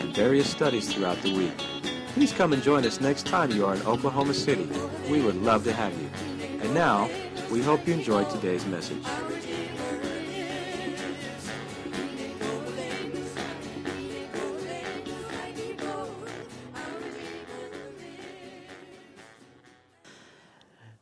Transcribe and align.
and 0.00 0.14
various 0.14 0.48
studies 0.48 0.92
throughout 0.92 1.20
the 1.22 1.36
week. 1.36 1.56
Please 2.14 2.32
come 2.32 2.52
and 2.52 2.62
join 2.62 2.84
us 2.84 3.00
next 3.00 3.26
time 3.26 3.50
you 3.50 3.66
are 3.66 3.74
in 3.74 3.82
Oklahoma 3.82 4.34
City. 4.34 4.68
We 5.10 5.20
would 5.22 5.36
love 5.36 5.64
to 5.64 5.72
have 5.72 5.92
you. 6.00 6.08
And 6.62 6.72
now, 6.72 7.10
we 7.50 7.62
hope 7.62 7.86
you 7.86 7.94
enjoyed 7.94 8.30
today's 8.30 8.64
message. 8.66 9.04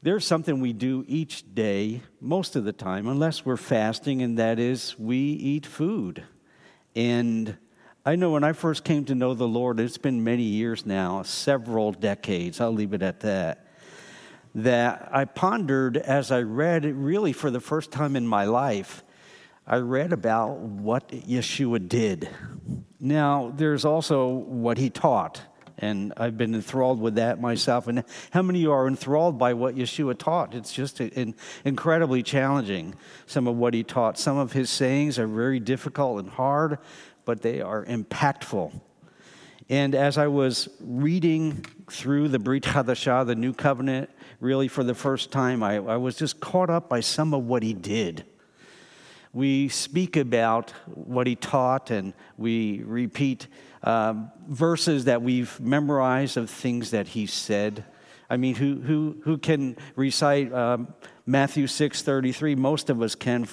There's 0.04 0.26
something 0.26 0.60
we 0.60 0.74
do 0.74 1.02
each 1.08 1.54
day, 1.54 2.02
most 2.20 2.56
of 2.56 2.64
the 2.64 2.74
time, 2.74 3.08
unless 3.08 3.46
we're 3.46 3.56
fasting, 3.56 4.20
and 4.20 4.38
that 4.38 4.58
is 4.58 4.98
we 4.98 5.16
eat 5.16 5.64
food. 5.64 6.24
And 6.94 7.56
I 8.06 8.16
know 8.16 8.32
when 8.32 8.44
I 8.44 8.52
first 8.52 8.84
came 8.84 9.06
to 9.06 9.14
know 9.14 9.32
the 9.32 9.48
Lord, 9.48 9.80
it's 9.80 9.96
been 9.96 10.22
many 10.22 10.42
years 10.42 10.84
now, 10.84 11.22
several 11.22 11.90
decades, 11.90 12.60
I'll 12.60 12.70
leave 12.70 12.92
it 12.92 13.00
at 13.00 13.20
that, 13.20 13.66
that 14.54 15.08
I 15.10 15.24
pondered 15.24 15.96
as 15.96 16.30
I 16.30 16.42
read, 16.42 16.84
really 16.84 17.32
for 17.32 17.50
the 17.50 17.60
first 17.60 17.90
time 17.90 18.14
in 18.14 18.26
my 18.26 18.44
life, 18.44 19.02
I 19.66 19.76
read 19.78 20.12
about 20.12 20.58
what 20.58 21.08
Yeshua 21.08 21.88
did. 21.88 22.28
Now, 23.00 23.50
there's 23.56 23.86
also 23.86 24.28
what 24.28 24.76
he 24.76 24.90
taught, 24.90 25.40
and 25.78 26.12
I've 26.16 26.38
been 26.38 26.54
enthralled 26.54 27.00
with 27.00 27.16
that 27.16 27.40
myself. 27.40 27.88
And 27.88 28.04
how 28.30 28.42
many 28.42 28.60
of 28.60 28.62
you 28.62 28.72
are 28.72 28.86
enthralled 28.86 29.38
by 29.38 29.54
what 29.54 29.74
Yeshua 29.74 30.16
taught? 30.18 30.54
It's 30.54 30.72
just 30.72 31.00
incredibly 31.64 32.22
challenging, 32.22 32.94
some 33.26 33.46
of 33.48 33.56
what 33.56 33.74
he 33.74 33.82
taught. 33.82 34.18
Some 34.18 34.36
of 34.38 34.52
his 34.52 34.70
sayings 34.70 35.18
are 35.18 35.26
very 35.26 35.60
difficult 35.60 36.20
and 36.20 36.30
hard, 36.30 36.78
but 37.24 37.42
they 37.42 37.60
are 37.60 37.84
impactful. 37.84 38.80
And 39.68 39.94
as 39.94 40.18
I 40.18 40.26
was 40.26 40.68
reading 40.80 41.64
through 41.90 42.28
the 42.28 42.38
Brit 42.38 42.64
Hadashah, 42.64 43.26
the 43.26 43.34
New 43.34 43.54
Covenant, 43.54 44.10
really 44.40 44.68
for 44.68 44.84
the 44.84 44.94
first 44.94 45.32
time, 45.32 45.62
I, 45.62 45.76
I 45.76 45.96
was 45.96 46.16
just 46.16 46.38
caught 46.38 46.68
up 46.68 46.88
by 46.88 47.00
some 47.00 47.32
of 47.32 47.44
what 47.44 47.62
he 47.62 47.72
did. 47.72 48.24
We 49.34 49.68
speak 49.68 50.16
about 50.16 50.70
what 50.86 51.26
he 51.26 51.34
taught, 51.34 51.90
and 51.90 52.14
we 52.38 52.82
repeat 52.84 53.48
um, 53.82 54.30
verses 54.48 55.06
that 55.06 55.22
we've 55.22 55.58
memorized 55.58 56.36
of 56.36 56.48
things 56.48 56.92
that 56.92 57.08
he 57.08 57.26
said. 57.26 57.84
I 58.30 58.36
mean, 58.36 58.54
who, 58.54 58.80
who, 58.80 59.16
who 59.24 59.36
can 59.36 59.76
recite 59.96 60.52
um, 60.52 60.94
Matthew 61.26 61.66
6.33? 61.66 62.56
Most 62.56 62.90
of 62.90 63.02
us 63.02 63.16
can. 63.16 63.48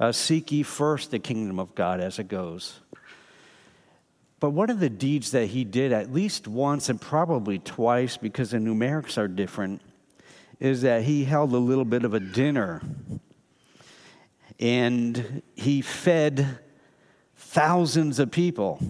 Uh, 0.00 0.10
Seek 0.10 0.50
ye 0.50 0.64
first 0.64 1.12
the 1.12 1.18
kingdom 1.18 1.60
of 1.60 1.74
God 1.74 2.00
as 2.00 2.18
it 2.18 2.26
goes. 2.26 2.80
But 4.40 4.50
one 4.50 4.70
of 4.70 4.80
the 4.80 4.90
deeds 4.90 5.30
that 5.30 5.46
he 5.46 5.62
did 5.62 5.92
at 5.92 6.12
least 6.12 6.48
once 6.48 6.88
and 6.88 7.00
probably 7.00 7.58
twice, 7.58 8.16
because 8.16 8.50
the 8.50 8.56
numerics 8.56 9.16
are 9.16 9.28
different, 9.28 9.82
is 10.58 10.82
that 10.82 11.04
he 11.04 11.24
held 11.24 11.52
a 11.52 11.58
little 11.58 11.84
bit 11.84 12.04
of 12.04 12.14
a 12.14 12.20
dinner 12.20 12.82
and 14.60 15.42
he 15.56 15.82
fed 15.82 16.58
thousands 17.36 18.20
of 18.20 18.30
people 18.30 18.80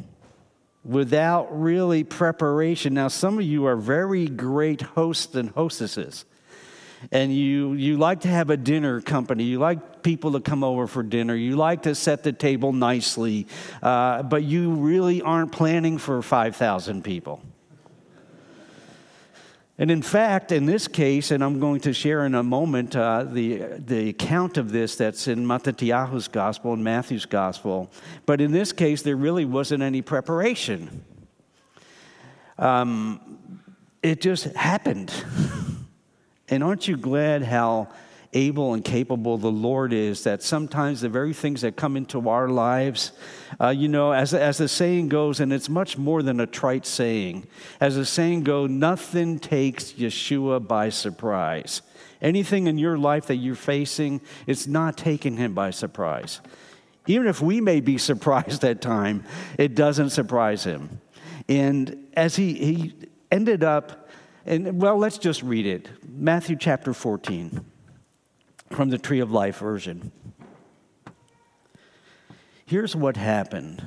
without 0.85 1.49
really 1.59 2.05
preparation. 2.05 2.93
Now, 2.93 3.09
some 3.09 3.39
of 3.39 3.45
you 3.45 3.67
are 3.67 3.77
very 3.77 4.27
great 4.27 4.83
hosts 4.83 5.35
and 5.35 5.51
hostesses 5.51 6.27
and 7.13 7.35
you, 7.35 7.73
you 7.75 7.97
like 7.97 8.21
to 8.21 8.29
have 8.29 8.51
a 8.51 8.57
dinner 8.57 9.01
company. 9.01 9.45
You 9.45 9.59
like 9.59 10.03
people 10.03 10.33
to 10.33 10.41
come 10.41 10.63
over 10.63 10.87
for 10.87 11.03
dinner. 11.03 11.35
You 11.35 11.57
like 11.57 11.83
to 11.83 11.95
set 11.95 12.23
the 12.23 12.33
table 12.33 12.73
nicely, 12.73 13.47
uh, 13.83 14.23
but 14.23 14.43
you 14.45 14.73
really 14.73 15.23
aren't 15.23 15.53
planning 15.53 15.99
for 15.99 16.21
5,000 16.23 17.03
people. 17.03 17.43
And 19.81 19.91
in 19.91 20.03
fact, 20.03 20.53
in 20.53 20.67
this 20.67 20.87
case, 20.87 21.31
and 21.31 21.43
I'm 21.43 21.59
going 21.59 21.81
to 21.81 21.95
share 21.95 22.27
in 22.27 22.35
a 22.35 22.43
moment 22.43 22.95
uh, 22.95 23.25
the, 23.25 23.63
the 23.79 24.11
account 24.11 24.59
of 24.59 24.73
this 24.73 24.95
that's 24.95 25.27
in 25.27 25.47
Mattathiyahu's 25.47 26.29
gospel 26.29 26.75
and 26.75 26.85
Matthew's 26.85 27.25
gospel, 27.25 27.91
but 28.27 28.43
in 28.43 28.53
this 28.53 28.73
case, 28.73 29.01
there 29.01 29.17
really 29.17 29.47
wasn't 29.47 29.83
any 29.83 30.03
preparation. 30.03 31.03
Um, 32.59 33.39
it 34.03 34.21
just 34.21 34.45
happened. 34.55 35.13
And 36.53 36.65
aren't 36.65 36.89
you 36.89 36.97
glad 36.97 37.45
how 37.45 37.91
able 38.33 38.75
and 38.75 38.85
capable 38.85 39.37
the 39.39 39.51
Lord 39.51 39.93
is 39.93 40.23
that 40.25 40.43
sometimes 40.43 41.01
the 41.01 41.09
very 41.09 41.33
things 41.33 41.63
that 41.63 41.77
come 41.77 41.97
into 41.97 42.29
our 42.29 42.49
lives, 42.49 43.13
uh, 43.61 43.69
you 43.69 43.89
know, 43.89 44.13
as, 44.13 44.33
as 44.33 44.59
the 44.59 44.69
saying 44.69 45.09
goes, 45.09 45.41
and 45.41 45.53
it's 45.53 45.69
much 45.69 45.99
more 45.99 46.23
than 46.23 46.39
a 46.39 46.47
trite 46.47 46.87
saying, 46.87 47.47
as 47.81 47.97
the 47.97 48.07
saying 48.07 48.45
goes, 48.45 48.71
nothing 48.71 49.39
takes 49.39 49.93
Yeshua 49.95 50.67
by 50.67 50.91
surprise. 50.91 51.83
Anything 52.23 52.67
in 52.67 52.79
your 52.79 52.99
life 52.99 53.27
that 53.27 53.37
you're 53.37 53.55
facing, 53.55 54.21
it's 54.47 54.67
not 54.67 54.97
taking 54.97 55.37
him 55.37 55.55
by 55.55 55.71
surprise. 55.71 56.41
Even 57.07 57.27
if 57.27 57.41
we 57.41 57.61
may 57.61 57.81
be 57.81 57.99
surprised 58.11 58.65
at 58.65 58.81
time, 58.81 59.25
it 59.59 59.75
doesn't 59.75 60.11
surprise 60.11 60.63
him. 60.63 61.01
And 61.49 62.07
as 62.15 62.37
he, 62.37 62.55
he 62.55 62.95
ended 63.33 63.65
up 63.65 64.09
and 64.47 64.81
well, 64.81 64.97
let's 64.97 65.19
just 65.19 65.43
read 65.43 65.67
it 65.67 65.89
Matthew 66.09 66.57
chapter 66.57 66.95
14 66.95 67.63
from 68.71 68.91
the 68.91 68.99
Tree 68.99 69.21
of 69.21 69.31
Life 69.31 69.59
version. 69.59 70.13
Here's 72.65 72.95
what 72.95 73.17
happened. 73.17 73.83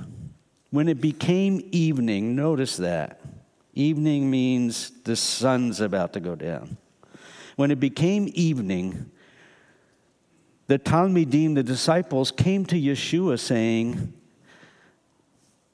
When 0.70 0.90
it 0.90 1.00
became 1.00 1.68
evening, 1.72 2.36
notice 2.36 2.78
that. 2.78 3.22
Evening 3.74 4.30
means 4.30 4.92
the 5.04 5.16
sun's 5.16 5.80
about 5.80 6.14
to 6.14 6.20
go 6.20 6.36
down. 6.36 6.78
When 7.56 7.72
it 7.72 7.80
became 7.80 8.30
evening, 8.34 9.10
the 10.68 10.80
Talmidim, 10.80 11.56
the 11.56 11.64
disciples, 11.64 12.32
came 12.32 12.66
to 12.66 12.76
Yeshua 12.76 13.40
saying, 13.40 14.14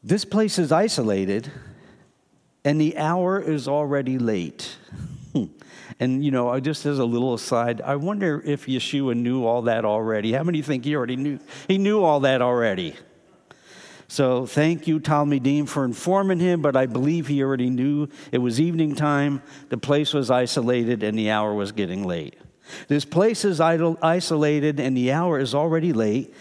This 0.03 0.24
place 0.26 0.59
is 0.59 0.72
isolated 0.72 1.52
and 2.64 2.80
the 2.80 2.97
hour 2.97 3.41
is 3.41 3.68
already 3.68 4.20
late. 4.20 4.76
Hmm. 5.31 5.44
And, 6.00 6.24
you 6.24 6.32
know, 6.32 6.58
just 6.60 6.86
as 6.86 6.98
a 6.98 7.06
little 7.06 7.34
aside, 7.34 7.82
I 7.82 7.98
wonder 7.98 8.42
if 8.46 8.68
Yeshua 8.68 9.16
knew 9.16 9.46
all 9.46 9.64
that 9.64 9.84
already. 9.84 10.32
How 10.32 10.44
many 10.44 10.62
think 10.62 10.86
he 10.86 10.96
already 10.96 11.18
knew? 11.18 11.40
He 11.68 11.78
knew 11.78 12.04
all 12.04 12.22
that 12.22 12.42
already. 12.42 12.96
So 14.08 14.46
thank 14.46 14.88
you, 14.88 15.00
Talmidim, 15.00 15.68
for 15.68 15.86
informing 15.86 16.40
him, 16.40 16.62
but 16.62 16.76
I 16.76 16.88
believe 16.88 17.28
he 17.28 17.44
already 17.44 17.70
knew 17.70 18.08
it 18.32 18.40
was 18.40 18.59
evening 18.59 18.96
time, 18.96 19.44
the 19.68 19.78
place 19.78 20.14
was 20.14 20.32
isolated, 20.32 21.04
and 21.04 21.18
the 21.18 21.30
hour 21.30 21.54
was 21.54 21.72
getting 21.72 22.04
late. 22.04 22.36
This 22.88 23.06
place 23.06 23.46
is 23.46 23.59
isolated, 23.59 24.80
and 24.80 24.98
the 24.98 25.12
hour 25.12 25.38
is 25.38 25.54
already 25.54 25.94
late. 25.94 26.34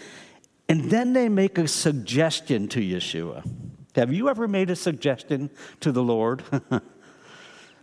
And 0.67 0.89
then 0.89 1.13
they 1.13 1.29
make 1.29 1.57
a 1.57 1.67
suggestion 1.67 2.67
to 2.69 2.79
Yeshua. 2.79 3.47
Have 3.95 4.13
you 4.13 4.29
ever 4.29 4.47
made 4.47 4.69
a 4.69 4.75
suggestion 4.75 5.49
to 5.81 5.91
the 5.91 6.03
Lord? 6.03 6.43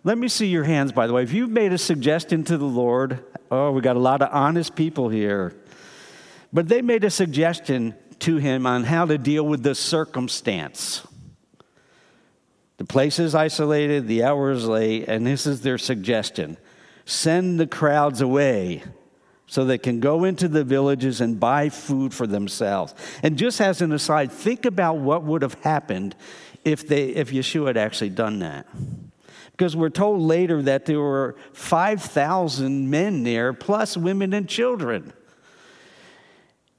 Let 0.07 0.19
me 0.19 0.29
see 0.29 0.47
your 0.47 0.63
hands, 0.63 0.93
by 0.93 1.09
the 1.09 1.13
way. 1.13 1.25
If 1.25 1.33
you've 1.33 1.51
made 1.51 1.73
a 1.73 1.79
suggestion 1.79 2.45
to 2.45 2.57
the 2.57 2.65
Lord, 2.65 3.25
oh, 3.51 3.73
we 3.73 3.81
got 3.81 3.97
a 3.97 3.99
lot 3.99 4.23
of 4.23 4.29
honest 4.33 4.77
people 4.77 5.09
here. 5.09 5.53
But 6.53 6.69
they 6.69 6.81
made 6.81 7.03
a 7.03 7.11
suggestion 7.11 7.97
to 8.21 8.37
him 8.37 8.69
on 8.69 8.85
how 8.85 9.07
to 9.07 9.19
deal 9.19 9.45
with 9.45 9.65
the 9.65 9.75
circumstance. 9.75 11.05
The 12.77 12.85
place 12.85 13.19
is 13.19 13.35
isolated, 13.35 14.07
the 14.07 14.23
hour 14.23 14.53
is 14.53 14.69
late, 14.69 15.09
and 15.09 15.27
this 15.27 15.45
is 15.45 15.63
their 15.63 15.77
suggestion 15.77 16.57
send 17.05 17.59
the 17.59 17.67
crowds 17.67 18.21
away 18.21 18.85
so 19.47 19.65
they 19.65 19.79
can 19.79 19.99
go 19.99 20.23
into 20.23 20.47
the 20.47 20.63
villages 20.63 21.21
and 21.21 21.41
buy 21.41 21.69
food 21.69 22.15
for 22.15 22.29
themselves. 22.29 22.95
And 23.25 23.37
just 23.37 23.61
as 23.61 23.83
an 23.83 23.91
aside, 23.91 24.31
think 24.31 24.67
about 24.67 24.99
what 24.99 25.25
would 25.25 25.43
have 25.43 25.55
happened 25.63 26.15
if, 26.65 26.87
they, 26.87 27.09
if 27.09 27.33
Yeshua 27.33 27.67
had 27.67 27.77
actually 27.77 28.11
done 28.11 28.39
that. 28.39 28.67
Because 29.57 29.75
we're 29.75 29.89
told 29.89 30.21
later 30.21 30.61
that 30.63 30.85
there 30.85 31.01
were 31.01 31.35
5,000 31.55 32.91
men 32.91 33.23
there, 33.23 33.55
plus 33.55 33.97
women 33.97 34.35
and 34.35 34.47
children. 34.47 35.15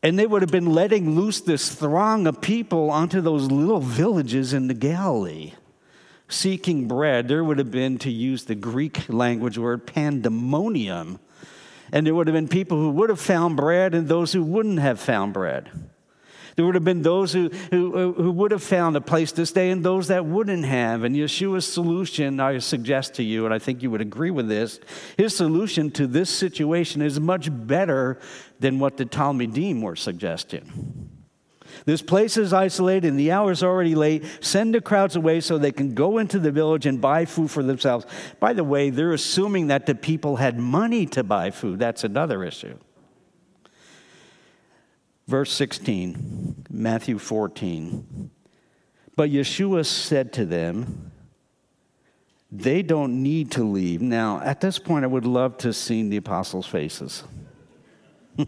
And 0.04 0.20
they 0.20 0.28
would 0.28 0.44
have 0.44 0.52
been 0.52 0.74
letting 0.74 1.16
loose 1.16 1.42
this 1.42 1.74
throng 1.74 2.28
of 2.28 2.40
people 2.40 2.92
onto 2.92 3.20
those 3.20 3.50
little 3.50 3.80
villages 3.80 4.54
in 4.54 4.68
the 4.68 4.76
Galilee. 4.76 5.54
seeking 6.30 6.88
bread, 6.88 7.28
there 7.28 7.44
would 7.44 7.58
have 7.58 7.72
been, 7.72 7.98
to 8.00 8.12
use 8.12 8.46
the 8.46 8.56
Greek 8.56 9.08
language 9.10 9.58
word, 9.58 9.86
pandemonium. 9.86 11.20
And 11.92 12.06
there 12.06 12.14
would 12.14 12.28
have 12.28 12.34
been 12.34 12.50
people 12.50 12.78
who 12.78 12.90
would 12.92 13.10
have 13.10 13.20
found 13.20 13.56
bread 13.56 13.94
and 13.94 14.08
those 14.08 14.34
who 14.34 14.44
wouldn't 14.44 14.80
have 14.80 15.00
found 15.00 15.34
bread. 15.34 15.70
There 16.58 16.66
would 16.66 16.74
have 16.74 16.84
been 16.84 17.04
those 17.04 17.34
who, 17.34 17.50
who, 17.70 18.14
who 18.14 18.32
would 18.32 18.50
have 18.50 18.64
found 18.64 18.96
a 18.98 19.02
place 19.02 19.32
to 19.34 19.46
stay 19.46 19.70
and 19.70 19.86
those 19.86 20.08
that 20.08 20.26
wouldn't 20.26 20.66
have. 20.66 21.04
And 21.04 21.16
Yeshua's 21.16 21.72
solution, 21.72 22.40
I 22.40 22.58
suggest 22.58 23.14
to 23.16 23.24
you, 23.24 23.46
and 23.46 23.54
I 23.54 23.60
think 23.60 23.84
you 23.84 23.92
would 23.92 24.02
agree 24.02 24.32
with 24.32 24.48
this, 24.48 24.80
his 25.18 25.36
solution 25.36 25.92
to 25.92 26.08
this 26.08 26.32
situation 26.32 27.04
is 27.04 27.20
much 27.20 27.50
better 27.52 28.20
than 28.60 28.80
what 28.80 28.98
the 28.98 29.06
Talmidim 29.06 29.84
were 29.84 29.96
suggesting. 29.96 31.12
This 31.86 32.02
place 32.02 32.38
is 32.38 32.54
isolated 32.54 33.08
and 33.08 33.20
the 33.20 33.32
hour 33.32 33.52
is 33.52 33.62
already 33.62 33.94
late. 33.94 34.26
Send 34.42 34.74
the 34.74 34.82
crowds 34.82 35.16
away 35.16 35.42
so 35.42 35.60
they 35.60 35.72
can 35.72 35.94
go 35.94 36.18
into 36.18 36.40
the 36.40 36.52
village 36.52 36.88
and 36.88 37.00
buy 37.00 37.26
food 37.26 37.52
for 37.52 37.62
themselves. 37.62 38.08
By 38.40 38.54
the 38.54 38.64
way, 38.64 38.90
they're 38.90 39.14
assuming 39.14 39.68
that 39.68 39.86
the 39.86 39.94
people 39.94 40.38
had 40.38 40.58
money 40.58 41.06
to 41.06 41.24
buy 41.24 41.52
food. 41.52 41.78
That's 41.78 42.04
another 42.04 42.44
issue. 42.44 42.80
Verse 45.28 45.52
16, 45.52 46.66
Matthew 46.70 47.18
14. 47.18 48.32
But 49.18 49.30
Yeshua 49.30 49.86
said 49.86 50.32
to 50.34 50.46
them, 50.46 51.12
They 52.50 52.82
don't 52.82 53.22
need 53.24 53.52
to 53.52 53.64
leave. 53.64 54.02
Now, 54.02 54.40
at 54.42 54.62
this 54.62 54.80
point, 54.80 55.04
I 55.04 55.08
would 55.08 55.26
love 55.26 55.58
to 55.60 55.74
see 55.74 56.08
the 56.08 56.18
apostles' 56.18 56.66
faces. 56.66 57.24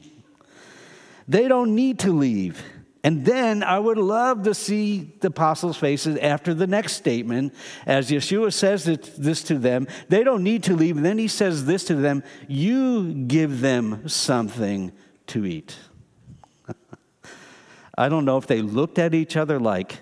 they 1.27 1.49
don't 1.49 1.75
need 1.75 1.99
to 1.99 2.13
leave. 2.13 2.63
And 3.03 3.25
then 3.25 3.63
I 3.63 3.79
would 3.79 3.97
love 3.97 4.43
to 4.43 4.53
see 4.53 5.13
the 5.19 5.27
apostles' 5.27 5.77
faces 5.77 6.17
after 6.17 6.53
the 6.53 6.67
next 6.67 6.93
statement, 6.93 7.55
as 7.85 8.09
Yeshua 8.09 8.53
says 8.53 8.85
this 8.85 9.43
to 9.43 9.57
them. 9.57 9.87
They 10.07 10.23
don't 10.23 10.43
need 10.43 10.63
to 10.63 10.75
leave. 10.75 10.97
And 10.97 11.05
then 11.05 11.17
he 11.17 11.27
says 11.27 11.65
this 11.65 11.83
to 11.85 11.95
them 11.95 12.23
You 12.47 13.13
give 13.13 13.59
them 13.59 14.07
something 14.07 14.93
to 15.27 15.45
eat. 15.45 15.75
I 17.99 18.07
don't 18.07 18.23
know 18.23 18.37
if 18.37 18.47
they 18.47 18.61
looked 18.61 18.97
at 18.97 19.13
each 19.13 19.35
other 19.35 19.59
like, 19.59 19.99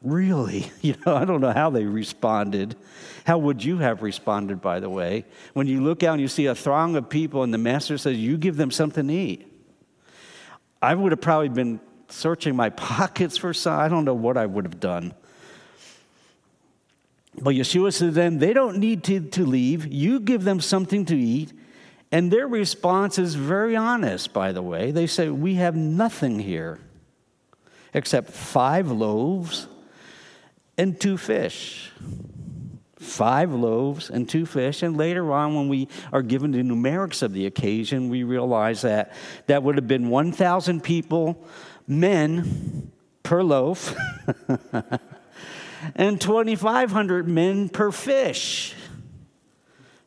really? 0.00 0.72
You 0.80 0.94
know, 1.04 1.14
I 1.14 1.26
don't 1.26 1.42
know 1.42 1.52
how 1.52 1.68
they 1.68 1.84
responded. 1.84 2.76
How 3.26 3.36
would 3.36 3.62
you 3.62 3.76
have 3.76 4.00
responded, 4.00 4.62
by 4.62 4.80
the 4.80 4.88
way? 4.88 5.26
When 5.52 5.66
you 5.66 5.82
look 5.82 6.02
out 6.02 6.12
and 6.12 6.20
you 6.22 6.28
see 6.28 6.46
a 6.46 6.54
throng 6.54 6.96
of 6.96 7.10
people 7.10 7.42
and 7.42 7.52
the 7.52 7.58
master 7.58 7.98
says, 7.98 8.16
You 8.16 8.38
give 8.38 8.56
them 8.56 8.70
something 8.70 9.06
to 9.08 9.12
eat. 9.12 9.52
I 10.80 10.94
would 10.94 11.12
have 11.12 11.20
probably 11.20 11.50
been 11.50 11.78
searching 12.08 12.56
my 12.56 12.70
pockets 12.90 13.36
for 13.36 13.52
some. 13.52 13.78
I 13.78 13.88
don't 13.88 14.06
know 14.06 14.14
what 14.14 14.38
I 14.38 14.46
would 14.46 14.64
have 14.64 14.80
done. 14.80 15.12
But 17.38 17.54
Yeshua 17.54 17.92
said 17.92 18.14
them, 18.14 18.38
they 18.38 18.54
don't 18.54 18.78
need 18.78 19.04
to, 19.04 19.20
to 19.20 19.44
leave. 19.44 19.86
You 19.92 20.20
give 20.20 20.44
them 20.44 20.58
something 20.58 21.04
to 21.04 21.14
eat. 21.14 21.52
And 22.10 22.32
their 22.32 22.48
response 22.48 23.18
is 23.18 23.34
very 23.34 23.76
honest, 23.76 24.32
by 24.32 24.52
the 24.52 24.62
way. 24.62 24.90
They 24.90 25.06
say, 25.06 25.28
We 25.28 25.56
have 25.56 25.76
nothing 25.76 26.38
here 26.38 26.78
except 27.96 28.30
five 28.30 28.90
loaves 28.90 29.66
and 30.76 31.00
two 31.00 31.16
fish. 31.16 31.90
Five 32.98 33.52
loaves 33.52 34.10
and 34.10 34.28
two 34.28 34.44
fish. 34.44 34.82
And 34.82 34.98
later 34.98 35.32
on, 35.32 35.54
when 35.54 35.68
we 35.68 35.88
are 36.12 36.20
given 36.20 36.50
the 36.50 36.58
numerics 36.58 37.22
of 37.22 37.32
the 37.32 37.46
occasion, 37.46 38.10
we 38.10 38.22
realize 38.22 38.82
that 38.82 39.14
that 39.46 39.62
would 39.62 39.76
have 39.76 39.88
been 39.88 40.10
1,000 40.10 40.82
people, 40.82 41.42
men 41.86 42.92
per 43.22 43.42
loaf, 43.42 43.96
and 45.94 46.20
2,500 46.20 47.26
men 47.26 47.70
per 47.70 47.90
fish. 47.90 48.74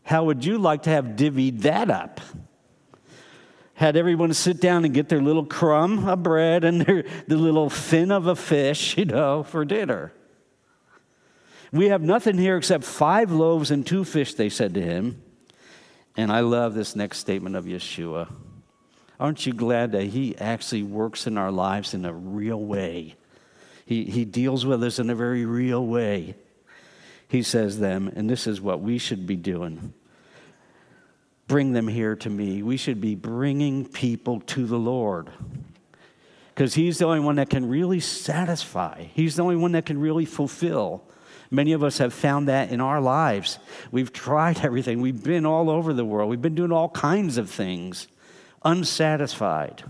How 0.03 0.25
would 0.25 0.45
you 0.45 0.59
like 0.59 0.83
to 0.83 0.91
have 0.91 1.05
divvied 1.05 1.61
that 1.61 1.89
up? 1.89 2.21
Had 3.79 3.95
everyone 3.95 4.33
sit 4.33 4.59
down 4.59 4.83
and 4.83 4.93
get 4.93 5.07
their 5.07 5.21
little 5.21 5.45
crumb 5.45 6.05
of 6.05 6.21
bread 6.21 6.65
and 6.65 6.81
their 6.81 7.05
the 7.27 7.37
little 7.37 7.69
fin 7.69 8.11
of 8.11 8.27
a 8.27 8.35
fish, 8.35 8.97
you 8.97 9.05
know, 9.05 9.41
for 9.43 9.63
dinner. 9.63 10.11
We 11.71 11.87
have 11.87 12.01
nothing 12.01 12.37
here 12.37 12.57
except 12.57 12.83
five 12.83 13.31
loaves 13.31 13.71
and 13.71 13.87
two 13.87 14.03
fish, 14.03 14.33
they 14.33 14.49
said 14.49 14.73
to 14.73 14.81
him. 14.81 15.23
And 16.17 16.29
I 16.29 16.41
love 16.41 16.73
this 16.73 16.93
next 16.93 17.19
statement 17.19 17.55
of 17.55 17.63
Yeshua. 17.63 18.29
Aren't 19.17 19.45
you 19.45 19.53
glad 19.53 19.93
that 19.93 20.07
he 20.07 20.37
actually 20.37 20.83
works 20.83 21.25
in 21.25 21.37
our 21.37 21.51
lives 21.51 21.93
in 21.93 22.03
a 22.03 22.11
real 22.11 22.59
way? 22.59 23.15
He, 23.85 24.03
he 24.03 24.25
deals 24.25 24.65
with 24.65 24.83
us 24.83 24.99
in 24.99 25.09
a 25.09 25.15
very 25.15 25.45
real 25.45 25.85
way. 25.85 26.35
He 27.29 27.43
says 27.43 27.79
them, 27.79 28.11
and 28.13 28.29
this 28.29 28.45
is 28.45 28.59
what 28.59 28.81
we 28.81 28.97
should 28.97 29.25
be 29.25 29.37
doing 29.37 29.93
bring 31.49 31.73
them 31.73 31.87
here 31.89 32.15
to 32.15 32.29
me. 32.29 32.63
We 32.63 32.77
should 32.77 33.01
be 33.01 33.15
bringing 33.15 33.85
people 33.85 34.39
to 34.41 34.65
the 34.65 34.77
Lord 34.77 35.29
because 36.53 36.75
He's 36.75 36.99
the 36.99 37.05
only 37.05 37.19
one 37.19 37.35
that 37.35 37.49
can 37.49 37.67
really 37.67 37.99
satisfy, 37.99 39.03
He's 39.13 39.35
the 39.35 39.43
only 39.43 39.57
one 39.57 39.73
that 39.73 39.85
can 39.85 39.99
really 39.99 40.25
fulfill. 40.25 41.03
Many 41.51 41.73
of 41.73 41.83
us 41.83 41.97
have 41.97 42.13
found 42.13 42.47
that 42.47 42.69
in 42.69 42.79
our 42.79 43.01
lives. 43.01 43.57
We've 43.91 44.13
tried 44.13 44.59
everything, 44.63 45.01
we've 45.01 45.21
been 45.21 45.45
all 45.45 45.69
over 45.69 45.91
the 45.91 46.05
world, 46.05 46.29
we've 46.29 46.41
been 46.41 46.55
doing 46.55 46.71
all 46.71 46.89
kinds 46.89 47.37
of 47.37 47.49
things, 47.49 48.07
unsatisfied. 48.63 49.83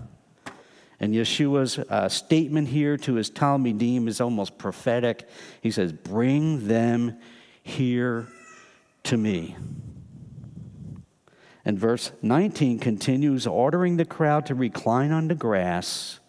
And 0.98 1.14
Yeshua's 1.14 1.78
uh, 1.78 2.08
statement 2.08 2.68
here 2.68 2.96
to 2.98 3.14
his 3.14 3.30
Talmidim 3.30 4.06
is 4.06 4.20
almost 4.20 4.58
prophetic. 4.58 5.26
He 5.62 5.70
says, 5.70 5.92
Bring 5.94 6.68
them 6.68 7.18
here 7.62 8.28
to 9.04 9.16
me. 9.16 9.56
And 11.64 11.78
verse 11.78 12.12
19 12.22 12.78
continues 12.78 13.46
ordering 13.46 13.96
the 13.96 14.04
crowd 14.04 14.46
to 14.46 14.54
recline 14.54 15.12
on 15.12 15.28
the 15.28 15.34
grass. 15.34 16.20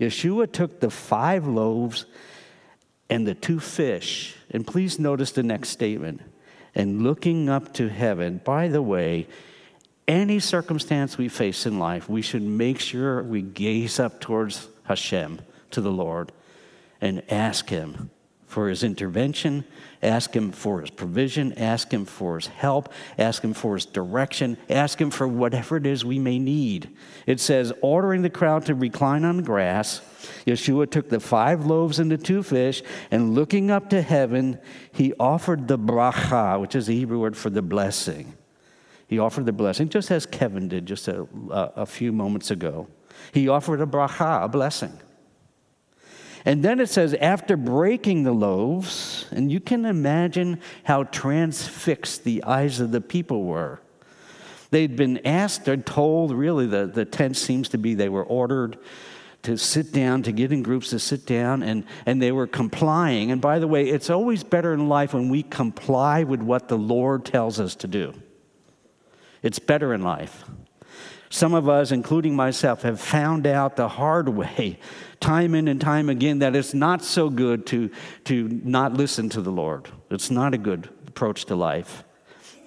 Yeshua 0.00 0.50
took 0.50 0.80
the 0.80 0.90
five 0.90 1.46
loaves 1.46 2.06
and 3.08 3.26
the 3.26 3.34
two 3.34 3.60
fish. 3.60 4.36
And 4.50 4.66
please 4.66 4.98
notice 4.98 5.32
the 5.32 5.42
next 5.42 5.68
statement. 5.68 6.20
And 6.74 7.02
looking 7.02 7.48
up 7.48 7.74
to 7.74 7.88
heaven, 7.88 8.40
by 8.42 8.68
the 8.68 8.82
way, 8.82 9.28
any 10.08 10.40
circumstance 10.40 11.16
we 11.16 11.28
face 11.28 11.66
in 11.66 11.78
life, 11.78 12.08
we 12.08 12.22
should 12.22 12.42
make 12.42 12.80
sure 12.80 13.22
we 13.22 13.42
gaze 13.42 14.00
up 14.00 14.20
towards 14.20 14.68
Hashem, 14.84 15.40
to 15.70 15.80
the 15.80 15.92
Lord, 15.92 16.32
and 17.00 17.22
ask 17.30 17.68
Him 17.68 18.10
for 18.46 18.68
His 18.68 18.82
intervention 18.82 19.64
Ask 20.02 20.34
Him 20.34 20.50
for 20.50 20.80
His 20.80 20.90
provision. 20.90 21.52
Ask 21.54 21.92
Him 21.92 22.04
for 22.04 22.36
His 22.36 22.48
help. 22.48 22.92
Ask 23.18 23.44
Him 23.44 23.54
for 23.54 23.74
His 23.74 23.86
direction. 23.86 24.56
Ask 24.68 25.00
Him 25.00 25.10
for 25.10 25.28
whatever 25.28 25.76
it 25.76 25.86
is 25.86 26.04
we 26.04 26.18
may 26.18 26.38
need. 26.38 26.90
It 27.26 27.40
says, 27.40 27.72
ordering 27.80 28.22
the 28.22 28.30
crowd 28.30 28.66
to 28.66 28.74
recline 28.74 29.24
on 29.24 29.42
grass, 29.42 30.00
Yeshua 30.46 30.90
took 30.90 31.08
the 31.08 31.20
five 31.20 31.66
loaves 31.66 31.98
and 31.98 32.10
the 32.10 32.18
two 32.18 32.42
fish, 32.42 32.82
and 33.10 33.34
looking 33.34 33.70
up 33.70 33.90
to 33.90 34.02
heaven, 34.02 34.58
He 34.92 35.12
offered 35.20 35.68
the 35.68 35.78
bracha, 35.78 36.60
which 36.60 36.74
is 36.74 36.86
the 36.86 36.96
Hebrew 36.96 37.20
word 37.20 37.36
for 37.36 37.50
the 37.50 37.62
blessing. 37.62 38.34
He 39.06 39.18
offered 39.18 39.46
the 39.46 39.52
blessing, 39.52 39.88
just 39.88 40.10
as 40.10 40.24
Kevin 40.24 40.68
did 40.68 40.86
just 40.86 41.06
a, 41.06 41.26
a, 41.50 41.72
a 41.76 41.86
few 41.86 42.12
moments 42.12 42.50
ago. 42.50 42.88
He 43.32 43.46
offered 43.46 43.80
a 43.80 43.86
bracha, 43.86 44.44
a 44.44 44.48
blessing. 44.48 44.98
And 46.44 46.64
then 46.64 46.80
it 46.80 46.88
says, 46.88 47.14
after 47.14 47.56
breaking 47.56 48.24
the 48.24 48.32
loaves, 48.32 49.26
and 49.30 49.50
you 49.50 49.60
can 49.60 49.84
imagine 49.84 50.60
how 50.84 51.04
transfixed 51.04 52.24
the 52.24 52.42
eyes 52.44 52.80
of 52.80 52.90
the 52.90 53.00
people 53.00 53.44
were. 53.44 53.80
They'd 54.70 54.96
been 54.96 55.24
asked 55.26 55.68
or 55.68 55.76
told, 55.76 56.32
really, 56.32 56.66
the, 56.66 56.86
the 56.86 57.04
tense 57.04 57.38
seems 57.38 57.68
to 57.70 57.78
be 57.78 57.94
they 57.94 58.08
were 58.08 58.24
ordered 58.24 58.78
to 59.42 59.58
sit 59.58 59.92
down, 59.92 60.22
to 60.22 60.32
get 60.32 60.52
in 60.52 60.62
groups 60.62 60.90
to 60.90 60.98
sit 60.98 61.26
down, 61.26 61.62
and, 61.62 61.84
and 62.06 62.22
they 62.22 62.32
were 62.32 62.46
complying. 62.46 63.30
And 63.30 63.40
by 63.40 63.58
the 63.58 63.66
way, 63.68 63.88
it's 63.88 64.08
always 64.08 64.44
better 64.44 64.72
in 64.72 64.88
life 64.88 65.14
when 65.14 65.28
we 65.28 65.42
comply 65.42 66.22
with 66.22 66.40
what 66.40 66.68
the 66.68 66.78
Lord 66.78 67.24
tells 67.24 67.60
us 67.60 67.74
to 67.76 67.88
do. 67.88 68.14
It's 69.42 69.58
better 69.58 69.92
in 69.92 70.02
life. 70.02 70.44
Some 71.32 71.54
of 71.54 71.66
us, 71.66 71.92
including 71.92 72.36
myself, 72.36 72.82
have 72.82 73.00
found 73.00 73.46
out 73.46 73.76
the 73.76 73.88
hard 73.88 74.28
way 74.28 74.78
time 75.18 75.54
in 75.54 75.66
and 75.66 75.80
time 75.80 76.10
again 76.10 76.40
that 76.40 76.54
it's 76.54 76.74
not 76.74 77.02
so 77.02 77.30
good 77.30 77.64
to, 77.68 77.88
to 78.24 78.48
not 78.48 78.92
listen 78.92 79.30
to 79.30 79.40
the 79.40 79.50
Lord. 79.50 79.88
It's 80.10 80.30
not 80.30 80.52
a 80.52 80.58
good 80.58 80.90
approach 81.08 81.46
to 81.46 81.56
life. 81.56 82.04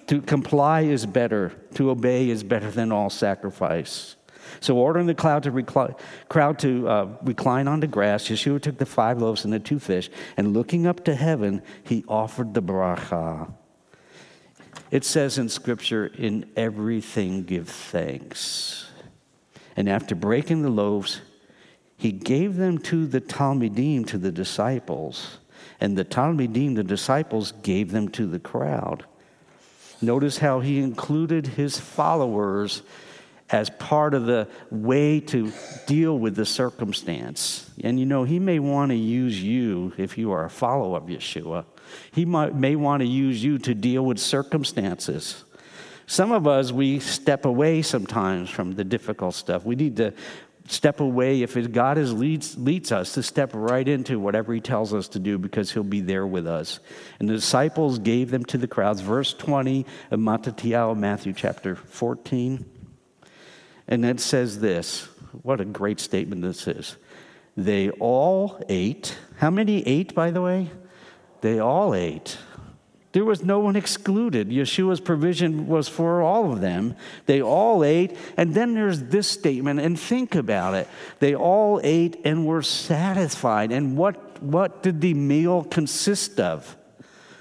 To 0.08 0.20
comply 0.20 0.80
is 0.80 1.06
better, 1.06 1.52
to 1.74 1.90
obey 1.90 2.28
is 2.28 2.42
better 2.42 2.68
than 2.68 2.90
all 2.90 3.08
sacrifice. 3.08 4.16
So, 4.58 4.76
ordering 4.76 5.06
the 5.06 5.14
crowd 5.14 5.44
to, 5.44 5.52
recline, 5.52 5.94
crowd 6.28 6.58
to 6.58 6.88
uh, 6.88 7.08
recline 7.22 7.68
on 7.68 7.78
the 7.78 7.86
grass, 7.86 8.24
Yeshua 8.24 8.60
took 8.60 8.78
the 8.78 8.86
five 8.86 9.22
loaves 9.22 9.44
and 9.44 9.52
the 9.52 9.60
two 9.60 9.78
fish, 9.78 10.10
and 10.36 10.52
looking 10.52 10.88
up 10.88 11.04
to 11.04 11.14
heaven, 11.14 11.62
he 11.84 12.04
offered 12.08 12.52
the 12.52 12.62
bracha. 12.62 13.48
It 14.90 15.04
says 15.04 15.38
in 15.38 15.48
Scripture, 15.48 16.06
in 16.06 16.50
everything 16.56 17.44
give 17.44 17.68
thanks. 17.68 18.88
And 19.76 19.88
after 19.88 20.14
breaking 20.14 20.62
the 20.62 20.70
loaves, 20.70 21.20
he 21.96 22.12
gave 22.12 22.56
them 22.56 22.78
to 22.78 23.06
the 23.06 23.20
Talmidim, 23.20 24.06
to 24.06 24.18
the 24.18 24.32
disciples. 24.32 25.38
and 25.80 25.96
the 25.96 26.04
Talmidim, 26.04 26.74
the 26.74 26.84
disciples, 26.84 27.52
gave 27.62 27.92
them 27.92 28.08
to 28.10 28.26
the 28.26 28.38
crowd. 28.38 29.04
Notice 30.00 30.38
how 30.38 30.60
he 30.60 30.78
included 30.78 31.46
his 31.46 31.78
followers 31.78 32.82
as 33.50 33.70
part 33.70 34.14
of 34.14 34.26
the 34.26 34.48
way 34.70 35.20
to 35.20 35.52
deal 35.86 36.18
with 36.18 36.34
the 36.34 36.46
circumstance. 36.46 37.70
And 37.82 38.00
you 38.00 38.06
know, 38.06 38.24
he 38.24 38.38
may 38.38 38.58
want 38.58 38.90
to 38.90 38.96
use 38.96 39.40
you 39.40 39.92
if 39.96 40.18
you 40.18 40.32
are 40.32 40.44
a 40.44 40.50
follower 40.50 40.96
of 40.96 41.04
Yeshua. 41.04 41.64
He 42.10 42.24
might, 42.24 42.54
may 42.54 42.74
want 42.74 43.02
to 43.02 43.06
use 43.06 43.42
you 43.42 43.58
to 43.58 43.74
deal 43.74 44.04
with 44.04 44.18
circumstances. 44.18 45.44
Some 46.06 46.32
of 46.32 46.46
us, 46.46 46.72
we 46.72 46.98
step 47.00 47.44
away 47.44 47.82
sometimes 47.82 48.50
from 48.50 48.72
the 48.72 48.84
difficult 48.84 49.34
stuff. 49.34 49.64
We 49.64 49.76
need 49.76 49.96
to 49.96 50.12
step 50.68 50.98
away 50.98 51.42
if 51.42 51.72
God 51.72 51.98
is 51.98 52.12
leads, 52.12 52.56
leads 52.58 52.90
us 52.90 53.14
to 53.14 53.22
step 53.22 53.50
right 53.54 53.86
into 53.86 54.18
whatever 54.18 54.52
he 54.52 54.60
tells 54.60 54.92
us 54.92 55.08
to 55.08 55.20
do 55.20 55.38
because 55.38 55.70
he'll 55.70 55.84
be 55.84 56.00
there 56.00 56.26
with 56.26 56.46
us. 56.46 56.80
And 57.20 57.28
the 57.28 57.34
disciples 57.34 58.00
gave 58.00 58.30
them 58.30 58.44
to 58.46 58.58
the 58.58 58.66
crowds. 58.66 59.00
Verse 59.00 59.32
20 59.34 59.86
of 60.10 60.18
Mattathiao, 60.18 60.96
Matthew 60.96 61.32
chapter 61.32 61.76
14. 61.76 62.75
And 63.88 64.04
it 64.04 64.20
says 64.20 64.60
this 64.60 65.08
what 65.42 65.60
a 65.60 65.64
great 65.64 66.00
statement 66.00 66.42
this 66.42 66.66
is. 66.66 66.96
They 67.56 67.90
all 67.90 68.62
ate. 68.68 69.16
How 69.38 69.50
many 69.50 69.86
ate, 69.86 70.14
by 70.14 70.30
the 70.30 70.42
way? 70.42 70.70
They 71.40 71.58
all 71.58 71.94
ate. 71.94 72.38
There 73.12 73.24
was 73.24 73.42
no 73.42 73.60
one 73.60 73.76
excluded. 73.76 74.50
Yeshua's 74.50 75.00
provision 75.00 75.68
was 75.68 75.88
for 75.88 76.20
all 76.20 76.52
of 76.52 76.60
them. 76.60 76.96
They 77.24 77.40
all 77.40 77.82
ate. 77.82 78.14
And 78.36 78.52
then 78.52 78.74
there's 78.74 79.04
this 79.04 79.26
statement, 79.26 79.80
and 79.80 79.98
think 79.98 80.34
about 80.34 80.74
it. 80.74 80.86
They 81.18 81.34
all 81.34 81.80
ate 81.82 82.20
and 82.26 82.46
were 82.46 82.60
satisfied. 82.60 83.72
And 83.72 83.96
what, 83.96 84.42
what 84.42 84.82
did 84.82 85.00
the 85.00 85.14
meal 85.14 85.64
consist 85.64 86.38
of? 86.38 86.76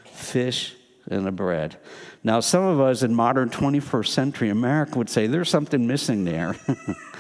Fish 0.06 0.76
and 1.10 1.28
a 1.28 1.32
bread. 1.34 1.78
Now, 2.26 2.40
some 2.40 2.64
of 2.64 2.82
us 2.82 3.04
in 3.04 3.14
modern 3.14 3.52
21st 3.52 4.08
century 4.08 4.50
America 4.50 4.98
would 4.98 5.12
say 5.12 5.28
there's 5.28 5.48
something 5.48 5.86
missing 5.86 6.26
there. 6.26 6.56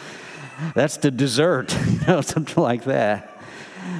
That's 0.73 0.97
the 0.97 1.11
dessert, 1.11 1.77
you 1.87 1.99
know, 2.07 2.21
something 2.21 2.61
like 2.61 2.85
that. 2.85 3.39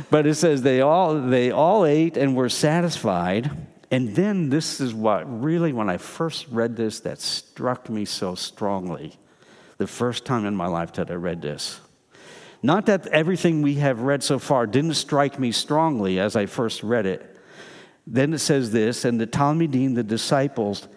But 0.09 0.25
it 0.25 0.33
says 0.33 0.63
they 0.63 0.81
all, 0.81 1.21
they 1.21 1.51
all 1.51 1.85
ate 1.85 2.17
and 2.17 2.35
were 2.35 2.49
satisfied. 2.49 3.51
And 3.91 4.15
then 4.15 4.49
this 4.49 4.81
is 4.81 4.95
what 4.95 5.43
really, 5.43 5.73
when 5.73 5.91
I 5.91 5.97
first 5.97 6.47
read 6.49 6.75
this, 6.75 7.01
that 7.01 7.21
struck 7.21 7.87
me 7.87 8.05
so 8.05 8.33
strongly. 8.33 9.13
The 9.77 9.85
first 9.85 10.25
time 10.25 10.43
in 10.47 10.55
my 10.55 10.65
life 10.65 10.93
that 10.93 11.11
I 11.11 11.15
read 11.15 11.39
this. 11.39 11.81
Not 12.63 12.87
that 12.87 13.05
everything 13.07 13.61
we 13.61 13.75
have 13.75 14.01
read 14.01 14.23
so 14.23 14.39
far 14.39 14.65
didn't 14.65 14.95
strike 14.95 15.37
me 15.37 15.51
strongly 15.51 16.19
as 16.19 16.35
I 16.35 16.47
first 16.47 16.81
read 16.81 17.05
it. 17.05 17.37
Then 18.07 18.33
it 18.33 18.39
says 18.39 18.71
this, 18.71 19.05
and 19.05 19.21
the 19.21 19.27
Talmidim, 19.27 19.93
the 19.93 20.03
disciples, 20.03 20.87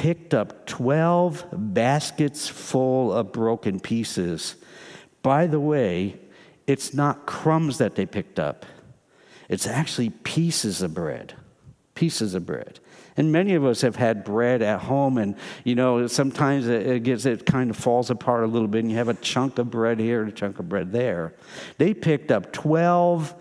picked 0.00 0.32
up 0.32 0.66
12 0.66 1.46
baskets 1.52 2.48
full 2.48 3.12
of 3.12 3.32
broken 3.32 3.78
pieces. 3.78 4.56
By 5.22 5.46
the 5.46 5.60
way, 5.60 6.18
it's 6.66 6.94
not 6.94 7.26
crumbs 7.26 7.78
that 7.78 7.96
they 7.96 8.06
picked 8.06 8.38
up, 8.38 8.64
it's 9.48 9.66
actually 9.66 10.10
pieces 10.10 10.80
of 10.80 10.94
bread 10.94 11.34
pieces 12.00 12.34
of 12.34 12.46
bread. 12.46 12.80
And 13.18 13.30
many 13.30 13.54
of 13.54 13.66
us 13.66 13.82
have 13.82 13.94
had 13.94 14.24
bread 14.24 14.62
at 14.62 14.80
home, 14.80 15.18
and 15.18 15.36
you 15.64 15.74
know, 15.74 16.06
sometimes 16.06 16.66
it 16.66 17.02
gets 17.02 17.26
it 17.26 17.44
kind 17.44 17.68
of 17.68 17.76
falls 17.76 18.08
apart 18.08 18.42
a 18.42 18.46
little 18.46 18.68
bit, 18.68 18.78
and 18.78 18.90
you 18.90 18.96
have 18.96 19.08
a 19.08 19.14
chunk 19.14 19.58
of 19.58 19.70
bread 19.70 20.00
here 20.00 20.22
and 20.22 20.30
a 20.30 20.34
chunk 20.34 20.58
of 20.58 20.66
bread 20.66 20.92
there. 20.92 21.34
They 21.76 21.92
picked 21.92 22.30
up 22.30 22.54
12 22.54 23.34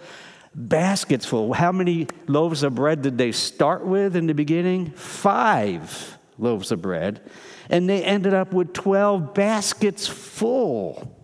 baskets 0.54 1.26
full. 1.26 1.54
How 1.54 1.72
many 1.72 2.08
loaves 2.28 2.64
of 2.64 2.76
bread 2.76 3.02
did 3.02 3.18
they 3.18 3.32
start 3.32 3.86
with 3.86 4.18
in 4.18 4.28
the 4.28 4.34
beginning? 4.34 4.90
Five 4.90 6.19
loaves 6.40 6.72
of 6.72 6.82
bread. 6.82 7.22
And 7.70 7.90
they 7.90 8.04
ended 8.04 8.34
up 8.34 8.54
with 8.54 8.74
12 8.74 9.34
baskets 9.34 10.08
full 10.08 11.16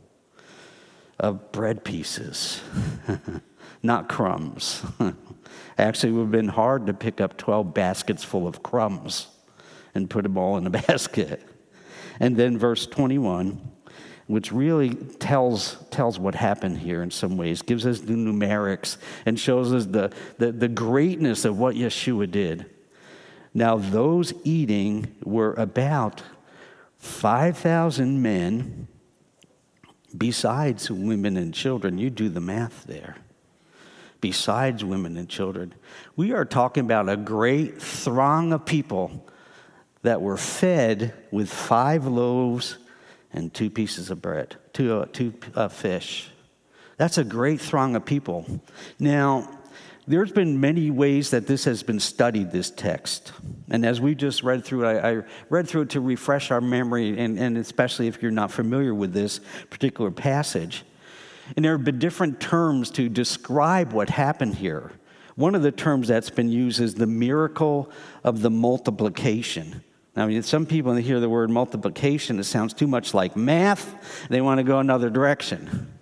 of 1.20 1.52
bread 1.52 1.84
pieces, 1.84 2.62
not 3.84 4.10
crumbs. 4.10 4.84
Actually, 5.78 6.14
it 6.14 6.16
would 6.16 6.22
have 6.24 6.32
been 6.32 6.48
hard 6.48 6.88
to 6.88 6.94
pick 6.94 7.20
up 7.20 7.38
12 7.38 7.74
baskets 7.74 8.24
full 8.24 8.48
of 8.48 8.64
crumbs 8.64 9.28
and 9.94 10.10
put 10.10 10.24
them 10.24 10.38
all 10.38 10.58
in 10.58 10.68
a 10.68 10.70
basket. 10.88 11.42
And 12.20 12.38
then 12.38 12.58
verse 12.58 12.86
21, 12.86 13.60
which 14.28 14.52
really 14.52 14.96
tells, 14.96 15.78
tells 15.92 16.20
what 16.20 16.36
happened 16.36 16.78
here 16.78 17.04
in 17.04 17.12
some 17.12 17.38
ways, 17.38 17.62
gives 17.62 17.86
us 17.86 18.00
the 18.00 18.14
numerics 18.14 18.98
and 19.26 19.40
shows 19.40 19.74
us 19.74 19.86
the, 19.86 20.12
the, 20.38 20.52
the 20.52 20.68
greatness 20.68 21.46
of 21.46 21.58
what 21.58 21.76
Yeshua 21.76 22.30
did. 22.30 22.66
Now, 23.56 23.78
those 23.78 24.34
eating 24.44 25.16
were 25.24 25.54
about 25.54 26.22
5,000 27.00 28.22
men, 28.22 28.88
besides 30.16 30.92
women 30.92 31.38
and 31.38 31.54
children. 31.54 31.98
You 31.98 32.10
do 32.10 32.30
the 32.30 32.42
math 32.42 32.84
there 32.84 33.16
besides 34.22 34.84
women 34.84 35.18
and 35.18 35.30
children. 35.30 35.74
We 36.16 36.34
are 36.34 36.46
talking 36.46 36.84
about 36.84 37.10
a 37.10 37.16
great 37.16 37.82
throng 37.82 38.54
of 38.54 38.66
people 38.66 39.26
that 40.02 40.22
were 40.22 40.38
fed 40.38 41.14
with 41.32 41.48
five 41.48 42.08
loaves 42.08 42.78
and 43.32 43.54
two 43.54 43.70
pieces 43.70 44.10
of 44.10 44.22
bread, 44.22 44.56
two, 44.74 45.02
uh, 45.02 45.06
two 45.14 45.34
uh, 45.54 45.68
fish. 45.68 46.32
That's 46.98 47.18
a 47.18 47.24
great 47.24 47.62
throng 47.62 47.96
of 47.96 48.04
people. 48.06 48.62
Now, 49.00 49.50
there's 50.08 50.32
been 50.32 50.60
many 50.60 50.92
ways 50.92 51.32
that 51.32 51.48
this 51.48 51.64
has 51.66 51.82
been 51.82 52.00
studied, 52.00 52.52
this 52.52 52.70
text. 52.70 53.34
And 53.70 53.86
as 53.86 54.00
we 54.00 54.14
just 54.14 54.44
read 54.44 54.64
through 54.64 54.88
it, 54.88 55.04
I, 55.04 55.24
read 55.50 55.68
through 55.68 55.84
it 55.84 55.90
to 55.92 56.02
refresh 56.02 56.52
our 56.52 56.62
memory, 56.62 57.18
and, 57.18 57.40
and 57.40 57.58
especially 57.58 58.08
if 58.08 58.22
you're 58.22 58.32
not 58.32 58.52
familiar 58.52 58.94
with 58.94 59.14
this 59.14 59.40
particular 59.70 60.12
passage. 60.12 60.84
And 61.56 61.66
there 61.66 61.72
have 61.72 61.84
been 61.84 62.00
different 62.00 62.40
terms 62.40 62.92
to 62.92 63.10
describe 63.10 63.94
what 63.94 64.10
happened 64.10 64.56
here. 64.56 64.92
One 65.36 65.56
of 65.56 65.64
the 65.64 65.72
terms 65.72 66.08
that's 66.08 66.30
been 66.30 66.50
used 66.50 66.80
is 66.80 66.96
the 66.96 67.08
miracle 67.08 67.92
of 68.24 68.42
the 68.42 68.52
multiplication. 68.52 69.84
Now, 70.16 70.40
some 70.42 70.66
people, 70.66 70.90
when 70.90 71.02
they 71.02 71.06
hear 71.06 71.20
the 71.20 71.30
word 71.30 71.50
multiplication, 71.50 72.40
it 72.40 72.46
sounds 72.46 72.74
too 72.74 72.88
much 72.88 73.14
like 73.14 73.36
math. 73.36 74.28
They 74.30 74.40
want 74.40 74.60
to 74.60 74.64
go 74.64 74.80
another 74.80 75.10
direction. 75.10 75.95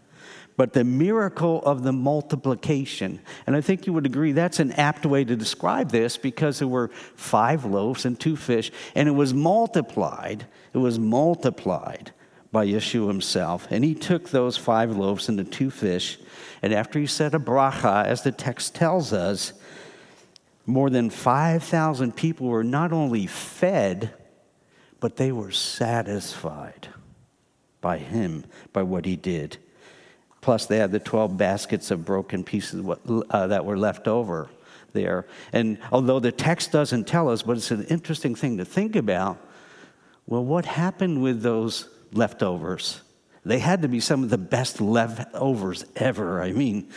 But 0.55 0.73
the 0.73 0.83
miracle 0.83 1.61
of 1.63 1.83
the 1.83 1.93
multiplication, 1.93 3.19
and 3.47 3.55
I 3.55 3.61
think 3.61 3.87
you 3.87 3.93
would 3.93 4.05
agree 4.05 4.33
that's 4.33 4.59
an 4.59 4.71
apt 4.73 5.05
way 5.05 5.23
to 5.23 5.35
describe 5.35 5.89
this 5.89 6.15
because 6.15 6.59
there 6.59 6.67
were 6.67 6.89
five 7.15 7.65
loaves 7.65 8.05
and 8.05 8.19
two 8.19 8.35
fish, 8.35 8.71
and 8.93 9.09
it 9.09 9.13
was 9.13 9.33
multiplied. 9.33 10.45
It 10.73 10.77
was 10.77 10.99
multiplied 10.99 12.11
by 12.51 12.67
Yeshua 12.67 13.07
himself. 13.07 13.67
And 13.71 13.83
he 13.83 13.95
took 13.95 14.29
those 14.29 14.55
five 14.55 14.95
loaves 14.95 15.27
and 15.27 15.39
the 15.39 15.43
two 15.43 15.71
fish, 15.71 16.19
and 16.61 16.71
after 16.71 16.99
he 16.99 17.07
said 17.07 17.33
a 17.33 17.39
bracha, 17.39 18.05
as 18.05 18.21
the 18.21 18.31
text 18.31 18.75
tells 18.75 19.11
us, 19.11 19.53
more 20.65 20.89
than 20.89 21.09
5,000 21.09 22.15
people 22.15 22.47
were 22.47 22.63
not 22.63 22.93
only 22.93 23.27
fed, 23.27 24.13
but 24.99 25.17
they 25.17 25.31
were 25.31 25.51
satisfied 25.51 26.87
by 27.81 27.97
him, 27.97 28.45
by 28.71 28.83
what 28.83 29.05
he 29.05 29.17
did. 29.17 29.57
Plus, 30.43 30.65
they 30.65 30.77
had 30.77 30.91
the 30.91 30.99
12 30.99 31.37
baskets 31.37 31.89
of 31.89 32.03
broken 32.03 32.43
pieces 32.43 32.85
uh, 33.29 33.47
that 33.47 33.65
were 33.65 33.77
left 33.77 34.09
over 34.09 34.49
there. 34.91 35.25
And 35.53 35.77
although 35.89 36.19
the 36.19 36.33
text 36.33 36.71
doesn't 36.71 37.07
tell 37.07 37.29
us, 37.29 37.41
but 37.41 37.55
it's 37.55 37.71
an 37.71 37.85
interesting 37.85 38.35
thing 38.35 38.57
to 38.57 38.65
think 38.65 38.97
about, 38.97 39.37
well, 40.27 40.43
what 40.43 40.65
happened 40.65 41.23
with 41.23 41.41
those 41.41 41.89
leftovers. 42.11 43.01
They 43.45 43.59
had 43.59 43.81
to 43.81 43.87
be 43.87 44.01
some 44.01 44.21
of 44.21 44.29
the 44.29 44.37
best 44.37 44.81
leftovers 44.81 45.85
ever. 45.95 46.41
I 46.41 46.51
mean, 46.51 46.89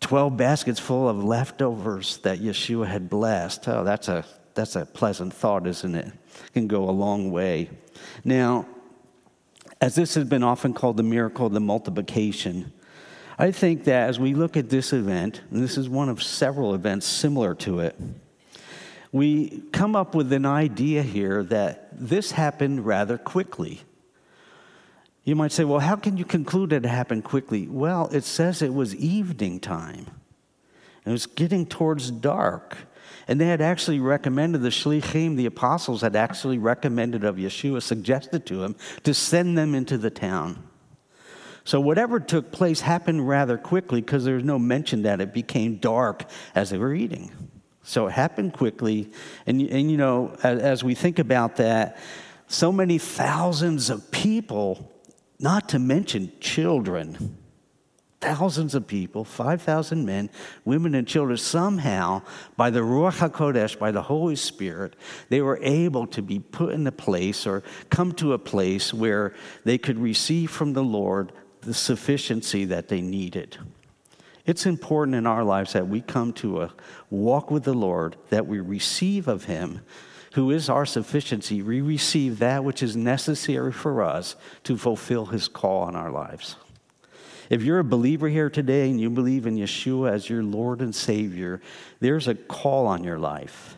12 0.00 0.36
baskets 0.36 0.80
full 0.80 1.08
of 1.08 1.22
leftovers 1.22 2.18
that 2.18 2.38
Yeshua 2.38 2.86
had 2.86 3.10
blessed. 3.10 3.68
Oh, 3.68 3.84
that's 3.84 4.08
a, 4.08 4.24
that's 4.54 4.76
a 4.76 4.86
pleasant 4.86 5.34
thought, 5.34 5.66
isn't 5.66 5.94
it? 5.96 6.06
it? 6.06 6.12
Can 6.54 6.68
go 6.68 6.88
a 6.88 6.90
long 6.90 7.30
way. 7.30 7.70
Now, 8.24 8.66
as 9.80 9.94
this 9.94 10.14
has 10.14 10.24
been 10.24 10.42
often 10.42 10.74
called 10.74 10.96
the 10.96 11.02
miracle 11.02 11.46
of 11.46 11.52
the 11.52 11.60
multiplication, 11.60 12.72
I 13.38 13.50
think 13.50 13.84
that 13.84 14.08
as 14.08 14.20
we 14.20 14.34
look 14.34 14.56
at 14.56 14.68
this 14.68 14.92
event, 14.92 15.40
and 15.50 15.62
this 15.62 15.78
is 15.78 15.88
one 15.88 16.10
of 16.10 16.22
several 16.22 16.74
events 16.74 17.06
similar 17.06 17.54
to 17.56 17.80
it, 17.80 17.98
we 19.12 19.62
come 19.72 19.96
up 19.96 20.14
with 20.14 20.32
an 20.32 20.46
idea 20.46 21.02
here 21.02 21.42
that 21.44 21.88
this 21.92 22.32
happened 22.32 22.84
rather 22.86 23.16
quickly. 23.18 23.80
You 25.24 25.34
might 25.34 25.52
say, 25.52 25.64
well, 25.64 25.80
how 25.80 25.96
can 25.96 26.16
you 26.16 26.24
conclude 26.24 26.70
that 26.70 26.84
it 26.84 26.88
happened 26.88 27.24
quickly? 27.24 27.66
Well, 27.66 28.08
it 28.12 28.24
says 28.24 28.62
it 28.62 28.74
was 28.74 28.94
evening 28.94 29.60
time. 29.60 30.06
It 31.04 31.10
was 31.10 31.26
getting 31.26 31.66
towards 31.66 32.10
dark. 32.10 32.76
And 33.30 33.40
they 33.40 33.46
had 33.46 33.60
actually 33.60 34.00
recommended, 34.00 34.60
the 34.60 34.70
Shlichim, 34.70 35.36
the 35.36 35.46
apostles, 35.46 36.00
had 36.00 36.16
actually 36.16 36.58
recommended 36.58 37.22
of 37.22 37.36
Yeshua, 37.36 37.80
suggested 37.80 38.44
to 38.46 38.64
him 38.64 38.74
to 39.04 39.14
send 39.14 39.56
them 39.56 39.72
into 39.76 39.96
the 39.96 40.10
town. 40.10 40.64
So, 41.62 41.80
whatever 41.80 42.18
took 42.18 42.50
place 42.50 42.80
happened 42.80 43.28
rather 43.28 43.56
quickly 43.56 44.00
because 44.00 44.24
there's 44.24 44.42
no 44.42 44.58
mention 44.58 45.02
that 45.02 45.20
it 45.20 45.32
became 45.32 45.76
dark 45.76 46.24
as 46.56 46.70
they 46.70 46.78
were 46.78 46.92
eating. 46.92 47.30
So, 47.84 48.08
it 48.08 48.14
happened 48.14 48.52
quickly. 48.52 49.12
And, 49.46 49.60
and 49.62 49.88
you 49.88 49.96
know, 49.96 50.36
as, 50.42 50.58
as 50.58 50.82
we 50.82 50.96
think 50.96 51.20
about 51.20 51.54
that, 51.56 51.98
so 52.48 52.72
many 52.72 52.98
thousands 52.98 53.90
of 53.90 54.10
people, 54.10 54.92
not 55.38 55.68
to 55.68 55.78
mention 55.78 56.32
children, 56.40 57.38
thousands 58.20 58.74
of 58.74 58.86
people, 58.86 59.24
5,000 59.24 60.04
men, 60.04 60.30
women, 60.64 60.94
and 60.94 61.06
children, 61.06 61.36
somehow, 61.36 62.22
by 62.56 62.70
the 62.70 62.80
Ruach 62.80 63.30
HaKodesh, 63.30 63.78
by 63.78 63.90
the 63.90 64.02
Holy 64.02 64.36
Spirit, 64.36 64.94
they 65.30 65.40
were 65.40 65.58
able 65.62 66.06
to 66.08 66.20
be 66.20 66.38
put 66.38 66.74
in 66.74 66.86
a 66.86 66.92
place 66.92 67.46
or 67.46 67.62
come 67.88 68.12
to 68.12 68.34
a 68.34 68.38
place 68.38 68.92
where 68.92 69.34
they 69.64 69.78
could 69.78 69.98
receive 69.98 70.50
from 70.50 70.74
the 70.74 70.84
Lord 70.84 71.32
the 71.62 71.74
sufficiency 71.74 72.66
that 72.66 72.88
they 72.88 73.00
needed. 73.00 73.56
It's 74.44 74.66
important 74.66 75.14
in 75.14 75.26
our 75.26 75.44
lives 75.44 75.72
that 75.72 75.88
we 75.88 76.00
come 76.00 76.32
to 76.34 76.62
a 76.62 76.72
walk 77.08 77.50
with 77.50 77.64
the 77.64 77.74
Lord, 77.74 78.16
that 78.30 78.46
we 78.46 78.60
receive 78.60 79.28
of 79.28 79.44
Him, 79.44 79.80
who 80.32 80.50
is 80.50 80.68
our 80.68 80.86
sufficiency. 80.86 81.62
We 81.62 81.80
receive 81.80 82.38
that 82.38 82.64
which 82.64 82.82
is 82.82 82.96
necessary 82.96 83.72
for 83.72 84.02
us 84.02 84.36
to 84.64 84.76
fulfill 84.76 85.26
His 85.26 85.48
call 85.48 85.82
on 85.82 85.96
our 85.96 86.10
lives. 86.10 86.56
If 87.50 87.64
you're 87.64 87.80
a 87.80 87.84
believer 87.84 88.28
here 88.28 88.48
today 88.48 88.88
and 88.88 89.00
you 89.00 89.10
believe 89.10 89.44
in 89.44 89.56
Yeshua 89.56 90.12
as 90.12 90.30
your 90.30 90.44
Lord 90.44 90.80
and 90.80 90.94
Savior, 90.94 91.60
there's 91.98 92.28
a 92.28 92.36
call 92.36 92.86
on 92.86 93.02
your 93.02 93.18
life. 93.18 93.76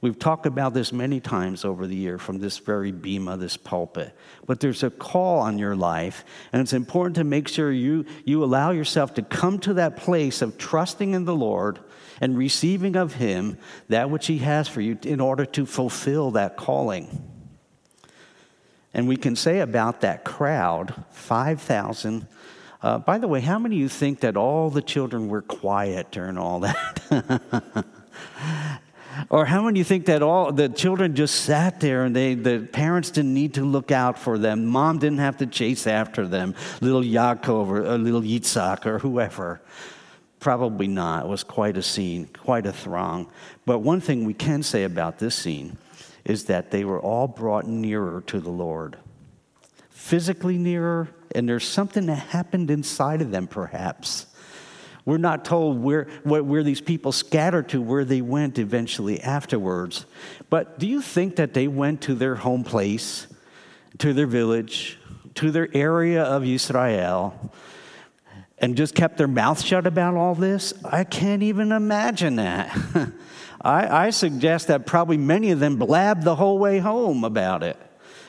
We've 0.00 0.18
talked 0.18 0.46
about 0.46 0.72
this 0.72 0.90
many 0.90 1.20
times 1.20 1.62
over 1.62 1.86
the 1.86 1.94
year 1.94 2.16
from 2.16 2.38
this 2.38 2.56
very 2.56 2.90
bema, 2.90 3.36
this 3.36 3.58
pulpit. 3.58 4.16
But 4.46 4.60
there's 4.60 4.82
a 4.82 4.88
call 4.88 5.40
on 5.40 5.58
your 5.58 5.76
life, 5.76 6.24
and 6.54 6.62
it's 6.62 6.72
important 6.72 7.16
to 7.16 7.24
make 7.24 7.46
sure 7.48 7.70
you, 7.70 8.06
you 8.24 8.42
allow 8.42 8.70
yourself 8.70 9.12
to 9.14 9.22
come 9.22 9.58
to 9.60 9.74
that 9.74 9.98
place 9.98 10.40
of 10.40 10.56
trusting 10.56 11.12
in 11.12 11.26
the 11.26 11.36
Lord 11.36 11.78
and 12.22 12.38
receiving 12.38 12.96
of 12.96 13.12
Him 13.12 13.58
that 13.90 14.08
which 14.08 14.26
He 14.28 14.38
has 14.38 14.66
for 14.66 14.80
you 14.80 14.98
in 15.02 15.20
order 15.20 15.44
to 15.44 15.66
fulfill 15.66 16.30
that 16.30 16.56
calling. 16.56 17.30
And 18.94 19.06
we 19.06 19.16
can 19.16 19.36
say 19.36 19.60
about 19.60 20.00
that 20.00 20.24
crowd 20.24 21.04
5,000 21.10 22.26
uh, 22.82 22.98
by 22.98 23.18
the 23.18 23.28
way, 23.28 23.40
how 23.40 23.58
many 23.58 23.76
of 23.76 23.80
you 23.80 23.88
think 23.88 24.20
that 24.20 24.36
all 24.36 24.70
the 24.70 24.82
children 24.82 25.28
were 25.28 25.42
quiet 25.42 26.10
during 26.10 26.38
all 26.38 26.60
that? 26.60 27.84
or 29.30 29.44
how 29.44 29.62
many 29.62 29.74
of 29.74 29.76
you 29.78 29.84
think 29.84 30.06
that 30.06 30.22
all 30.22 30.50
the 30.52 30.68
children 30.68 31.14
just 31.14 31.44
sat 31.44 31.80
there 31.80 32.04
and 32.04 32.16
they, 32.16 32.34
the 32.34 32.60
parents 32.72 33.10
didn't 33.10 33.34
need 33.34 33.54
to 33.54 33.64
look 33.64 33.90
out 33.90 34.18
for 34.18 34.38
them? 34.38 34.64
Mom 34.64 34.98
didn't 34.98 35.18
have 35.18 35.36
to 35.38 35.46
chase 35.46 35.86
after 35.86 36.26
them, 36.26 36.54
little 36.80 37.02
Yaakov 37.02 37.68
or, 37.68 37.84
or 37.84 37.98
little 37.98 38.22
Yitzhak 38.22 38.86
or 38.86 38.98
whoever. 38.98 39.60
Probably 40.38 40.88
not. 40.88 41.26
It 41.26 41.28
was 41.28 41.44
quite 41.44 41.76
a 41.76 41.82
scene, 41.82 42.28
quite 42.32 42.64
a 42.64 42.72
throng. 42.72 43.30
But 43.66 43.80
one 43.80 44.00
thing 44.00 44.24
we 44.24 44.34
can 44.34 44.62
say 44.62 44.84
about 44.84 45.18
this 45.18 45.34
scene 45.34 45.76
is 46.24 46.44
that 46.44 46.70
they 46.70 46.84
were 46.84 47.00
all 47.00 47.28
brought 47.28 47.66
nearer 47.66 48.22
to 48.22 48.40
the 48.40 48.50
Lord 48.50 48.96
physically 50.00 50.56
nearer, 50.56 51.08
and 51.34 51.48
there's 51.48 51.66
something 51.66 52.06
that 52.06 52.16
happened 52.16 52.70
inside 52.70 53.22
of 53.22 53.30
them, 53.30 53.46
perhaps. 53.46 54.26
We're 55.04 55.18
not 55.18 55.44
told 55.44 55.82
where, 55.82 56.04
where 56.24 56.62
these 56.62 56.80
people 56.80 57.12
scattered 57.12 57.68
to, 57.70 57.80
where 57.80 58.04
they 58.04 58.20
went 58.20 58.58
eventually 58.58 59.20
afterwards. 59.20 60.06
But 60.50 60.78
do 60.78 60.86
you 60.86 61.00
think 61.00 61.36
that 61.36 61.54
they 61.54 61.68
went 61.68 62.02
to 62.02 62.14
their 62.14 62.34
home 62.36 62.64
place, 62.64 63.26
to 63.98 64.12
their 64.12 64.26
village, 64.26 64.98
to 65.36 65.50
their 65.50 65.68
area 65.74 66.22
of 66.22 66.44
Israel, 66.44 67.52
and 68.58 68.76
just 68.76 68.94
kept 68.94 69.16
their 69.16 69.28
mouth 69.28 69.62
shut 69.64 69.86
about 69.86 70.14
all 70.14 70.34
this? 70.34 70.74
I 70.84 71.04
can't 71.04 71.42
even 71.42 71.72
imagine 71.72 72.36
that. 72.36 72.76
I, 73.62 74.06
I 74.06 74.10
suggest 74.10 74.68
that 74.68 74.86
probably 74.86 75.16
many 75.16 75.50
of 75.50 75.60
them 75.60 75.76
blabbed 75.76 76.24
the 76.24 76.36
whole 76.36 76.58
way 76.58 76.78
home 76.78 77.24
about 77.24 77.62
it 77.62 77.76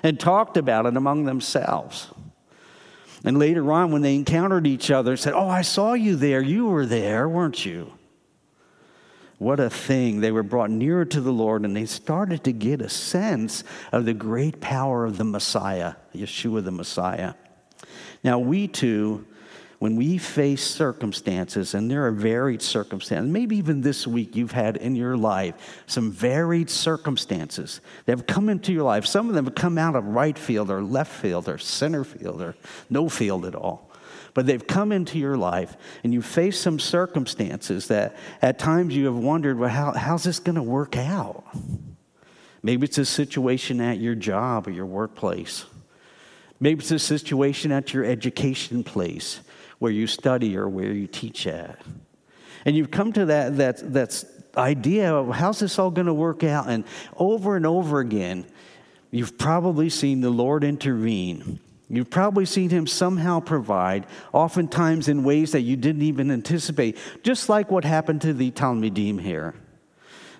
and 0.04 0.20
talked 0.20 0.58
about 0.58 0.86
it 0.86 0.98
among 0.98 1.26
themselves. 1.26 2.08
And 3.24 3.38
later 3.38 3.72
on, 3.72 3.92
when 3.92 4.02
they 4.02 4.16
encountered 4.16 4.66
each 4.66 4.90
other, 4.90 5.16
said, 5.16 5.34
Oh, 5.34 5.48
I 5.48 5.62
saw 5.62 5.94
you 5.94 6.16
there. 6.16 6.42
You 6.42 6.68
were 6.68 6.86
there, 6.86 7.30
weren't 7.30 7.66
you? 7.66 7.94
What 9.38 9.60
a 9.60 9.70
thing. 9.70 10.22
They 10.22 10.32
were 10.32 10.44
brought 10.44 10.70
nearer 10.70 11.06
to 11.06 11.22
the 11.22 11.34
Lord 11.34 11.66
and 11.66 11.76
they 11.76 11.86
started 11.86 12.44
to 12.44 12.52
get 12.52 12.82
a 12.82 12.90
sense 12.90 13.64
of 13.92 14.06
the 14.06 14.14
great 14.14 14.62
power 14.62 15.06
of 15.06 15.18
the 15.18 15.24
Messiah, 15.24 15.96
Yeshua 16.16 16.64
the 16.64 16.72
Messiah. 16.72 17.34
Now, 18.24 18.38
we 18.38 18.68
too 18.68 19.26
when 19.82 19.96
we 19.96 20.20
face 20.20 20.64
circumstances, 20.64 21.74
and 21.74 21.90
there 21.90 22.06
are 22.06 22.12
varied 22.12 22.62
circumstances, 22.62 23.28
maybe 23.28 23.58
even 23.58 23.82
this 23.82 24.06
week 24.06 24.36
you've 24.36 24.52
had 24.52 24.78
in 24.78 24.96
your 24.96 25.18
life 25.18 25.84
some 25.88 26.12
varied 26.12 26.70
circumstances 26.70 27.82
that 28.06 28.16
have 28.16 28.28
come 28.28 28.48
into 28.48 28.72
your 28.72 28.84
life. 28.84 29.08
Some 29.08 29.28
of 29.28 29.34
them 29.34 29.46
have 29.46 29.56
come 29.56 29.80
out 29.80 29.96
of 29.96 30.06
right 30.06 30.38
field 30.38 30.70
or 30.70 30.84
left 30.84 31.12
field 31.12 31.50
or 31.50 31.58
center 31.58 32.04
field 32.04 32.44
or 32.44 32.56
no 32.92 33.10
field 33.10 33.44
at 33.44 33.56
all. 33.56 33.90
But 34.36 34.46
they've 34.46 34.68
come 34.68 34.92
into 34.92 35.18
your 35.18 35.36
life, 35.36 35.76
and 36.04 36.14
you 36.14 36.22
face 36.22 36.60
some 36.60 36.78
circumstances 36.78 37.88
that 37.88 38.16
at 38.40 38.60
times 38.60 38.96
you 38.96 39.08
have 39.08 39.18
wondered, 39.18 39.58
well, 39.58 39.70
how, 39.70 39.94
how's 39.94 40.26
this 40.26 40.38
going 40.38 40.58
to 40.58 40.62
work 40.62 40.96
out? 40.96 41.44
Maybe 42.62 42.86
it's 42.86 43.00
a 43.00 43.06
situation 43.06 43.82
at 43.82 43.98
your 43.98 44.14
job 44.14 44.68
or 44.68 44.72
your 44.72 44.86
workplace. 44.86 45.66
Maybe 46.60 46.82
it's 46.82 46.92
a 46.92 47.00
situation 47.00 47.72
at 47.72 47.96
your 47.96 48.06
education 48.06 48.84
place 48.84 49.40
where 49.82 49.92
you 49.92 50.06
study 50.06 50.56
or 50.56 50.70
where 50.70 50.92
you 50.92 51.08
teach 51.08 51.48
at. 51.48 51.82
And 52.66 52.76
you've 52.76 52.92
come 52.92 53.12
to 53.14 53.26
that, 53.26 53.58
that, 53.58 53.94
that 53.94 54.24
idea 54.56 55.12
of 55.12 55.34
how's 55.34 55.58
this 55.58 55.80
all 55.80 55.90
going 55.90 56.06
to 56.06 56.14
work 56.14 56.44
out? 56.44 56.70
And 56.70 56.84
over 57.18 57.56
and 57.56 57.66
over 57.66 58.00
again, 58.00 58.46
you've 59.10 59.40
probably 59.40 59.90
seen 59.90 60.22
the 60.22 60.30
Lord 60.30 60.64
intervene. 60.64 61.60
You've 61.90 62.12
probably 62.12 62.46
seen 62.46 62.70
him 62.70 62.86
somehow 62.86 63.40
provide, 63.40 64.06
oftentimes 64.34 65.08
in 65.08 65.24
ways 65.24 65.52
that 65.54 65.62
you 65.62 65.78
didn't 65.78 66.04
even 66.04 66.30
anticipate, 66.30 66.96
just 67.24 67.50
like 67.50 67.72
what 67.72 67.84
happened 67.84 68.22
to 68.22 68.34
the 68.36 68.52
Talmidim 68.52 69.20
here. 69.20 69.56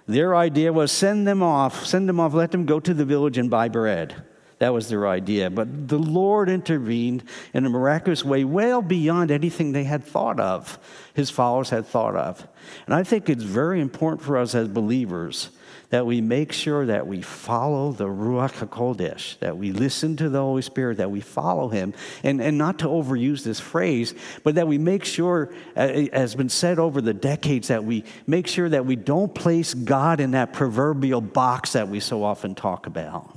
Their 0.06 0.36
idea 0.36 0.72
was 0.72 0.92
send 0.92 1.28
them 1.28 1.42
off, 1.42 1.84
send 1.88 2.08
them 2.08 2.20
off, 2.20 2.36
let 2.36 2.52
them 2.52 2.68
go 2.68 2.80
to 2.80 2.94
the 2.94 3.06
village 3.06 3.40
and 3.40 3.50
buy 3.50 3.70
bread. 3.70 4.24
That 4.62 4.74
was 4.74 4.90
their 4.90 5.08
idea. 5.08 5.50
But 5.50 5.88
the 5.88 5.98
Lord 5.98 6.48
intervened 6.48 7.24
in 7.52 7.66
a 7.66 7.70
miraculous 7.70 8.24
way, 8.24 8.44
well 8.44 8.84
beyond 8.84 9.32
anything 9.32 9.72
they 9.72 9.86
had 9.86 10.04
thought 10.04 10.40
of, 10.40 10.78
his 11.16 11.32
followers 11.32 11.72
had 11.72 11.88
thought 11.88 12.16
of. 12.16 12.48
And 12.86 12.94
I 12.94 13.02
think 13.02 13.28
it's 13.28 13.42
very 13.42 13.82
important 13.82 14.22
for 14.22 14.38
us 14.38 14.54
as 14.54 14.68
believers 14.68 15.50
that 15.90 16.06
we 16.06 16.22
make 16.22 16.52
sure 16.52 16.86
that 16.86 17.08
we 17.08 17.24
follow 17.24 17.92
the 17.92 18.06
Ruach 18.06 18.68
HaKodesh, 18.68 19.40
that 19.40 19.58
we 19.58 19.72
listen 19.72 20.16
to 20.18 20.30
the 20.30 20.40
Holy 20.40 20.62
Spirit, 20.62 20.98
that 20.98 21.10
we 21.10 21.22
follow 21.22 21.68
Him. 21.68 21.96
And, 22.22 22.40
and 22.40 22.60
not 22.60 22.78
to 22.80 22.86
overuse 22.86 23.44
this 23.44 23.60
phrase, 23.60 24.14
but 24.44 24.54
that 24.54 24.68
we 24.68 24.78
make 24.78 25.06
sure, 25.06 25.52
as 25.76 26.08
has 26.14 26.36
been 26.36 26.50
said 26.50 26.78
over 26.78 27.02
the 27.02 27.16
decades, 27.16 27.70
that 27.70 27.84
we 27.84 28.04
make 28.28 28.46
sure 28.46 28.70
that 28.70 28.86
we 28.86 28.96
don't 28.96 29.34
place 29.34 29.74
God 29.74 30.20
in 30.20 30.32
that 30.32 30.54
proverbial 30.54 31.22
box 31.22 31.74
that 31.74 31.90
we 31.90 32.00
so 32.00 32.24
often 32.24 32.54
talk 32.54 32.86
about. 32.86 33.36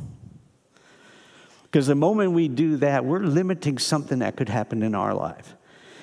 Because 1.74 1.88
the 1.88 1.96
moment 1.96 2.30
we 2.30 2.46
do 2.46 2.76
that, 2.76 3.04
we're 3.04 3.18
limiting 3.18 3.78
something 3.78 4.20
that 4.20 4.36
could 4.36 4.48
happen 4.48 4.80
in 4.80 4.94
our 4.94 5.12
life. 5.12 5.56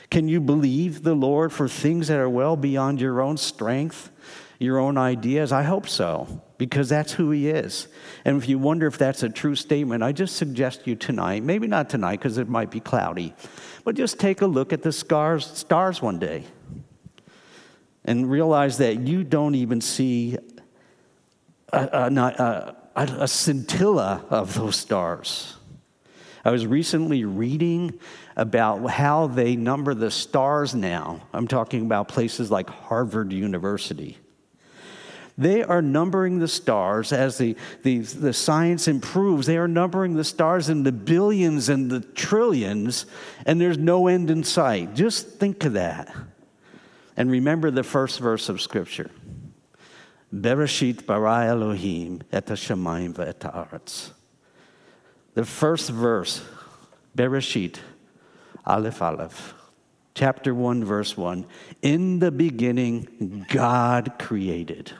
Can 0.10 0.28
you 0.28 0.42
believe 0.42 1.04
the 1.04 1.14
Lord 1.14 1.54
for 1.54 1.70
things 1.70 2.10
that 2.10 2.20
are 2.20 2.30
well 2.30 2.58
beyond 2.58 3.00
your 3.00 3.22
own 3.22 3.38
strength, 3.38 4.12
your 4.60 4.80
own 4.80 4.98
ideas? 4.98 5.54
I 5.54 5.64
hope 5.64 5.88
so, 5.88 6.42
because 6.58 6.90
that's 6.90 7.14
who 7.14 7.32
He 7.32 7.48
is. 7.48 7.88
And 8.26 8.36
if 8.36 8.50
you 8.50 8.60
wonder 8.60 8.86
if 8.86 8.98
that's 8.98 9.24
a 9.24 9.30
true 9.30 9.56
statement, 9.56 10.04
I 10.04 10.12
just 10.12 10.36
suggest 10.36 10.88
you 10.88 10.98
tonight, 10.98 11.42
maybe 11.42 11.68
not 11.68 11.90
tonight 11.90 12.20
because 12.20 12.38
it 12.38 12.50
might 12.50 12.70
be 12.70 12.82
cloudy, 12.82 13.34
but 13.86 13.96
just 13.96 14.20
take 14.20 14.42
a 14.42 14.48
look 14.48 14.74
at 14.74 14.82
the 14.82 14.92
stars, 14.92 15.48
stars 15.48 16.02
one 16.02 16.20
day 16.20 16.44
and 18.04 18.30
realize 18.30 18.78
that 18.80 19.00
you 19.00 19.24
don't 19.24 19.56
even 19.56 19.80
see 19.80 20.38
a, 21.72 22.10
a, 22.12 22.76
a, 22.98 23.04
a 23.22 23.28
scintilla 23.30 24.26
of 24.30 24.54
those 24.54 24.76
stars. 24.76 25.56
I 26.44 26.52
was 26.52 26.66
recently 26.66 27.24
reading 27.24 28.00
about 28.36 28.86
how 28.90 29.28
they 29.28 29.56
number 29.56 29.94
the 29.94 30.12
stars 30.12 30.74
now. 30.74 31.22
I'm 31.34 31.48
talking 31.48 31.86
about 31.86 32.08
places 32.08 32.50
like 32.50 32.70
Harvard 32.70 33.32
University. 33.32 34.18
They 35.38 35.64
are 35.64 35.82
numbering 35.82 36.40
the 36.40 36.48
stars 36.48 37.14
as 37.14 37.38
the, 37.38 37.56
the, 37.84 38.00
the 38.00 38.34
science 38.34 38.88
improves. 38.88 39.48
They 39.48 39.58
are 39.58 39.68
numbering 39.68 40.16
the 40.16 40.24
stars 40.24 40.70
in 40.70 40.84
the 40.84 40.92
billions 40.92 41.70
and 41.70 41.90
the 41.90 42.02
trillions, 42.02 43.06
and 43.46 43.60
there's 43.60 43.78
no 43.78 44.08
end 44.08 44.30
in 44.30 44.44
sight. 44.44 44.94
Just 44.94 45.40
think 45.40 45.64
of 45.64 45.74
that. 45.74 46.14
And 47.18 47.32
remember 47.32 47.72
the 47.72 47.84
first 47.84 48.20
verse 48.20 48.50
of 48.50 48.62
Scripture 48.62 49.12
Bereshit 50.34 51.06
bara 51.06 51.46
Elohim 51.46 52.22
et 52.32 52.46
hashamayim 52.46 53.14
haaretz. 53.14 54.12
The 55.34 55.46
first 55.46 55.90
verse, 55.90 56.44
Bereshit, 57.18 57.78
Aleph 58.66 59.02
Aleph. 59.02 59.54
Chapter 60.14 60.54
1, 60.54 60.84
verse 60.84 61.16
1. 61.16 61.46
In 61.82 62.20
the 62.20 62.32
beginning, 62.32 63.46
God 63.50 64.14
created 64.20 64.92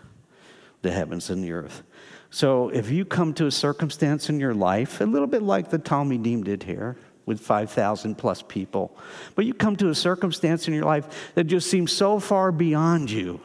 the 0.82 0.92
heavens 0.92 1.30
and 1.30 1.44
the 1.44 1.52
earth. 1.52 1.84
So 2.30 2.70
if 2.70 2.90
you 2.90 3.04
come 3.04 3.34
to 3.34 3.46
a 3.46 3.52
circumstance 3.52 4.30
in 4.30 4.40
your 4.40 4.54
life, 4.54 5.02
a 5.02 5.06
little 5.06 5.28
bit 5.28 5.42
like 5.42 5.70
the 5.70 5.80
Talmidim 5.80 6.46
did 6.46 6.64
here, 6.64 6.96
with 7.26 7.40
5,000 7.40 8.16
plus 8.16 8.42
people, 8.42 8.98
but 9.36 9.46
you 9.46 9.54
come 9.54 9.76
to 9.76 9.90
a 9.90 9.96
circumstance 9.96 10.68
in 10.68 10.74
your 10.74 10.86
life 10.86 11.34
that 11.36 11.44
just 11.44 11.70
seems 11.70 11.92
so 11.92 12.20
far 12.20 12.52
beyond 12.52 13.12
you, 13.12 13.40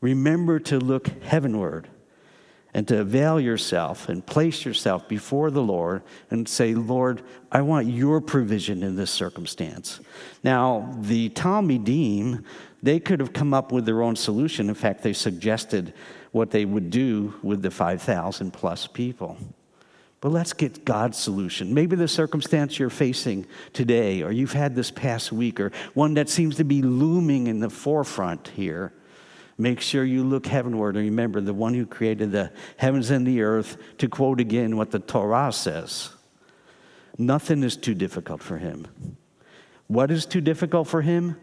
remember 0.00 0.58
to 0.60 0.78
look 0.78 1.08
heavenward 1.22 1.88
and 2.74 2.86
to 2.88 3.00
avail 3.00 3.40
yourself 3.40 4.08
and 4.08 4.24
place 4.26 4.64
yourself 4.64 5.08
before 5.08 5.50
the 5.50 5.62
Lord 5.62 6.02
and 6.30 6.48
say, 6.48 6.74
Lord, 6.74 7.22
I 7.50 7.62
want 7.62 7.86
your 7.86 8.20
provision 8.20 8.82
in 8.82 8.96
this 8.96 9.10
circumstance. 9.10 10.00
Now, 10.44 10.94
the 11.00 11.30
Talmidim, 11.30 12.44
they 12.82 13.00
could 13.00 13.20
have 13.20 13.32
come 13.32 13.54
up 13.54 13.72
with 13.72 13.86
their 13.86 14.02
own 14.02 14.14
solution. 14.14 14.68
In 14.68 14.74
fact, 14.74 15.02
they 15.02 15.14
suggested 15.14 15.94
what 16.32 16.50
they 16.50 16.64
would 16.64 16.90
do 16.90 17.34
with 17.42 17.62
the 17.62 17.70
5,000 17.70 18.52
plus 18.52 18.86
people. 18.86 19.38
But 20.20 20.32
let's 20.32 20.52
get 20.52 20.84
God's 20.84 21.18
solution. 21.18 21.72
Maybe 21.72 21.94
the 21.94 22.08
circumstance 22.08 22.78
you're 22.78 22.90
facing 22.90 23.46
today, 23.72 24.22
or 24.22 24.32
you've 24.32 24.52
had 24.52 24.74
this 24.74 24.90
past 24.90 25.30
week, 25.30 25.60
or 25.60 25.72
one 25.94 26.14
that 26.14 26.28
seems 26.28 26.56
to 26.56 26.64
be 26.64 26.82
looming 26.82 27.46
in 27.46 27.60
the 27.60 27.70
forefront 27.70 28.48
here. 28.48 28.92
Make 29.58 29.80
sure 29.80 30.04
you 30.04 30.22
look 30.22 30.46
heavenward 30.46 30.96
and 30.96 31.04
remember 31.04 31.40
the 31.40 31.54
one 31.54 31.74
who 31.74 31.86
created 31.86 32.32
the 32.32 32.52
heavens 32.76 33.10
and 33.10 33.26
the 33.26 33.40
earth, 33.42 33.78
to 33.98 34.08
quote 34.08 34.40
again 34.40 34.76
what 34.76 34.90
the 34.90 34.98
Torah 34.98 35.52
says 35.52 36.10
nothing 37.18 37.62
is 37.62 37.76
too 37.76 37.94
difficult 37.94 38.42
for 38.42 38.58
him. 38.58 38.86
What 39.86 40.10
is 40.10 40.26
too 40.26 40.40
difficult 40.40 40.88
for 40.88 41.02
him? 41.02 41.36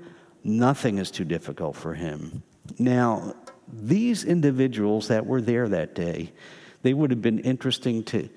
Nothing 0.44 0.98
is 0.98 1.10
too 1.10 1.26
difficult 1.26 1.76
for 1.76 1.94
him. 1.94 2.44
Now, 2.78 3.36
these 3.72 4.24
individuals 4.24 5.08
that 5.08 5.26
were 5.26 5.42
there 5.42 5.68
that 5.70 5.96
day, 5.96 6.32
they 6.82 6.94
would 6.94 7.12
have 7.12 7.22
been 7.22 7.40
interesting 7.40 8.04
to 8.06 8.30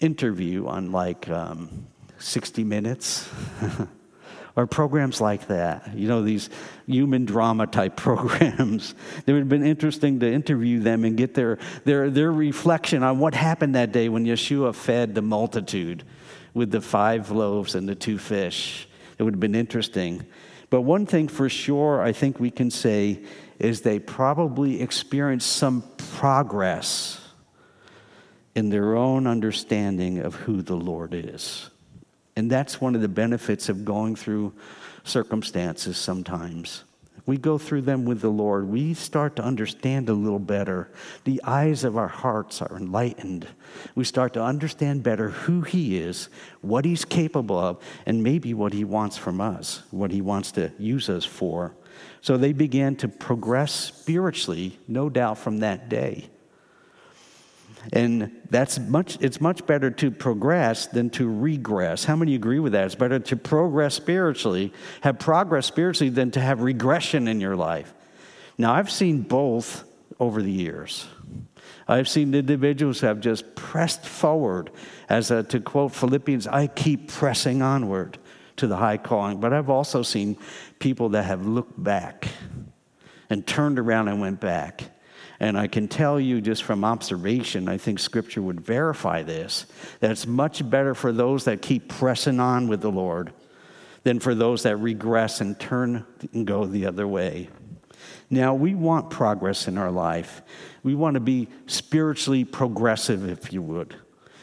interview 0.00 0.66
on 0.66 0.92
like 0.92 1.28
um, 1.30 1.86
60 2.18 2.64
Minutes. 2.64 3.28
or 4.56 4.66
programs 4.66 5.20
like 5.20 5.48
that, 5.48 5.96
you 5.96 6.06
know, 6.06 6.22
these 6.22 6.48
human 6.86 7.24
drama 7.24 7.66
type 7.66 7.96
programs. 7.96 8.94
it 9.26 9.32
would 9.32 9.40
have 9.40 9.48
been 9.48 9.66
interesting 9.66 10.20
to 10.20 10.32
interview 10.32 10.80
them 10.80 11.04
and 11.04 11.16
get 11.16 11.34
their, 11.34 11.58
their, 11.84 12.08
their 12.10 12.30
reflection 12.30 13.02
on 13.02 13.18
what 13.18 13.34
happened 13.34 13.74
that 13.74 13.92
day 13.92 14.08
when 14.08 14.24
Yeshua 14.24 14.74
fed 14.74 15.14
the 15.14 15.22
multitude 15.22 16.04
with 16.52 16.70
the 16.70 16.80
five 16.80 17.30
loaves 17.30 17.74
and 17.74 17.88
the 17.88 17.96
two 17.96 18.16
fish. 18.16 18.88
It 19.18 19.24
would 19.24 19.34
have 19.34 19.40
been 19.40 19.56
interesting. 19.56 20.24
But 20.70 20.82
one 20.82 21.06
thing 21.06 21.28
for 21.28 21.48
sure 21.48 22.00
I 22.00 22.12
think 22.12 22.38
we 22.38 22.50
can 22.50 22.70
say 22.70 23.22
is 23.58 23.80
they 23.80 23.98
probably 23.98 24.80
experienced 24.80 25.50
some 25.50 25.82
progress 26.16 27.20
in 28.54 28.70
their 28.70 28.94
own 28.96 29.26
understanding 29.26 30.18
of 30.18 30.34
who 30.34 30.62
the 30.62 30.76
Lord 30.76 31.12
is. 31.12 31.70
And 32.36 32.50
that's 32.50 32.80
one 32.80 32.94
of 32.94 33.00
the 33.00 33.08
benefits 33.08 33.68
of 33.68 33.84
going 33.84 34.16
through 34.16 34.52
circumstances 35.04 35.96
sometimes. 35.96 36.84
We 37.26 37.38
go 37.38 37.56
through 37.56 37.82
them 37.82 38.04
with 38.04 38.20
the 38.20 38.30
Lord. 38.30 38.68
We 38.68 38.92
start 38.92 39.36
to 39.36 39.42
understand 39.42 40.08
a 40.08 40.12
little 40.12 40.38
better. 40.38 40.90
The 41.24 41.40
eyes 41.42 41.82
of 41.82 41.96
our 41.96 42.08
hearts 42.08 42.60
are 42.60 42.76
enlightened. 42.76 43.46
We 43.94 44.04
start 44.04 44.34
to 44.34 44.42
understand 44.42 45.02
better 45.02 45.30
who 45.30 45.62
He 45.62 45.96
is, 45.96 46.28
what 46.60 46.84
He's 46.84 47.06
capable 47.06 47.58
of, 47.58 47.82
and 48.04 48.22
maybe 48.22 48.52
what 48.52 48.74
He 48.74 48.84
wants 48.84 49.16
from 49.16 49.40
us, 49.40 49.84
what 49.90 50.10
He 50.10 50.20
wants 50.20 50.52
to 50.52 50.70
use 50.78 51.08
us 51.08 51.24
for. 51.24 51.74
So 52.20 52.36
they 52.36 52.52
began 52.52 52.94
to 52.96 53.08
progress 53.08 53.72
spiritually, 53.72 54.78
no 54.86 55.08
doubt, 55.08 55.38
from 55.38 55.58
that 55.58 55.88
day. 55.88 56.28
And 57.92 58.30
that's 58.50 58.78
much, 58.78 59.18
it's 59.20 59.40
much 59.40 59.66
better 59.66 59.90
to 59.90 60.10
progress 60.10 60.86
than 60.86 61.10
to 61.10 61.28
regress. 61.28 62.04
How 62.04 62.16
many 62.16 62.34
agree 62.34 62.58
with 62.58 62.72
that? 62.72 62.86
It's 62.86 62.94
better 62.94 63.18
to 63.18 63.36
progress 63.36 63.94
spiritually, 63.94 64.72
have 65.02 65.18
progress 65.18 65.66
spiritually, 65.66 66.10
than 66.10 66.30
to 66.32 66.40
have 66.40 66.62
regression 66.62 67.28
in 67.28 67.40
your 67.40 67.56
life. 67.56 67.92
Now, 68.56 68.72
I've 68.74 68.90
seen 68.90 69.22
both 69.22 69.84
over 70.18 70.40
the 70.40 70.50
years. 70.50 71.06
I've 71.86 72.08
seen 72.08 72.34
individuals 72.34 73.00
have 73.00 73.20
just 73.20 73.54
pressed 73.54 74.06
forward. 74.06 74.70
As 75.08 75.30
a, 75.30 75.42
to 75.44 75.60
quote 75.60 75.92
Philippians, 75.92 76.46
I 76.46 76.66
keep 76.66 77.08
pressing 77.08 77.60
onward 77.60 78.18
to 78.56 78.66
the 78.66 78.76
high 78.76 78.96
calling. 78.96 79.40
But 79.40 79.52
I've 79.52 79.68
also 79.68 80.02
seen 80.02 80.38
people 80.78 81.10
that 81.10 81.24
have 81.24 81.46
looked 81.46 81.82
back 81.82 82.28
and 83.28 83.46
turned 83.46 83.78
around 83.78 84.08
and 84.08 84.20
went 84.20 84.40
back 84.40 84.84
and 85.40 85.58
I 85.58 85.66
can 85.66 85.88
tell 85.88 86.20
you 86.20 86.40
just 86.40 86.62
from 86.62 86.84
observation, 86.84 87.68
I 87.68 87.78
think 87.78 87.98
scripture 87.98 88.42
would 88.42 88.60
verify 88.60 89.22
this, 89.22 89.66
that 90.00 90.10
it's 90.10 90.26
much 90.26 90.68
better 90.68 90.94
for 90.94 91.12
those 91.12 91.44
that 91.44 91.62
keep 91.62 91.88
pressing 91.88 92.40
on 92.40 92.68
with 92.68 92.80
the 92.80 92.90
Lord 92.90 93.32
than 94.04 94.20
for 94.20 94.34
those 94.34 94.62
that 94.62 94.76
regress 94.76 95.40
and 95.40 95.58
turn 95.58 96.04
and 96.32 96.46
go 96.46 96.66
the 96.66 96.86
other 96.86 97.08
way. 97.08 97.48
Now, 98.30 98.54
we 98.54 98.74
want 98.74 99.10
progress 99.10 99.68
in 99.68 99.78
our 99.78 99.90
life. 99.90 100.42
We 100.82 100.94
want 100.94 101.14
to 101.14 101.20
be 101.20 101.48
spiritually 101.66 102.44
progressive, 102.44 103.28
if 103.28 103.52
you 103.52 103.62
would. 103.62 103.96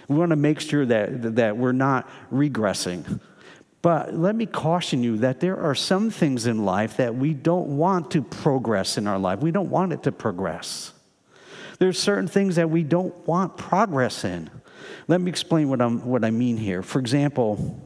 We 0.08 0.18
want 0.18 0.32
to 0.32 0.36
make 0.36 0.60
sure 0.60 0.86
that, 0.86 1.36
that 1.36 1.58
we're 1.58 1.72
not 1.72 2.10
regressing. 2.32 3.20
But 3.82 4.14
let 4.14 4.36
me 4.36 4.46
caution 4.46 5.04
you 5.04 5.18
that 5.18 5.40
there 5.40 5.60
are 5.60 5.74
some 5.74 6.12
things 6.12 6.46
in 6.46 6.66
life 6.66 6.98
that 6.98 7.16
we 7.16 7.34
don't 7.34 7.78
want 7.78 8.12
to 8.12 8.22
progress 8.22 8.98
in 8.98 9.08
our 9.08 9.18
life. 9.18 9.40
We 9.40 9.52
don't 9.52 9.72
want 9.72 9.92
it 9.92 10.04
to 10.04 10.12
progress. 10.12 10.94
There's 11.80 11.98
certain 11.98 12.28
things 12.28 12.58
that 12.58 12.70
we 12.70 12.84
don't 12.84 13.16
want 13.28 13.58
progress 13.58 14.24
in. 14.24 14.52
Let 15.08 15.20
me 15.20 15.30
explain 15.32 15.68
what, 15.70 15.82
I'm, 15.82 16.06
what 16.06 16.24
I 16.24 16.30
mean 16.30 16.58
here. 16.58 16.84
For 16.84 17.00
example, 17.00 17.82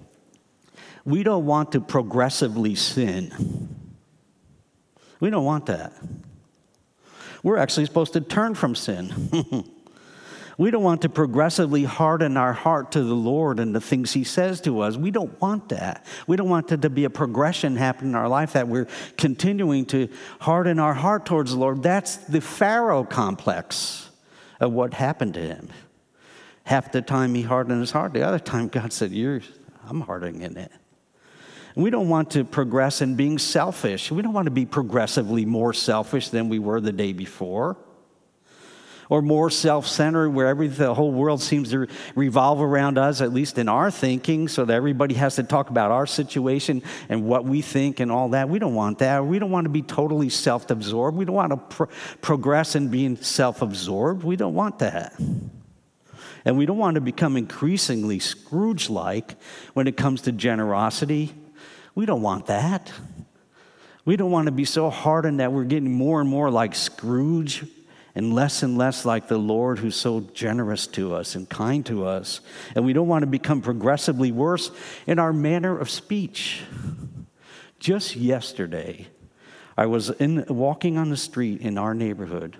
we 1.06 1.24
don't 1.24 1.46
want 1.46 1.72
to 1.74 1.82
progressively 1.82 2.76
sin. 2.76 3.70
We 5.22 5.30
don't 5.30 5.46
want 5.46 5.68
that. 5.68 5.94
We're 7.42 7.58
actually 7.58 7.86
supposed 7.86 8.14
to 8.14 8.22
turn 8.22 8.54
from 8.56 8.76
sin. 8.76 9.72
We 10.58 10.72
don't 10.72 10.84
want 10.84 11.02
to 11.02 11.10
progressively 11.10 11.84
harden 11.84 12.38
our 12.38 12.54
heart 12.54 12.94
to 12.94 13.04
the 13.04 13.14
Lord 13.14 13.60
and 13.60 13.76
the 13.76 13.82
things 13.82 14.14
He 14.14 14.24
says 14.24 14.62
to 14.62 14.80
us. 14.82 14.96
We 14.96 15.12
don't 15.12 15.40
want 15.42 15.70
that. 15.70 16.06
We 16.28 16.38
don't 16.38 16.50
want 16.50 16.72
it 16.72 16.84
to 16.84 16.90
be 16.90 17.04
a 17.04 17.10
progression 17.10 17.76
happening 17.76 18.12
in 18.12 18.16
our 18.16 18.30
life 18.30 18.54
that 18.54 18.68
we're 18.68 18.88
continuing 19.18 19.86
to 19.88 20.08
harden 20.40 20.80
our 20.80 20.94
heart 20.94 21.26
towards 21.26 21.52
the 21.52 21.58
Lord. 21.58 21.84
That's 21.84 22.16
the 22.18 22.40
Pharaoh 22.40 23.04
complex 23.04 24.10
of 24.62 24.72
what 24.72 24.94
happened 24.94 25.34
to 25.34 25.42
him. 25.42 25.70
Half 26.64 26.94
the 26.94 27.02
time 27.02 27.36
he 27.36 27.42
hardened 27.42 27.82
his 27.82 27.92
heart, 27.92 28.14
the 28.14 28.26
other 28.26 28.40
time 28.40 28.70
God 28.70 28.94
said, 28.94 29.12
You're, 29.12 29.42
I'm 29.88 30.02
hardening 30.02 30.42
it. 30.42 30.72
We 31.76 31.90
don't 31.90 32.08
want 32.08 32.32
to 32.32 32.46
progress 32.46 33.02
in 33.02 33.16
being 33.16 33.38
selfish. 33.38 34.10
We 34.10 34.22
don't 34.22 34.32
want 34.32 34.46
to 34.46 34.52
be 34.52 34.66
progressively 34.66 35.44
more 35.46 35.74
selfish 35.74 36.30
than 36.30 36.48
we 36.48 36.60
were 36.60 36.80
the 36.80 36.94
day 36.94 37.12
before 37.12 37.76
or 39.10 39.22
more 39.22 39.50
self 39.50 39.88
centered, 39.88 40.30
where 40.30 40.48
every, 40.48 40.68
the 40.68 40.94
whole 40.94 41.12
world 41.12 41.42
seems 41.42 41.72
to 41.72 41.88
revolve 42.16 42.62
around 42.62 42.98
us, 42.98 43.22
at 43.22 43.34
least 43.34 43.58
in 43.58 43.70
our 43.70 43.92
thinking, 43.92 44.48
so 44.48 44.66
that 44.66 44.74
everybody 44.74 45.16
has 45.16 45.36
to 45.36 45.44
talk 45.44 45.70
about 45.70 45.92
our 45.92 46.08
situation 46.08 46.82
and 47.10 47.26
what 47.26 47.46
we 47.46 47.62
think 47.62 48.00
and 48.00 48.12
all 48.12 48.30
that. 48.30 48.50
We 48.50 48.60
don't 48.60 48.76
want 48.76 49.00
that. 49.00 49.26
We 49.26 49.40
don't 49.40 49.52
want 49.52 49.66
to 49.66 49.70
be 49.70 49.82
totally 49.82 50.30
self 50.30 50.70
absorbed. 50.70 51.18
We 51.18 51.26
don't 51.26 51.36
want 51.36 51.52
to 51.52 51.58
pro- 51.58 51.90
progress 52.22 52.76
in 52.76 52.90
being 52.90 53.16
self 53.18 53.62
absorbed. 53.62 54.24
We 54.24 54.36
don't 54.36 54.54
want 54.54 54.80
that. 54.80 55.14
And 56.46 56.58
we 56.58 56.68
don't 56.68 56.78
want 56.78 56.96
to 56.96 57.02
become 57.02 57.38
increasingly 57.38 58.20
Scrooge 58.20 58.90
like 58.90 59.36
when 59.74 59.88
it 59.88 59.98
comes 59.98 60.22
to 60.22 60.32
generosity. 60.32 61.34
We 61.96 62.06
don't 62.06 62.22
want 62.22 62.48
that. 62.48 62.92
We 64.06 64.16
don't 64.16 64.30
want 64.30 64.46
to 64.46 64.52
be 64.52 64.66
so 64.66 64.92
hardened 64.92 65.40
that 65.40 65.52
we're 65.52 65.64
getting 65.64 65.92
more 65.92 66.22
and 66.22 66.30
more 66.30 66.52
like 66.52 66.76
Scrooge 66.76 67.66
and 68.16 68.34
less 68.34 68.64
and 68.64 68.78
less 68.78 69.06
like 69.06 69.28
the 69.28 69.38
Lord 69.38 69.80
who's 69.80 69.96
so 69.96 70.22
generous 70.34 70.88
to 70.88 71.14
us 71.14 71.36
and 71.36 71.50
kind 71.50 71.86
to 71.86 72.06
us. 72.06 72.40
And 72.74 72.86
we 72.86 72.94
don't 72.94 73.08
want 73.08 73.24
to 73.24 73.28
become 73.28 73.62
progressively 73.62 74.32
worse 74.32 74.72
in 75.06 75.20
our 75.20 75.34
manner 75.34 75.78
of 75.78 75.90
speech. 75.90 76.64
Just 77.78 78.16
yesterday, 78.16 79.08
I 79.78 79.86
was 79.88 80.10
in, 80.12 80.46
walking 80.48 80.98
on 80.98 81.10
the 81.10 81.18
street 81.18 81.62
in 81.62 81.78
our 81.78 81.94
neighborhood. 81.94 82.56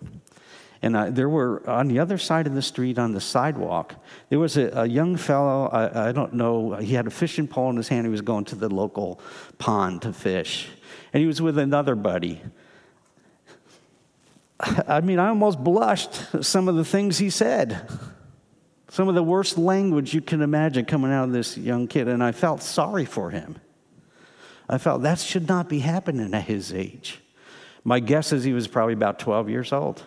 And 0.82 0.98
I, 0.98 1.10
there 1.10 1.30
were, 1.30 1.68
on 1.68 1.88
the 1.88 2.00
other 2.00 2.18
side 2.18 2.48
of 2.48 2.54
the 2.54 2.62
street, 2.62 3.00
on 3.00 3.14
the 3.14 3.22
sidewalk, 3.22 3.96
there 4.30 4.40
was 4.40 4.58
a, 4.58 4.68
a 4.72 4.86
young 4.86 5.16
fellow, 5.16 5.68
I, 5.68 6.10
I, 6.10 6.12
don't 6.12 6.34
know, 6.34 6.76
he 6.76 6.94
had 6.94 7.08
a 7.08 7.12
fishing 7.12 7.48
pole 7.48 7.70
in 7.70 7.78
his 7.78 7.88
hand. 7.88 8.06
He 8.06 8.12
was 8.12 8.22
going 8.22 8.46
to 8.46 8.56
the 8.56 8.70
local 8.70 9.22
pond 9.58 10.02
to 10.02 10.12
fish. 10.12 10.68
And 11.14 11.22
he 11.22 11.28
was 11.28 11.42
with 11.42 11.58
another 11.58 11.96
buddy. 11.96 12.42
I 14.88 15.02
mean, 15.02 15.20
I 15.20 15.30
almost 15.30 15.64
blushed 15.64 16.44
some 16.44 16.68
of 16.68 16.76
the 16.76 16.86
things 16.86 17.18
he 17.18 17.30
said. 17.30 17.90
Some 18.90 19.08
of 19.08 19.16
the 19.16 19.24
worst 19.24 19.58
language 19.58 20.14
you 20.14 20.22
can 20.22 20.42
imagine 20.42 20.86
coming 20.86 21.12
out 21.12 21.26
of 21.26 21.32
this 21.32 21.58
young 21.58 21.88
kid, 21.88 22.08
and 22.08 22.24
I 22.24 22.32
felt 22.32 22.64
sorry 22.64 23.06
for 23.06 23.30
him. 23.30 23.58
I 24.70 24.78
felt 24.78 25.04
that 25.04 25.20
should 25.20 25.48
not 25.48 25.70
be 25.70 25.80
happening 25.80 26.34
at 26.34 26.46
his 26.46 26.74
age. 26.74 27.20
My 27.84 28.00
guess 28.00 28.32
is 28.32 28.44
he 28.44 28.54
was 28.54 28.68
probably 28.68 28.94
about 28.94 29.20
12 29.20 29.50
years 29.50 29.72
old. 29.72 30.02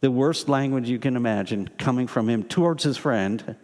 The 0.00 0.10
worst 0.10 0.48
language 0.48 0.88
you 0.88 1.00
can 1.00 1.16
imagine 1.16 1.68
coming 1.76 2.06
from 2.06 2.28
him 2.28 2.44
towards 2.44 2.84
his 2.84 2.96
friend. 2.96 3.56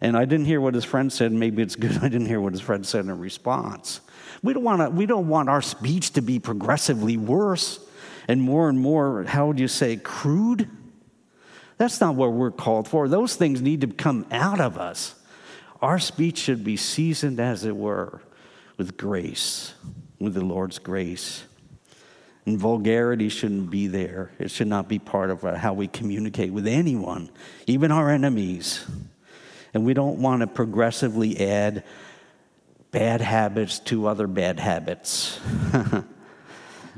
And 0.00 0.16
I 0.16 0.24
didn't 0.24 0.46
hear 0.46 0.60
what 0.60 0.74
his 0.74 0.84
friend 0.84 1.12
said. 1.12 1.32
Maybe 1.32 1.62
it's 1.62 1.74
good 1.74 1.96
I 2.02 2.08
didn't 2.08 2.26
hear 2.26 2.40
what 2.40 2.52
his 2.52 2.62
friend 2.62 2.86
said 2.86 3.06
in 3.06 3.18
response. 3.18 4.00
We 4.42 4.52
don't, 4.52 4.62
want 4.62 4.82
to, 4.82 4.90
we 4.90 5.06
don't 5.06 5.28
want 5.28 5.48
our 5.48 5.60
speech 5.60 6.12
to 6.12 6.22
be 6.22 6.38
progressively 6.38 7.16
worse 7.16 7.84
and 8.30 8.40
more 8.40 8.68
and 8.68 8.78
more, 8.78 9.24
how 9.24 9.48
would 9.48 9.58
you 9.58 9.66
say, 9.66 9.96
crude? 9.96 10.70
That's 11.78 12.00
not 12.00 12.14
what 12.14 12.32
we're 12.32 12.52
called 12.52 12.86
for. 12.86 13.08
Those 13.08 13.34
things 13.34 13.60
need 13.60 13.80
to 13.80 13.88
come 13.88 14.24
out 14.30 14.60
of 14.60 14.78
us. 14.78 15.16
Our 15.82 15.98
speech 15.98 16.38
should 16.38 16.62
be 16.62 16.76
seasoned, 16.76 17.40
as 17.40 17.64
it 17.64 17.76
were, 17.76 18.22
with 18.76 18.96
grace, 18.96 19.74
with 20.20 20.34
the 20.34 20.44
Lord's 20.44 20.78
grace. 20.78 21.42
And 22.46 22.56
vulgarity 22.56 23.30
shouldn't 23.30 23.68
be 23.68 23.88
there. 23.88 24.30
It 24.38 24.52
should 24.52 24.68
not 24.68 24.86
be 24.86 25.00
part 25.00 25.30
of 25.30 25.44
uh, 25.44 25.56
how 25.56 25.72
we 25.72 25.88
communicate 25.88 26.52
with 26.52 26.68
anyone, 26.68 27.30
even 27.66 27.90
our 27.90 28.10
enemies. 28.10 28.86
And 29.74 29.84
we 29.84 29.92
don't 29.92 30.22
want 30.22 30.42
to 30.42 30.46
progressively 30.46 31.48
add 31.48 31.82
bad 32.92 33.22
habits 33.22 33.80
to 33.80 34.06
other 34.06 34.28
bad 34.28 34.60
habits. 34.60 35.40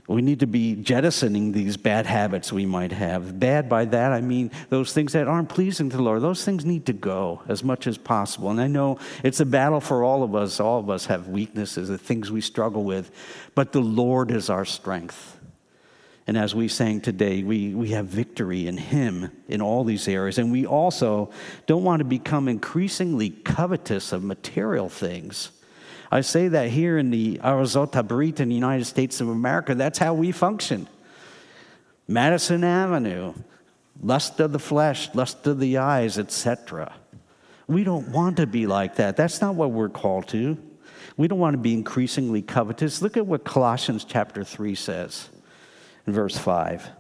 we 0.09 0.21
need 0.21 0.41
to 0.41 0.47
be 0.47 0.75
jettisoning 0.75 1.53
these 1.53 1.77
bad 1.77 2.07
habits 2.07 2.53
we 2.53 2.67
might 2.67 2.91
have. 2.91 3.39
Bad 3.39 3.69
by 3.69 3.85
that, 3.85 4.13
I 4.13 4.21
mean 4.21 4.51
those 4.69 4.93
things 4.93 5.13
that 5.13 5.29
aren't 5.29 5.49
pleasing 5.49 5.91
to 5.91 5.97
the 5.97 6.03
Lord. 6.03 6.23
Those 6.23 6.45
things 6.45 6.65
need 6.65 6.87
to 6.87 6.93
go 6.93 7.43
as 7.47 7.63
much 7.63 7.87
as 7.87 7.99
possible. 7.99 8.51
And 8.51 8.61
I 8.61 8.67
know 8.67 8.99
it's 9.23 9.39
a 9.39 9.47
battle 9.47 9.81
for 9.81 10.03
all 10.03 10.25
of 10.25 10.35
us. 10.35 10.59
All 10.59 10.81
of 10.81 10.91
us 10.91 11.07
have 11.07 11.29
weaknesses, 11.29 11.89
the 11.89 11.99
things 11.99 12.33
we 12.33 12.41
struggle 12.41 12.83
with. 12.83 13.13
But 13.55 13.71
the 13.71 13.81
Lord 13.81 14.33
is 14.33 14.51
our 14.51 14.65
strength. 14.65 15.39
And 16.27 16.37
as 16.37 16.55
we 16.55 16.69
sang 16.69 17.01
today, 17.01 17.43
we, 17.43 17.75
we 17.75 17.91
have 17.91 18.07
victory 18.07 18.67
in 18.67 18.77
Him 18.77 19.31
in 19.49 19.61
all 19.61 19.85
these 19.85 20.09
areas. 20.09 20.39
And 20.39 20.51
we 20.51 20.67
also 20.67 21.31
don't 21.67 21.85
want 21.85 22.01
to 22.01 22.05
become 22.05 22.49
increasingly 22.49 23.31
covetous 23.31 24.13
of 24.13 24.25
material 24.25 24.89
things. 24.89 25.51
I 26.13 26.21
say 26.21 26.49
that 26.49 26.69
here 26.69 26.99
in 26.99 27.11
the 27.11 27.39
Artzot 27.39 27.93
HaBrit 27.93 28.39
in 28.39 28.51
the 28.51 28.55
United 28.55 28.85
States 28.85 29.23
of 29.23 29.31
America, 29.31 29.75
that's 29.75 29.99
how 29.99 30.13
we 30.13 30.31
function. 30.31 30.87
Madison 32.07 32.65
Avenue, 32.65 33.33
lust 34.03 34.39
of 34.39 34.53
the 34.53 34.59
flesh, 34.59 35.09
lust 35.15 35.47
of 35.47 35.59
the 35.59 35.79
eyes, 35.79 36.19
etc. 36.19 36.93
We 37.67 37.83
don't 37.83 38.09
want 38.09 38.37
to 38.37 38.47
be 38.47 38.67
like 38.67 38.97
that. 38.97 39.17
That's 39.17 39.41
not 39.41 39.55
what 39.55 39.71
we're 39.71 39.89
called 39.89 40.29
to. 40.29 40.59
We 41.17 41.29
don't 41.29 41.39
want 41.39 41.55
to 41.55 41.59
be 41.59 41.73
increasingly 41.73 42.43
covetous. 42.43 43.01
Look 43.01 43.17
at 43.17 43.27
what 43.27 43.45
Colossians 43.45 44.05
chapter 44.05 44.45
3 44.45 44.75
says 44.75 45.31
in 46.07 46.13
verse 46.13 46.37
5. 46.37 46.91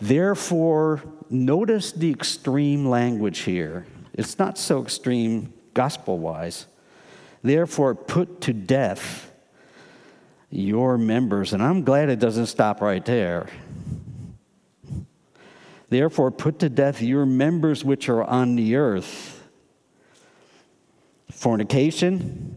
Therefore, 0.00 1.00
notice 1.30 1.92
the 1.92 2.10
extreme 2.10 2.88
language 2.88 3.40
here. 3.40 3.86
It's 4.14 4.36
not 4.40 4.58
so 4.58 4.82
extreme 4.82 5.52
gospel 5.74 6.18
wise. 6.18 6.66
Therefore, 7.42 7.94
put 7.94 8.40
to 8.42 8.52
death 8.52 9.30
your 10.50 10.98
members. 10.98 11.52
And 11.52 11.62
I'm 11.62 11.82
glad 11.82 12.08
it 12.08 12.18
doesn't 12.18 12.46
stop 12.46 12.80
right 12.80 13.04
there. 13.04 13.48
Therefore, 15.88 16.30
put 16.30 16.60
to 16.60 16.68
death 16.68 17.02
your 17.02 17.26
members 17.26 17.84
which 17.84 18.08
are 18.08 18.22
on 18.24 18.56
the 18.56 18.76
earth 18.76 19.38
fornication, 21.30 22.56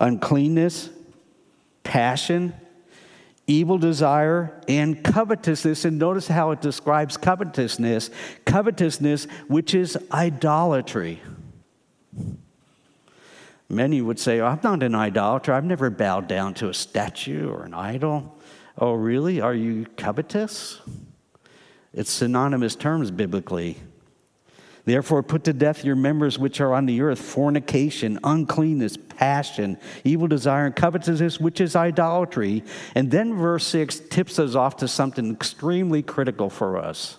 uncleanness, 0.00 0.90
passion 1.84 2.52
evil 3.46 3.78
desire, 3.78 4.60
and 4.68 5.02
covetousness. 5.02 5.84
And 5.84 5.98
notice 5.98 6.28
how 6.28 6.52
it 6.52 6.60
describes 6.60 7.16
covetousness 7.16 8.10
covetousness, 8.44 9.26
which 9.48 9.74
is 9.74 9.98
idolatry. 10.12 11.20
Many 13.72 14.02
would 14.02 14.18
say, 14.18 14.40
oh, 14.40 14.48
I'm 14.48 14.60
not 14.62 14.82
an 14.82 14.94
idolater. 14.94 15.50
I've 15.50 15.64
never 15.64 15.88
bowed 15.88 16.28
down 16.28 16.52
to 16.54 16.68
a 16.68 16.74
statue 16.74 17.48
or 17.48 17.64
an 17.64 17.72
idol. 17.72 18.38
Oh, 18.76 18.92
really? 18.92 19.40
Are 19.40 19.54
you 19.54 19.86
covetous? 19.96 20.82
It's 21.94 22.10
synonymous 22.10 22.76
terms 22.76 23.10
biblically. 23.10 23.78
Therefore, 24.84 25.22
put 25.22 25.44
to 25.44 25.54
death 25.54 25.86
your 25.86 25.96
members 25.96 26.38
which 26.38 26.60
are 26.60 26.74
on 26.74 26.84
the 26.84 27.00
earth 27.00 27.18
fornication, 27.18 28.18
uncleanness, 28.22 28.98
passion, 28.98 29.78
evil 30.04 30.28
desire, 30.28 30.66
and 30.66 30.76
covetousness, 30.76 31.40
which 31.40 31.58
is 31.58 31.74
idolatry. 31.74 32.64
And 32.94 33.10
then 33.10 33.34
verse 33.38 33.66
6 33.68 34.00
tips 34.10 34.38
us 34.38 34.54
off 34.54 34.76
to 34.78 34.88
something 34.88 35.32
extremely 35.32 36.02
critical 36.02 36.50
for 36.50 36.76
us. 36.76 37.16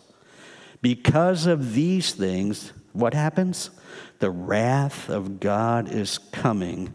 Because 0.84 1.46
of 1.46 1.74
these 1.74 2.12
things, 2.12 2.74
what 2.92 3.14
happens? 3.14 3.70
The 4.20 4.30
wrath 4.30 5.10
of 5.10 5.40
God 5.40 5.90
is 5.90 6.18
coming 6.18 6.94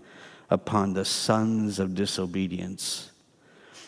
upon 0.50 0.92
the 0.92 1.06
sons 1.06 1.78
of 1.78 1.94
disobedience. 1.94 3.10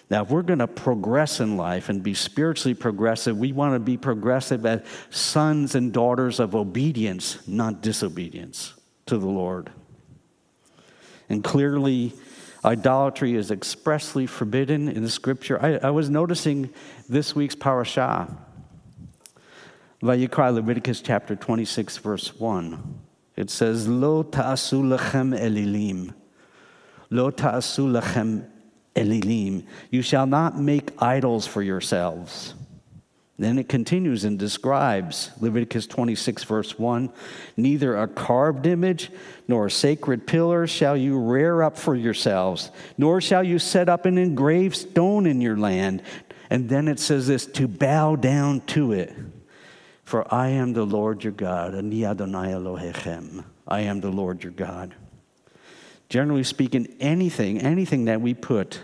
Now, 0.09 0.23
if 0.23 0.31
we're 0.31 0.41
going 0.41 0.61
to 0.61 0.67
progress 0.67 1.39
in 1.39 1.59
life 1.59 1.91
and 1.91 2.03
be 2.03 2.15
spiritually 2.15 2.73
progressive, 2.73 3.37
we 3.37 3.53
want 3.53 3.75
to 3.75 3.79
be 3.79 3.99
progressive 3.99 4.65
as 4.65 4.81
sons 5.11 5.75
and 5.75 5.93
daughters 5.93 6.41
of 6.41 6.55
obedience, 6.55 7.47
not 7.47 7.83
disobedience 7.83 8.73
to 9.05 9.19
the 9.19 9.29
Lord. 9.29 9.71
And 11.29 11.45
clearly, 11.45 12.15
idolatry 12.65 13.35
is 13.35 13.51
expressly 13.51 14.27
forbidden 14.27 14.89
in 14.89 15.03
the 15.03 15.11
scripture. 15.11 15.63
I, 15.63 15.77
I 15.77 15.91
was 15.91 16.09
noticing 16.09 16.71
this 17.07 17.35
week's 17.37 17.55
parashah, 17.55 18.35
Vayikra, 20.03 20.55
Leviticus 20.55 21.01
chapter 21.01 21.37
26, 21.37 21.99
verse 21.99 22.39
1. 22.39 23.01
It 23.37 23.51
says, 23.51 23.87
Lo 23.87 24.23
ta'asu 24.23 24.83
lachem 24.83 25.39
elilim. 25.39 26.15
Lo 27.11 27.31
ta'asu 27.31 27.87
lachem 27.87 28.47
Elilim. 28.95 29.65
You 29.91 30.03
shall 30.03 30.27
not 30.27 30.59
make 30.59 30.91
idols 30.99 31.47
for 31.47 31.63
yourselves. 31.63 32.55
Then 33.39 33.59
it 33.59 33.71
continues 33.71 34.25
and 34.25 34.39
describes 34.39 35.31
Leviticus 35.41 35.87
26, 35.87 36.45
verse 36.45 36.79
1 36.79 37.11
Neither 37.57 37.97
a 37.97 38.07
carved 38.07 38.67
image 38.67 39.11
nor 39.49 39.67
a 39.67 39.71
sacred 39.71 40.27
pillar 40.27 40.67
shall 40.67 40.97
you 40.97 41.19
rear 41.19 41.63
up 41.63 41.79
for 41.79 41.95
yourselves, 41.95 42.71
nor 42.99 43.21
shall 43.21 43.43
you 43.43 43.59
set 43.59 43.89
up 43.89 44.05
an 44.05 44.19
engraved 44.19 44.77
stone 44.77 45.27
in 45.27 45.41
your 45.41 45.57
land. 45.57 46.03
And 46.51 46.69
then 46.69 46.89
it 46.89 46.99
says 46.99 47.29
this 47.29 47.47
to 47.47 47.67
bow 47.67 48.17
down 48.17 48.61
to 48.63 48.93
it. 48.93 49.15
For 50.11 50.27
I 50.35 50.49
am 50.49 50.73
the 50.73 50.85
Lord 50.85 51.23
your 51.23 51.33
God, 51.33 51.73
Ani 51.73 52.05
Adonai 52.05 52.49
Elohechem. 52.49 53.45
I 53.69 53.83
am 53.83 54.01
the 54.01 54.11
Lord 54.11 54.43
your 54.43 54.51
God. 54.51 54.97
Generally 56.09 56.43
speaking, 56.43 56.97
anything, 56.99 57.61
anything 57.61 58.07
that 58.07 58.21
we 58.21 58.35
put 58.35 58.81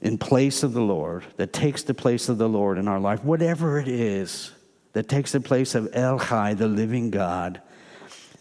in 0.00 0.18
place 0.18 0.64
of 0.64 0.72
the 0.72 0.80
Lord, 0.80 1.22
that 1.36 1.52
takes 1.52 1.84
the 1.84 1.94
place 1.94 2.28
of 2.28 2.36
the 2.36 2.48
Lord 2.48 2.78
in 2.78 2.88
our 2.88 2.98
life, 2.98 3.22
whatever 3.22 3.78
it 3.78 3.86
is 3.86 4.50
that 4.92 5.08
takes 5.08 5.30
the 5.30 5.40
place 5.40 5.76
of 5.76 5.88
El 5.92 6.18
Chai, 6.18 6.54
the 6.54 6.66
living 6.66 7.12
God, 7.12 7.62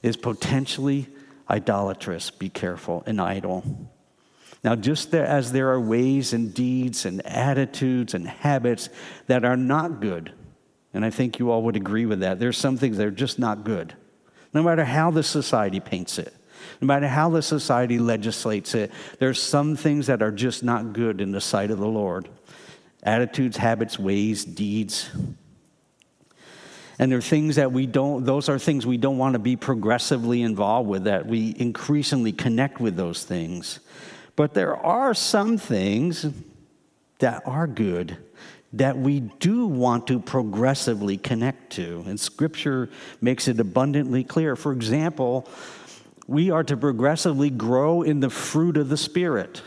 is 0.01 0.17
potentially 0.17 1.09
idolatrous. 1.47 2.31
Be 2.31 2.49
careful, 2.49 3.03
an 3.05 3.19
idol. 3.19 3.87
Now, 4.63 4.73
just 4.73 5.11
there, 5.11 5.27
as 5.27 5.51
there 5.51 5.69
are 5.69 5.79
ways 5.79 6.33
and 6.33 6.55
deeds 6.55 7.05
and 7.05 7.23
attitudes 7.23 8.15
and 8.15 8.27
habits 8.27 8.89
that 9.27 9.45
are 9.45 9.57
not 9.57 10.01
good, 10.01 10.33
and 10.93 11.05
I 11.05 11.09
think 11.09 11.39
you 11.39 11.51
all 11.51 11.63
would 11.63 11.75
agree 11.75 12.05
with 12.05 12.19
that, 12.19 12.39
there's 12.39 12.57
some 12.57 12.77
things 12.77 12.97
that 12.97 13.07
are 13.07 13.11
just 13.11 13.39
not 13.39 13.63
good, 13.63 13.93
no 14.53 14.61
matter 14.61 14.83
how 14.83 15.11
the 15.11 15.23
society 15.23 15.79
paints 15.79 16.19
it. 16.19 16.33
No 16.79 16.87
matter 16.87 17.07
how 17.07 17.29
the 17.29 17.41
society 17.41 17.99
legislates 17.99 18.75
it, 18.75 18.91
there's 19.19 19.41
some 19.41 19.75
things 19.75 20.07
that 20.07 20.21
are 20.21 20.31
just 20.31 20.63
not 20.63 20.93
good 20.93 21.21
in 21.21 21.31
the 21.31 21.41
sight 21.41 21.71
of 21.71 21.79
the 21.79 21.87
Lord 21.87 22.29
attitudes, 23.03 23.57
habits, 23.57 23.97
ways, 23.97 24.45
deeds. 24.45 25.09
And 26.99 27.11
there 27.11 27.17
are 27.17 27.21
things 27.21 27.55
that 27.55 27.71
we 27.71 27.87
don't, 27.87 28.25
those 28.25 28.47
are 28.47 28.59
things 28.59 28.85
we 28.85 28.97
don't 28.97 29.17
want 29.17 29.33
to 29.33 29.39
be 29.39 29.55
progressively 29.55 30.43
involved 30.43 30.87
with, 30.87 31.05
that 31.05 31.25
we 31.25 31.55
increasingly 31.57 32.31
connect 32.31 32.79
with 32.79 32.95
those 32.95 33.23
things. 33.23 33.79
But 34.35 34.53
there 34.53 34.75
are 34.75 35.15
some 35.15 35.57
things 35.57 36.27
that 37.19 37.41
are 37.45 37.65
good 37.65 38.17
that 38.73 38.97
we 38.97 39.19
do 39.19 39.67
want 39.67 40.07
to 40.07 40.19
progressively 40.19 41.17
connect 41.17 41.73
to. 41.73 42.03
And 42.07 42.19
Scripture 42.19 42.89
makes 43.19 43.47
it 43.47 43.59
abundantly 43.59 44.23
clear. 44.23 44.55
For 44.55 44.71
example, 44.71 45.47
we 46.27 46.51
are 46.51 46.63
to 46.63 46.77
progressively 46.77 47.49
grow 47.49 48.01
in 48.01 48.21
the 48.21 48.29
fruit 48.29 48.77
of 48.77 48.89
the 48.89 48.97
Spirit. 48.97 49.61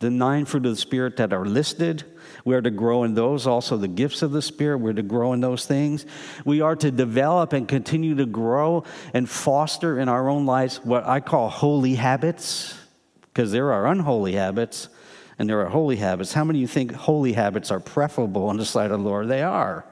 The 0.00 0.10
nine 0.10 0.44
fruit 0.44 0.66
of 0.66 0.72
the 0.72 0.80
Spirit 0.80 1.16
that 1.16 1.32
are 1.32 1.46
listed, 1.46 2.04
We 2.44 2.54
are 2.54 2.62
to 2.62 2.70
grow 2.70 3.04
in 3.04 3.14
those, 3.14 3.46
also 3.46 3.76
the 3.76 3.88
gifts 3.88 4.22
of 4.22 4.32
the 4.32 4.42
Spirit. 4.42 4.78
We're 4.78 4.92
to 4.94 5.02
grow 5.02 5.32
in 5.32 5.40
those 5.40 5.66
things. 5.66 6.06
We 6.44 6.60
are 6.60 6.76
to 6.76 6.90
develop 6.90 7.52
and 7.52 7.68
continue 7.68 8.14
to 8.16 8.26
grow 8.26 8.84
and 9.12 9.28
foster 9.28 9.98
in 9.98 10.08
our 10.08 10.28
own 10.28 10.46
lives 10.46 10.80
what 10.84 11.04
I 11.04 11.20
call 11.20 11.48
holy 11.48 11.94
habits, 11.94 12.74
because 13.20 13.52
there 13.52 13.72
are 13.72 13.86
unholy 13.86 14.34
habits 14.34 14.88
and 15.38 15.48
there 15.48 15.60
are 15.60 15.68
holy 15.68 15.96
habits. 15.96 16.32
How 16.32 16.44
many 16.44 16.58
of 16.58 16.62
you 16.62 16.66
think 16.66 16.92
holy 16.92 17.32
habits 17.32 17.70
are 17.70 17.80
preferable 17.80 18.48
on 18.48 18.56
the 18.56 18.64
side 18.64 18.90
of 18.90 19.00
the 19.00 19.04
Lord? 19.04 19.28
They 19.28 19.42
are. 19.42 19.84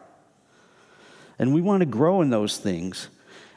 And 1.39 1.55
we 1.55 1.61
want 1.61 1.81
to 1.81 1.87
grow 1.87 2.23
in 2.23 2.31
those 2.31 2.59
things. 2.59 3.09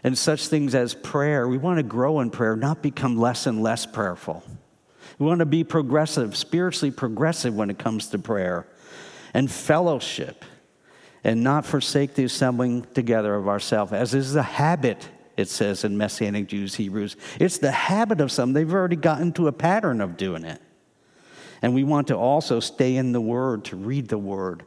And 0.03 0.17
such 0.17 0.47
things 0.47 0.75
as 0.75 0.93
prayer, 0.93 1.47
we 1.47 1.57
want 1.57 1.77
to 1.77 1.83
grow 1.83 2.21
in 2.21 2.29
prayer, 2.29 2.55
not 2.55 2.81
become 2.81 3.17
less 3.17 3.47
and 3.47 3.61
less 3.61 3.85
prayerful. 3.85 4.43
We 5.17 5.25
want 5.25 5.39
to 5.39 5.45
be 5.45 5.65
progressive, 5.65 6.37
spiritually 6.37 6.91
progressive 6.91 7.53
when 7.53 7.69
it 7.69 7.77
comes 7.77 8.07
to 8.07 8.19
prayer 8.19 8.65
and 9.33 9.51
fellowship, 9.51 10.45
and 11.23 11.43
not 11.43 11.65
forsake 11.65 12.15
the 12.15 12.23
assembling 12.23 12.83
together 12.93 13.35
of 13.35 13.49
ourselves, 13.49 13.91
as 13.91 14.13
is 14.13 14.31
the 14.33 14.41
habit, 14.41 15.09
it 15.35 15.49
says 15.49 15.83
in 15.83 15.97
Messianic 15.97 16.47
Jews, 16.47 16.75
Hebrews. 16.75 17.17
It's 17.39 17.57
the 17.57 17.71
habit 17.71 18.21
of 18.21 18.31
some. 18.31 18.53
They've 18.53 18.73
already 18.73 18.95
gotten 18.95 19.33
to 19.33 19.47
a 19.47 19.51
pattern 19.51 19.99
of 19.99 20.15
doing 20.15 20.45
it. 20.45 20.61
And 21.61 21.73
we 21.73 21.83
want 21.83 22.07
to 22.07 22.15
also 22.15 22.59
stay 22.59 22.95
in 22.95 23.11
the 23.11 23.21
Word, 23.21 23.65
to 23.65 23.75
read 23.75 24.07
the 24.07 24.17
Word, 24.17 24.63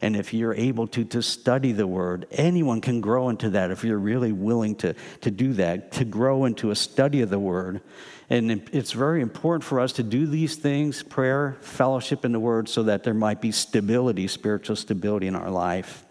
and 0.00 0.14
if 0.14 0.34
you're 0.34 0.54
able 0.54 0.86
to, 0.88 1.04
to 1.06 1.22
study 1.22 1.72
the 1.72 1.86
word, 1.86 2.26
anyone 2.30 2.80
can 2.80 3.00
grow 3.00 3.28
into 3.30 3.50
that 3.50 3.70
if 3.70 3.82
you're 3.82 3.98
really 3.98 4.32
willing 4.32 4.74
to, 4.76 4.94
to 5.22 5.30
do 5.30 5.54
that, 5.54 5.92
to 5.92 6.04
grow 6.04 6.44
into 6.44 6.70
a 6.70 6.76
study 6.76 7.22
of 7.22 7.30
the 7.30 7.38
word. 7.38 7.80
And 8.28 8.68
it's 8.72 8.92
very 8.92 9.22
important 9.22 9.64
for 9.64 9.80
us 9.80 9.92
to 9.94 10.02
do 10.02 10.26
these 10.26 10.56
things 10.56 11.02
prayer, 11.02 11.56
fellowship 11.60 12.24
in 12.24 12.32
the 12.32 12.40
word, 12.40 12.68
so 12.68 12.82
that 12.82 13.04
there 13.04 13.14
might 13.14 13.40
be 13.40 13.52
stability, 13.52 14.28
spiritual 14.28 14.76
stability 14.76 15.28
in 15.28 15.34
our 15.34 15.50
life. 15.50 16.04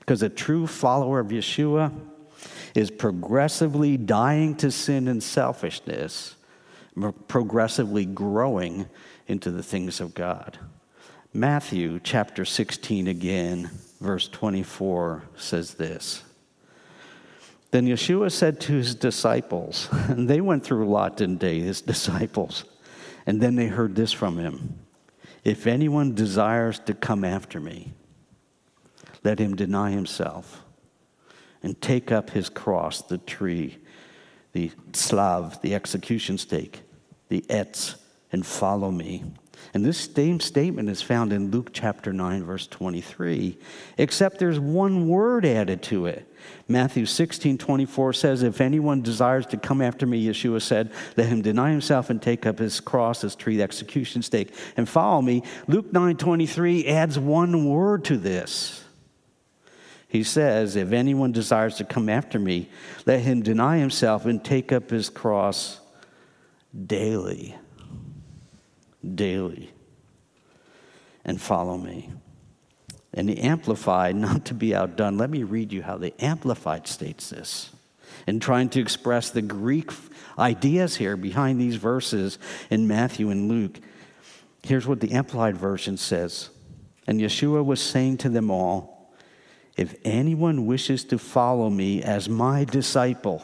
Because 0.00 0.22
a 0.22 0.28
true 0.28 0.66
follower 0.66 1.20
of 1.20 1.28
Yeshua 1.28 1.92
is 2.74 2.90
progressively 2.90 3.96
dying 3.96 4.56
to 4.56 4.70
sin 4.70 5.06
and 5.06 5.22
selfishness, 5.22 6.34
progressively 7.28 8.04
growing 8.04 8.88
into 9.32 9.50
the 9.50 9.62
things 9.62 10.00
of 10.00 10.14
God. 10.14 10.58
Matthew 11.32 11.98
chapter 12.04 12.44
16 12.44 13.08
again, 13.08 13.70
verse 14.00 14.28
24 14.28 15.24
says 15.36 15.74
this. 15.74 16.22
Then 17.70 17.86
Yeshua 17.86 18.30
said 18.30 18.60
to 18.60 18.74
his 18.74 18.94
disciples, 18.94 19.88
and 19.90 20.28
they 20.30 20.42
went 20.42 20.62
through 20.62 20.84
a 20.84 20.90
lot, 20.90 21.16
didn't 21.16 21.42
his 21.42 21.80
disciples? 21.92 22.64
And 23.26 23.40
then 23.40 23.56
they 23.56 23.66
heard 23.66 23.96
this 23.96 24.12
from 24.12 24.38
him 24.38 24.78
If 25.42 25.66
anyone 25.66 26.14
desires 26.14 26.78
to 26.80 26.94
come 26.94 27.24
after 27.24 27.58
me, 27.58 27.94
let 29.24 29.38
him 29.38 29.56
deny 29.56 29.90
himself 29.90 30.62
and 31.62 31.80
take 31.80 32.12
up 32.12 32.30
his 32.30 32.50
cross, 32.50 33.00
the 33.02 33.18
tree, 33.18 33.78
the 34.52 34.70
slav, 34.92 35.62
the 35.62 35.74
execution 35.74 36.36
stake, 36.36 36.82
the 37.28 37.40
etz, 37.48 37.94
and 38.32 38.44
follow 38.44 38.90
me. 38.90 39.22
And 39.74 39.84
this 39.84 39.98
same 39.98 40.40
statement 40.40 40.90
is 40.90 41.00
found 41.00 41.32
in 41.32 41.50
Luke 41.50 41.70
chapter 41.72 42.12
9, 42.12 42.44
verse 42.44 42.66
23, 42.66 43.56
except 43.96 44.38
there's 44.38 44.60
one 44.60 45.08
word 45.08 45.46
added 45.46 45.82
to 45.84 46.06
it. 46.06 46.28
Matthew 46.68 47.06
16, 47.06 47.56
24 47.56 48.12
says, 48.12 48.42
If 48.42 48.60
anyone 48.60 49.00
desires 49.00 49.46
to 49.46 49.56
come 49.56 49.80
after 49.80 50.06
me, 50.06 50.26
Yeshua 50.26 50.60
said, 50.60 50.92
let 51.16 51.28
him 51.28 51.40
deny 51.40 51.70
himself 51.70 52.10
and 52.10 52.20
take 52.20 52.44
up 52.44 52.58
his 52.58 52.80
cross, 52.80 53.22
his 53.22 53.34
tree, 53.34 53.56
the 53.56 53.62
execution 53.62 54.22
stake, 54.22 54.54
and 54.76 54.88
follow 54.88 55.22
me. 55.22 55.42
Luke 55.68 55.92
9, 55.92 56.16
23 56.16 56.86
adds 56.86 57.18
one 57.18 57.70
word 57.70 58.04
to 58.06 58.18
this. 58.18 58.84
He 60.08 60.22
says, 60.22 60.76
If 60.76 60.92
anyone 60.92 61.32
desires 61.32 61.76
to 61.76 61.84
come 61.84 62.10
after 62.10 62.38
me, 62.38 62.68
let 63.06 63.20
him 63.20 63.42
deny 63.42 63.78
himself 63.78 64.26
and 64.26 64.44
take 64.44 64.70
up 64.70 64.90
his 64.90 65.08
cross 65.08 65.80
daily 66.86 67.56
daily 69.14 69.70
and 71.24 71.40
follow 71.40 71.76
me. 71.76 72.10
And 73.14 73.28
the 73.28 73.38
Amplified, 73.40 74.16
not 74.16 74.46
to 74.46 74.54
be 74.54 74.74
outdone, 74.74 75.18
let 75.18 75.30
me 75.30 75.42
read 75.42 75.72
you 75.72 75.82
how 75.82 75.98
the 75.98 76.14
Amplified 76.22 76.86
states 76.86 77.30
this. 77.30 77.70
In 78.26 78.40
trying 78.40 78.68
to 78.70 78.80
express 78.80 79.30
the 79.30 79.42
Greek 79.42 79.90
ideas 80.38 80.96
here 80.96 81.16
behind 81.16 81.60
these 81.60 81.76
verses 81.76 82.38
in 82.70 82.86
Matthew 82.86 83.30
and 83.30 83.48
Luke, 83.48 83.80
here's 84.62 84.86
what 84.86 85.00
the 85.00 85.12
Amplified 85.12 85.56
Version 85.56 85.96
says. 85.96 86.50
And 87.06 87.20
Yeshua 87.20 87.64
was 87.64 87.80
saying 87.80 88.18
to 88.18 88.28
them 88.28 88.50
all, 88.50 89.12
If 89.76 89.94
anyone 90.04 90.66
wishes 90.66 91.04
to 91.04 91.18
follow 91.18 91.68
me 91.68 92.02
as 92.02 92.28
my 92.28 92.64
disciple, 92.64 93.42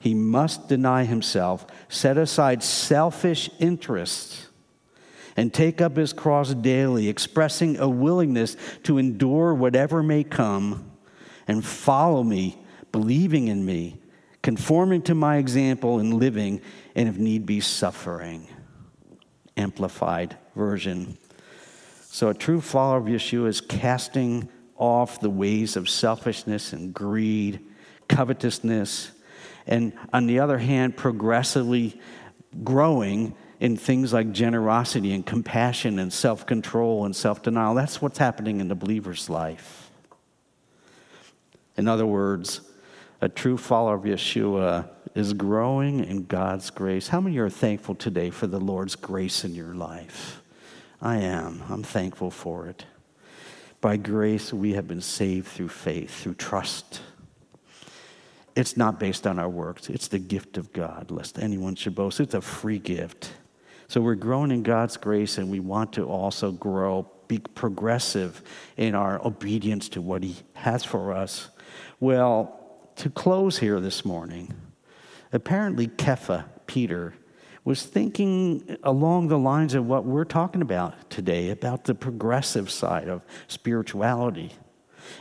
he 0.00 0.14
must 0.14 0.66
deny 0.66 1.04
himself, 1.04 1.66
set 1.90 2.16
aside 2.16 2.62
selfish 2.62 3.50
interests, 3.58 4.48
and 5.36 5.52
take 5.52 5.82
up 5.82 5.96
his 5.96 6.14
cross 6.14 6.54
daily, 6.54 7.08
expressing 7.08 7.78
a 7.78 7.88
willingness 7.88 8.56
to 8.82 8.96
endure 8.96 9.54
whatever 9.54 10.02
may 10.02 10.24
come 10.24 10.90
and 11.46 11.64
follow 11.64 12.22
me, 12.22 12.58
believing 12.92 13.48
in 13.48 13.64
me, 13.64 14.00
conforming 14.42 15.02
to 15.02 15.14
my 15.14 15.36
example 15.36 16.00
in 16.00 16.18
living, 16.18 16.62
and 16.94 17.06
if 17.06 17.18
need 17.18 17.44
be, 17.44 17.60
suffering. 17.60 18.48
Amplified 19.58 20.34
version. 20.56 21.18
So, 22.04 22.28
a 22.28 22.34
true 22.34 22.62
follower 22.62 22.96
of 22.96 23.04
Yeshua 23.04 23.48
is 23.48 23.60
casting 23.60 24.48
off 24.76 25.20
the 25.20 25.30
ways 25.30 25.76
of 25.76 25.90
selfishness 25.90 26.72
and 26.72 26.94
greed, 26.94 27.60
covetousness 28.08 29.12
and 29.70 29.92
on 30.12 30.26
the 30.26 30.40
other 30.40 30.58
hand, 30.58 30.96
progressively 30.96 31.98
growing 32.64 33.34
in 33.60 33.76
things 33.76 34.12
like 34.12 34.32
generosity 34.32 35.12
and 35.12 35.24
compassion 35.24 35.98
and 36.00 36.12
self 36.12 36.44
control 36.44 37.04
and 37.04 37.14
self 37.14 37.42
denial. 37.42 37.74
That's 37.74 38.02
what's 38.02 38.18
happening 38.18 38.60
in 38.60 38.68
the 38.68 38.74
believer's 38.74 39.30
life. 39.30 39.90
In 41.76 41.86
other 41.86 42.04
words, 42.04 42.62
a 43.20 43.28
true 43.28 43.56
follower 43.56 43.94
of 43.94 44.02
Yeshua 44.02 44.88
is 45.14 45.32
growing 45.32 46.04
in 46.04 46.24
God's 46.24 46.70
grace. 46.70 47.08
How 47.08 47.20
many 47.20 47.38
are 47.38 47.48
thankful 47.48 47.94
today 47.94 48.30
for 48.30 48.46
the 48.48 48.60
Lord's 48.60 48.96
grace 48.96 49.44
in 49.44 49.54
your 49.54 49.74
life? 49.74 50.42
I 51.00 51.18
am. 51.18 51.62
I'm 51.68 51.82
thankful 51.82 52.30
for 52.30 52.66
it. 52.66 52.84
By 53.80 53.96
grace, 53.96 54.52
we 54.52 54.72
have 54.74 54.88
been 54.88 55.00
saved 55.00 55.48
through 55.48 55.68
faith, 55.68 56.22
through 56.22 56.34
trust 56.34 57.00
it's 58.60 58.76
not 58.76 59.00
based 59.00 59.26
on 59.26 59.38
our 59.38 59.48
works, 59.48 59.88
it's 59.88 60.08
the 60.08 60.18
gift 60.18 60.58
of 60.58 60.72
God, 60.72 61.10
lest 61.10 61.38
anyone 61.38 61.74
should 61.74 61.94
boast. 61.94 62.20
It's 62.20 62.34
a 62.34 62.40
free 62.40 62.78
gift. 62.78 63.32
So 63.88 64.00
we're 64.00 64.14
growing 64.14 64.50
in 64.50 64.62
God's 64.62 64.96
grace, 64.96 65.38
and 65.38 65.50
we 65.50 65.60
want 65.60 65.94
to 65.94 66.04
also 66.04 66.52
grow, 66.52 67.10
be 67.26 67.38
progressive 67.38 68.42
in 68.76 68.94
our 68.94 69.24
obedience 69.26 69.88
to 69.90 70.02
what 70.02 70.22
He 70.22 70.36
has 70.52 70.84
for 70.84 71.12
us. 71.12 71.48
Well, 71.98 72.60
to 72.96 73.08
close 73.08 73.58
here 73.58 73.80
this 73.80 74.04
morning, 74.04 74.52
apparently 75.32 75.88
Kepha, 75.88 76.44
Peter, 76.66 77.14
was 77.64 77.82
thinking 77.82 78.76
along 78.82 79.28
the 79.28 79.38
lines 79.38 79.74
of 79.74 79.86
what 79.86 80.04
we're 80.04 80.24
talking 80.24 80.60
about 80.60 81.10
today 81.10 81.50
about 81.50 81.84
the 81.84 81.94
progressive 81.94 82.70
side 82.70 83.08
of 83.08 83.22
spirituality 83.48 84.52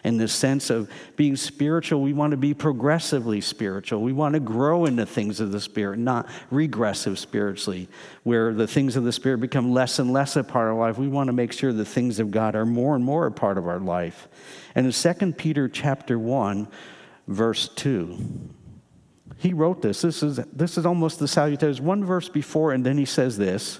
in 0.04 0.18
the 0.18 0.28
sense 0.28 0.70
of 0.70 0.90
being 1.16 1.36
spiritual, 1.36 2.02
we 2.02 2.14
want 2.14 2.32
to 2.32 2.38
be 2.38 2.54
progressively 2.54 3.42
spiritual. 3.42 4.02
We 4.02 4.14
want 4.14 4.34
to 4.34 4.40
grow 4.40 4.86
in 4.86 4.96
the 4.96 5.06
things 5.06 5.40
of 5.40 5.52
the 5.52 5.62
Spirit, 5.62 6.00
not 6.00 6.28
regressive 6.52 7.20
spiritually, 7.20 7.90
where 8.24 8.54
the 8.54 8.68
things 8.68 8.96
of 8.96 9.04
the 9.04 9.12
Spirit 9.12 9.40
become 9.40 9.72
less 9.72 10.00
and 10.00 10.12
less 10.12 10.36
a 10.36 10.44
part 10.44 10.72
of 10.72 10.78
life. 10.78 10.98
We 10.98 11.08
want 11.08 11.28
to 11.28 11.34
make 11.34 11.52
sure 11.52 11.74
the 11.74 11.86
things 11.86 12.20
of 12.20 12.32
God 12.32 12.56
are 12.56 12.66
more 12.66 12.96
and 12.96 13.04
more 13.04 13.26
a 13.26 13.32
part 13.32 13.58
of 13.58 13.68
our 13.68 13.80
life. 13.80 14.28
And 14.76 14.86
in 14.86 14.92
2 14.92 15.34
Peter 15.34 15.68
chapter 15.68 16.18
1, 16.18 16.68
verse 17.28 17.70
2, 17.70 18.18
he 19.38 19.54
wrote 19.54 19.82
this. 19.82 20.02
This 20.02 20.22
is, 20.22 20.38
this 20.52 20.78
is 20.78 20.86
almost 20.86 21.20
the 21.20 21.28
salutations. 21.28 21.82
One 21.82 22.04
verse 22.04 22.30
before, 22.30 22.74
and 22.74 22.86
then 22.86 22.98
he 22.98 23.06
says 23.06 23.38
this 23.38 23.80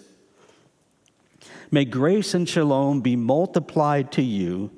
May 1.72 1.86
grace 1.86 2.34
and 2.34 2.48
shalom 2.48 3.02
be 3.02 3.16
multiplied 3.16 4.12
to 4.14 4.22
you 4.22 4.72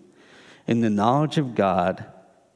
in 0.68 0.82
the 0.82 0.90
knowledge 0.90 1.38
of 1.38 1.56
God 1.56 2.06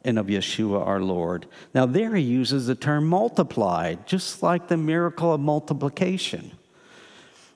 and 0.03 0.19
of 0.19 0.27
Yeshua 0.27 0.85
our 0.85 1.01
Lord. 1.01 1.47
Now, 1.73 1.85
there 1.85 2.15
he 2.15 2.23
uses 2.23 2.67
the 2.67 2.75
term 2.75 3.07
multiplied, 3.07 4.05
just 4.07 4.43
like 4.43 4.67
the 4.67 4.77
miracle 4.77 5.33
of 5.33 5.41
multiplication. 5.41 6.51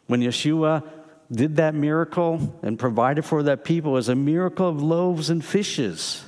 When 0.08 0.22
Yeshua 0.22 0.84
did 1.32 1.58
that 1.58 1.76
miracle 1.76 2.60
and 2.64 2.80
provided 2.80 3.24
for 3.24 3.44
that 3.44 3.64
people 3.64 3.98
as 3.98 4.10
a 4.10 4.16
miracle 4.16 4.68
of 4.68 4.82
loaves 4.82 5.30
and 5.30 5.46
fishes. 5.46 6.24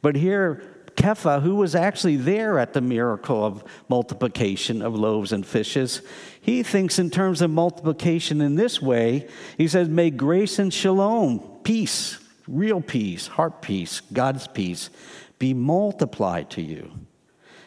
But 0.00 0.16
here, 0.16 0.62
Kepha, 0.96 1.40
who 1.40 1.54
was 1.54 1.74
actually 1.74 2.16
there 2.16 2.58
at 2.58 2.72
the 2.72 2.80
miracle 2.80 3.44
of 3.44 3.64
multiplication 3.88 4.82
of 4.82 4.94
loaves 4.94 5.32
and 5.32 5.46
fishes, 5.46 6.02
he 6.40 6.62
thinks 6.62 6.98
in 6.98 7.10
terms 7.10 7.40
of 7.40 7.50
multiplication 7.50 8.40
in 8.40 8.56
this 8.56 8.82
way. 8.82 9.28
He 9.56 9.68
says, 9.68 9.88
May 9.88 10.10
grace 10.10 10.58
and 10.58 10.74
shalom, 10.74 11.60
peace, 11.62 12.18
real 12.46 12.80
peace, 12.80 13.26
heart 13.26 13.62
peace, 13.62 14.00
God's 14.12 14.46
peace, 14.46 14.90
be 15.38 15.54
multiplied 15.54 16.50
to 16.50 16.62
you. 16.62 16.92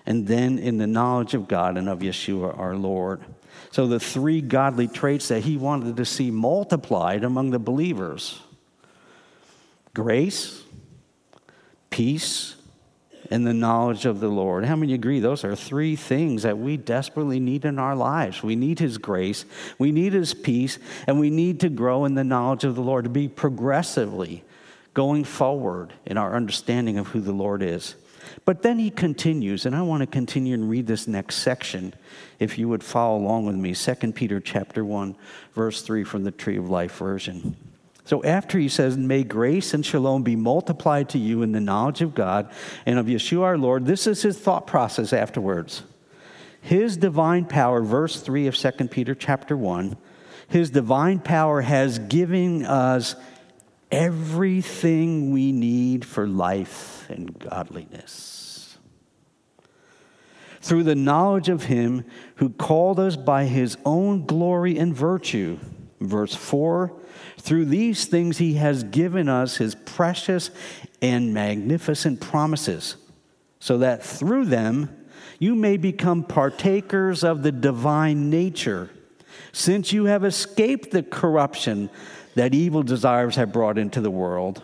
And 0.05 0.28
then 0.28 0.59
in 0.59 0.78
the 0.78 0.88
knowledge 0.88 1.34
of 1.34 1.47
God 1.47 1.78
and 1.78 1.89
of 1.89 1.99
Yeshua 1.99 2.57
our 2.57 2.76
Lord. 2.76 3.21
So 3.71 3.88
the 3.88 3.99
three 3.99 4.41
godly 4.41 4.88
traits 4.88 5.30
that 5.30 5.41
he 5.43 5.57
wanted 5.57 5.97
to 5.97 6.05
see 6.05 6.32
multiplied 6.32 7.23
among 7.23 7.51
the 7.51 7.59
believers 7.59 8.41
grace, 9.93 10.61
peace, 11.89 12.55
and 13.32 13.47
the 13.47 13.53
knowledge 13.53 14.05
of 14.05 14.19
the 14.19 14.28
Lord. 14.28 14.65
How 14.65 14.76
many 14.76 14.93
agree 14.93 15.19
those 15.19 15.43
are 15.43 15.55
three 15.55 15.95
things 15.95 16.43
that 16.43 16.57
we 16.57 16.78
desperately 16.78 17.39
need 17.39 17.65
in 17.65 17.80
our 17.80 17.95
lives? 17.95 18.43
We 18.43 18.55
need 18.55 18.80
His 18.80 18.97
grace, 18.97 19.45
we 19.80 19.91
need 19.91 20.13
His 20.13 20.34
peace, 20.34 20.78
and 21.07 21.19
we 21.19 21.30
need 21.30 21.61
to 21.61 21.69
grow 21.69 22.05
in 22.05 22.13
the 22.13 22.23
knowledge 22.23 22.63
of 22.63 22.76
the 22.76 22.82
Lord, 22.82 23.05
to 23.05 23.09
be 23.09 23.28
progressively 23.28 24.43
going 24.96 25.24
forward 25.24 25.93
in 26.08 26.18
our 26.18 26.36
understanding 26.36 26.98
of 26.98 27.10
who 27.10 27.22
the 27.22 27.32
Lord 27.32 27.62
is. 27.62 27.93
But 28.43 28.64
then 28.64 28.80
he 28.80 28.89
continues, 28.89 29.68
and 29.68 29.76
I 29.76 29.84
want 29.84 30.02
to 30.02 30.08
continue 30.08 30.56
and 30.56 30.68
read 30.68 30.88
this 30.88 31.08
next 31.08 31.36
section, 31.36 31.93
if 32.39 32.58
you 32.58 32.68
would 32.70 32.84
follow 32.84 33.18
along 33.18 33.46
with 33.46 33.56
me. 33.56 33.76
2 33.76 34.14
Peter 34.14 34.39
chapter 34.39 34.84
1, 34.84 35.16
verse 35.54 35.84
3 35.84 36.04
from 36.04 36.24
the 36.24 36.32
Tree 36.32 36.58
of 36.58 36.70
Life 36.70 36.98
version. 36.98 37.56
So 38.06 38.24
after 38.24 38.58
he 38.58 38.70
says, 38.70 38.98
May 38.98 39.24
grace 39.24 39.74
and 39.74 39.86
shalom 39.86 40.24
be 40.24 40.36
multiplied 40.36 41.10
to 41.10 41.20
you 41.20 41.41
in 41.41 41.52
the 41.52 41.60
knowledge 41.60 42.02
of 42.02 42.16
God 42.16 42.52
and 42.86 42.98
of 42.98 43.08
Yeshua 43.08 43.41
our 43.41 43.58
Lord, 43.58 43.86
this 43.86 44.08
is 44.08 44.22
his 44.22 44.38
thought 44.38 44.66
process 44.66 45.12
afterwards. 45.12 45.84
His 46.62 46.98
divine 46.98 47.46
power, 47.46 47.82
verse 47.82 48.22
3 48.22 48.48
of 48.48 48.56
2 48.56 48.72
Peter 48.88 49.14
chapter 49.14 49.58
1, 49.58 49.98
his 50.48 50.70
divine 50.70 51.20
power 51.20 51.62
has 51.62 52.00
given 52.00 52.66
us 52.66 53.16
everything 53.92 55.32
we 55.32 55.52
need 55.52 56.06
for 56.06 56.28
life 56.28 57.10
and 57.10 57.38
godliness. 57.38 58.78
Through 60.62 60.84
the 60.84 60.96
knowledge 60.96 61.50
of 61.50 61.66
him 61.66 62.06
who 62.36 62.50
called 62.50 63.00
us 63.00 63.16
by 63.16 63.46
his 63.46 63.78
own 63.86 64.26
glory 64.26 64.78
and 64.78 64.96
virtue, 64.96 65.60
verse 66.00 66.34
4 66.34 66.92
through 67.38 67.66
these 67.66 68.06
things, 68.06 68.40
he 68.40 68.56
has 68.56 68.84
given 68.84 69.30
us 69.30 69.58
his 69.58 69.76
precious 69.76 70.50
and 71.02 71.34
magnificent 71.34 72.20
promises, 72.20 72.96
so 73.60 73.78
that 73.78 74.04
through 74.04 74.46
them 74.46 75.06
you 75.38 75.54
may 75.54 75.78
become 75.78 76.24
partakers 76.24 77.24
of 77.24 77.44
the 77.44 77.52
divine 77.52 78.30
nature, 78.30 78.90
since 79.56 79.93
you 79.93 80.03
have 80.03 80.26
escaped 80.26 80.91
the 80.91 81.01
corruption 81.01 81.89
that 82.36 82.53
evil 82.53 82.84
desires 82.84 83.38
have 83.38 83.53
brought 83.53 83.78
into 83.78 84.01
the 84.01 84.12
world. 84.12 84.62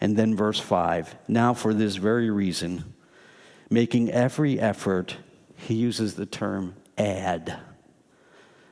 And 0.00 0.16
then, 0.16 0.36
verse 0.36 0.60
5 0.60 1.16
now, 1.26 1.52
for 1.52 1.74
this 1.74 1.96
very 1.96 2.30
reason, 2.30 2.94
making 3.68 4.12
every 4.12 4.60
effort, 4.60 5.16
he 5.56 5.74
uses 5.74 6.14
the 6.14 6.26
term 6.26 6.76
add 6.96 7.58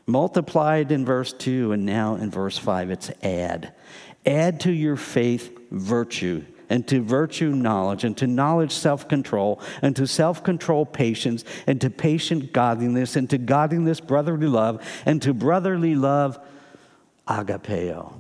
Multiplied 0.07 0.93
in 0.93 1.05
verse 1.05 1.33
2, 1.33 1.73
and 1.73 1.85
now 1.85 2.15
in 2.15 2.31
verse 2.31 2.57
5, 2.57 2.91
it's 2.91 3.11
add. 3.25 3.75
Add 4.25 4.61
to 4.61 4.71
your 4.71 4.95
faith 4.95 5.59
virtue, 5.73 6.45
and 6.69 6.87
to 6.89 7.03
virtue 7.03 7.51
knowledge, 7.51 8.05
and 8.05 8.17
to 8.17 8.27
knowledge 8.27 8.73
self 8.73 9.09
control, 9.09 9.61
and 9.83 9.95
to 9.97 10.07
self 10.07 10.43
control 10.43 10.87
patience, 10.87 11.45
and 11.67 11.81
to 11.81 11.91
patient 11.91 12.53
godliness, 12.53 13.17
and 13.17 13.29
to 13.31 13.39
godliness 13.39 14.01
brotherly 14.01 14.47
love, 14.47 14.87
and 15.05 15.23
to 15.23 15.33
brotherly 15.35 15.95
love 15.95 16.39
agapeo, 17.29 18.15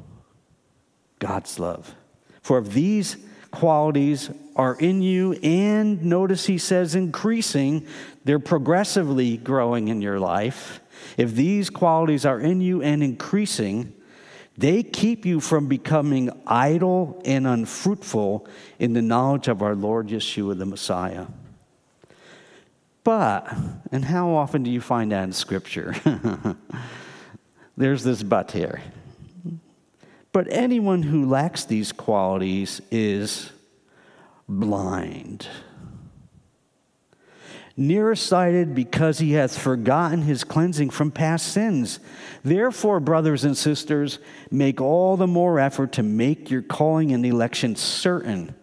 God's 1.19 1.59
love. 1.59 1.95
For 2.43 2.59
if 2.59 2.71
these 2.71 3.17
qualities 3.51 4.31
are 4.55 4.77
in 4.77 5.03
you, 5.03 5.33
and 5.43 6.05
notice 6.05 6.47
he 6.47 6.59
says 6.59 6.95
increasing, 6.95 7.87
they're 8.25 8.39
progressively 8.39 9.37
growing 9.37 9.89
in 9.89 10.01
your 10.01 10.19
life 10.19 10.81
if 11.17 11.35
these 11.35 11.71
qualities 11.71 12.27
are 12.27 12.41
in 12.41 12.61
you 12.61 12.83
and 12.83 13.03
increasing, 13.03 13.93
they 14.59 14.83
keep 14.83 15.27
you 15.27 15.41
from 15.41 15.69
becoming 15.69 16.31
idle 16.47 17.21
and 17.25 17.47
unfruitful 17.47 18.47
in 18.79 18.93
the 18.93 19.03
knowledge 19.03 19.49
of 19.49 19.63
our 19.63 19.75
Lord 19.75 20.09
Yeshua 20.09 20.57
the 20.57 20.67
Messiah. 20.67 21.27
But, 23.05 23.55
and 23.93 24.05
how 24.05 24.31
often 24.31 24.63
do 24.63 24.71
you 24.71 24.81
find 24.81 25.13
that 25.13 25.25
in 25.25 25.33
Scripture? 25.33 25.95
There's 27.77 28.03
this 28.03 28.23
but 28.23 28.51
here. 28.51 28.83
But 30.33 30.49
anyone 30.51 31.03
who 31.03 31.29
lacks 31.29 31.65
these 31.65 31.93
qualities 31.93 32.81
is 32.91 33.51
blind 34.49 35.47
nearsighted 37.77 38.75
because 38.75 39.19
he 39.19 39.33
hath 39.33 39.57
forgotten 39.57 40.23
his 40.23 40.45
cleansing 40.45 40.89
from 40.89 41.11
past 41.11 41.53
sins. 41.53 42.01
Therefore, 42.43 43.01
brothers 43.01 43.45
and 43.45 43.57
sisters, 43.57 44.19
make 44.51 44.81
all 44.81 45.17
the 45.17 45.27
more 45.27 45.61
effort 45.61 45.93
to 45.93 46.03
make 46.03 46.51
your 46.51 46.63
calling 46.63 47.13
and 47.13 47.25
election 47.27 47.77
certain. 47.77 48.55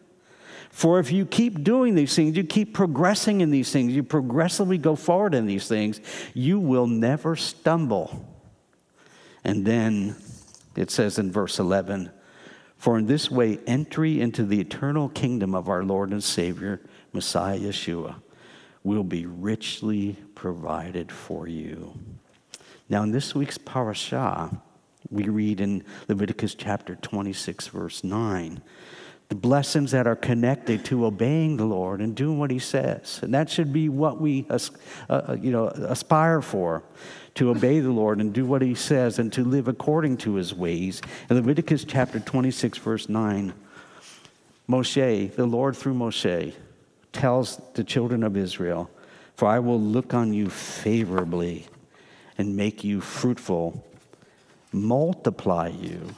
For 0.71 0.99
if 0.99 1.11
you 1.11 1.27
keep 1.27 1.63
doing 1.63 1.93
these 1.93 2.15
things, 2.15 2.35
you 2.35 2.43
keep 2.43 2.73
progressing 2.73 3.41
in 3.41 3.51
these 3.51 3.71
things, 3.71 3.93
you 3.93 4.01
progressively 4.01 4.79
go 4.79 4.95
forward 4.95 5.35
in 5.35 5.45
these 5.45 5.67
things, 5.67 6.01
you 6.33 6.59
will 6.59 6.87
never 6.87 7.35
stumble. 7.35 8.27
And 9.43 9.63
then 9.63 10.15
it 10.75 10.89
says 10.89 11.19
in 11.19 11.31
verse 11.31 11.59
11, 11.59 12.09
For 12.77 12.97
in 12.97 13.05
this 13.05 13.29
way, 13.29 13.59
entry 13.67 14.19
into 14.19 14.43
the 14.45 14.59
eternal 14.59 15.09
kingdom 15.09 15.53
of 15.53 15.69
our 15.69 15.83
Lord 15.83 16.09
and 16.09 16.23
Savior, 16.23 16.81
Messiah 17.11 17.59
Yeshua 17.59 18.22
will 18.83 19.03
be 19.03 19.25
richly 19.25 20.17
provided 20.35 21.11
for 21.11 21.47
you. 21.47 21.93
Now, 22.89 23.03
in 23.03 23.11
this 23.11 23.33
week's 23.33 23.57
parashah, 23.57 24.59
we 25.09 25.29
read 25.29 25.61
in 25.61 25.83
Leviticus 26.07 26.55
chapter 26.55 26.95
26, 26.95 27.67
verse 27.67 28.03
9, 28.03 28.61
the 29.29 29.35
blessings 29.35 29.91
that 29.91 30.05
are 30.05 30.15
connected 30.15 30.83
to 30.85 31.05
obeying 31.05 31.57
the 31.57 31.65
Lord 31.65 32.01
and 32.01 32.15
doing 32.15 32.37
what 32.39 32.51
He 32.51 32.59
says. 32.59 33.19
And 33.23 33.33
that 33.33 33.49
should 33.49 33.71
be 33.71 33.89
what 33.89 34.19
we 34.19 34.45
uh, 34.49 34.59
uh, 35.09 35.37
you 35.39 35.51
know, 35.51 35.67
aspire 35.67 36.41
for 36.41 36.83
to 37.35 37.49
obey 37.49 37.79
the 37.79 37.91
Lord 37.91 38.19
and 38.19 38.33
do 38.33 38.45
what 38.45 38.61
He 38.61 38.75
says 38.75 39.17
and 39.17 39.31
to 39.33 39.43
live 39.43 39.67
according 39.67 40.17
to 40.17 40.35
His 40.35 40.53
ways. 40.53 41.01
In 41.29 41.37
Leviticus 41.37 41.85
chapter 41.85 42.19
26, 42.19 42.77
verse 42.79 43.07
9, 43.07 43.53
Moshe, 44.69 45.35
the 45.35 45.45
Lord 45.45 45.75
through 45.75 45.95
Moshe, 45.95 46.53
tells 47.13 47.61
the 47.75 47.83
children 47.83 48.23
of 48.23 48.35
Israel, 48.35 48.89
For 49.35 49.47
I 49.47 49.59
will 49.59 49.79
look 49.79 50.13
on 50.13 50.33
you 50.33 50.49
favorably 50.49 51.67
and 52.37 52.57
make 52.57 52.83
you 52.83 52.99
fruitful, 52.99 53.85
multiply 54.71 55.69
you. 55.69 56.09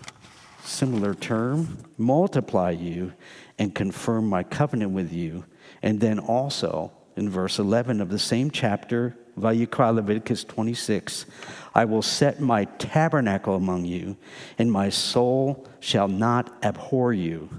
Similar 0.64 1.14
term, 1.14 1.78
multiply 1.98 2.72
you 2.72 3.14
and 3.60 3.76
confirm 3.76 4.28
my 4.28 4.42
covenant 4.42 4.92
with 4.92 5.14
you. 5.14 5.46
And 5.84 6.00
then 6.00 6.18
also 6.18 6.92
in 7.16 7.30
verse 7.30 7.60
11 7.60 8.02
of 8.02 8.10
the 8.10 8.20
same 8.20 8.50
chapter, 8.50 9.16
Vayikra 9.40 9.94
Leviticus 9.94 10.44
26, 10.44 11.26
I 11.74 11.86
will 11.86 12.02
set 12.02 12.40
my 12.40 12.66
tabernacle 12.66 13.56
among 13.56 13.86
you, 13.86 14.18
and 14.58 14.72
my 14.72 14.90
soul 14.90 15.68
shall 15.80 16.08
not 16.08 16.52
abhor 16.64 17.14
you. 17.14 17.50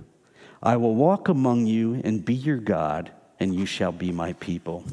I 0.62 0.76
will 0.76 0.95
walk 0.95 1.28
among 1.28 1.66
you 1.66 2.01
and 2.03 2.24
be 2.24 2.34
your 2.34 2.57
God 2.57 3.12
and 3.39 3.55
you 3.55 3.66
shall 3.66 3.93
be 3.93 4.12
my 4.12 4.32
people. 4.34 4.84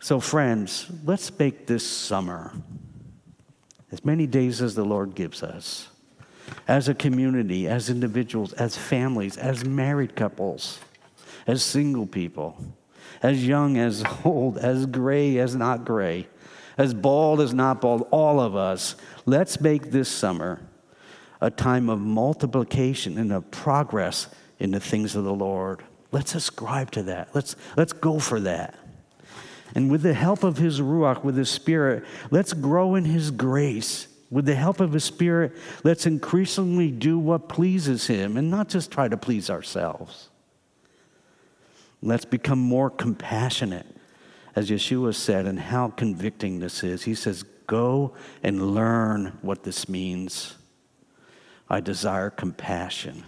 So, 0.00 0.18
friends, 0.18 0.90
let's 1.04 1.36
make 1.38 1.66
this 1.66 1.86
summer 1.86 2.52
as 3.92 4.04
many 4.04 4.26
days 4.26 4.62
as 4.62 4.74
the 4.74 4.84
Lord 4.84 5.14
gives 5.14 5.42
us, 5.42 5.88
as 6.66 6.88
a 6.88 6.94
community, 6.94 7.68
as 7.68 7.90
individuals, 7.90 8.52
as 8.54 8.76
families, 8.76 9.36
as 9.36 9.64
married 9.64 10.16
couples, 10.16 10.78
as 11.46 11.62
single 11.62 12.06
people, 12.06 12.56
as 13.22 13.46
young 13.46 13.76
as 13.76 14.02
old, 14.24 14.58
as 14.58 14.86
gray 14.86 15.38
as 15.38 15.54
not 15.54 15.84
gray, 15.84 16.26
as 16.78 16.94
bald 16.94 17.40
as 17.40 17.52
not 17.52 17.80
bald, 17.80 18.08
all 18.10 18.40
of 18.40 18.56
us, 18.56 18.96
let's 19.26 19.60
make 19.60 19.90
this 19.90 20.08
summer 20.08 20.60
a 21.40 21.50
time 21.50 21.90
of 21.90 22.00
multiplication 22.00 23.18
and 23.18 23.32
of 23.32 23.50
progress 23.50 24.28
in 24.58 24.70
the 24.70 24.80
things 24.80 25.16
of 25.16 25.24
the 25.24 25.34
Lord. 25.34 25.82
Let's 26.12 26.34
ascribe 26.34 26.90
to 26.92 27.02
that. 27.04 27.28
Let's, 27.34 27.56
let's 27.76 27.92
go 27.92 28.18
for 28.18 28.40
that. 28.40 28.74
And 29.74 29.90
with 29.90 30.02
the 30.02 30.14
help 30.14 30.42
of 30.42 30.58
His 30.58 30.80
Ruach, 30.80 31.22
with 31.22 31.36
His 31.36 31.50
Spirit, 31.50 32.04
let's 32.30 32.52
grow 32.52 32.96
in 32.96 33.04
His 33.04 33.30
grace. 33.30 34.08
With 34.30 34.46
the 34.46 34.54
help 34.54 34.80
of 34.80 34.92
His 34.92 35.04
Spirit, 35.04 35.52
let's 35.84 36.06
increasingly 36.06 36.90
do 36.90 37.18
what 37.18 37.48
pleases 37.48 38.06
Him 38.06 38.36
and 38.36 38.50
not 38.50 38.68
just 38.68 38.90
try 38.90 39.08
to 39.08 39.16
please 39.16 39.50
ourselves. 39.50 40.28
Let's 42.02 42.24
become 42.24 42.58
more 42.58 42.90
compassionate, 42.90 43.86
as 44.56 44.70
Yeshua 44.70 45.14
said, 45.14 45.46
and 45.46 45.60
how 45.60 45.88
convicting 45.88 46.58
this 46.58 46.82
is. 46.82 47.02
He 47.04 47.14
says, 47.14 47.44
Go 47.66 48.14
and 48.42 48.74
learn 48.74 49.38
what 49.42 49.62
this 49.62 49.88
means. 49.88 50.56
I 51.68 51.78
desire 51.80 52.30
compassion, 52.30 53.24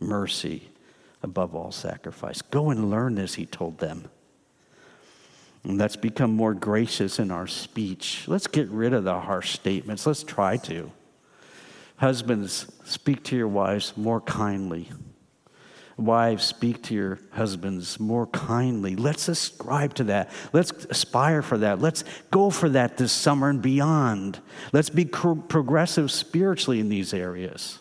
mercy 0.00 0.73
above 1.24 1.54
all 1.56 1.72
sacrifice. 1.72 2.42
Go 2.42 2.70
and 2.70 2.90
learn 2.90 3.16
this, 3.16 3.34
he 3.34 3.46
told 3.46 3.78
them. 3.78 4.08
And 5.64 5.78
let's 5.78 5.96
become 5.96 6.36
more 6.36 6.54
gracious 6.54 7.18
in 7.18 7.30
our 7.30 7.46
speech. 7.46 8.24
Let's 8.28 8.46
get 8.46 8.68
rid 8.68 8.92
of 8.92 9.04
the 9.04 9.18
harsh 9.18 9.54
statements. 9.54 10.06
Let's 10.06 10.22
try 10.22 10.58
to. 10.58 10.92
Husbands, 11.96 12.70
speak 12.84 13.24
to 13.24 13.36
your 13.36 13.48
wives 13.48 13.96
more 13.96 14.20
kindly. 14.20 14.90
Wives, 15.96 16.44
speak 16.44 16.82
to 16.82 16.94
your 16.94 17.18
husbands 17.32 17.98
more 17.98 18.26
kindly. 18.26 18.96
Let's 18.96 19.28
ascribe 19.28 19.94
to 19.94 20.04
that. 20.04 20.30
Let's 20.52 20.72
aspire 20.90 21.40
for 21.40 21.56
that. 21.58 21.80
Let's 21.80 22.04
go 22.30 22.50
for 22.50 22.68
that 22.70 22.96
this 22.98 23.12
summer 23.12 23.48
and 23.48 23.62
beyond. 23.62 24.40
Let's 24.72 24.90
be 24.90 25.04
progressive 25.04 26.10
spiritually 26.10 26.80
in 26.80 26.88
these 26.88 27.14
areas. 27.14 27.78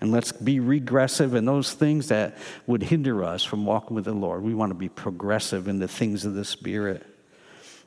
And 0.00 0.12
let's 0.12 0.30
be 0.30 0.60
regressive 0.60 1.34
in 1.34 1.44
those 1.44 1.72
things 1.72 2.08
that 2.08 2.38
would 2.66 2.84
hinder 2.84 3.24
us 3.24 3.42
from 3.42 3.66
walking 3.66 3.96
with 3.96 4.04
the 4.04 4.12
Lord. 4.12 4.42
We 4.42 4.54
want 4.54 4.70
to 4.70 4.74
be 4.74 4.88
progressive 4.88 5.66
in 5.66 5.80
the 5.80 5.88
things 5.88 6.24
of 6.24 6.34
the 6.34 6.44
Spirit. 6.44 7.04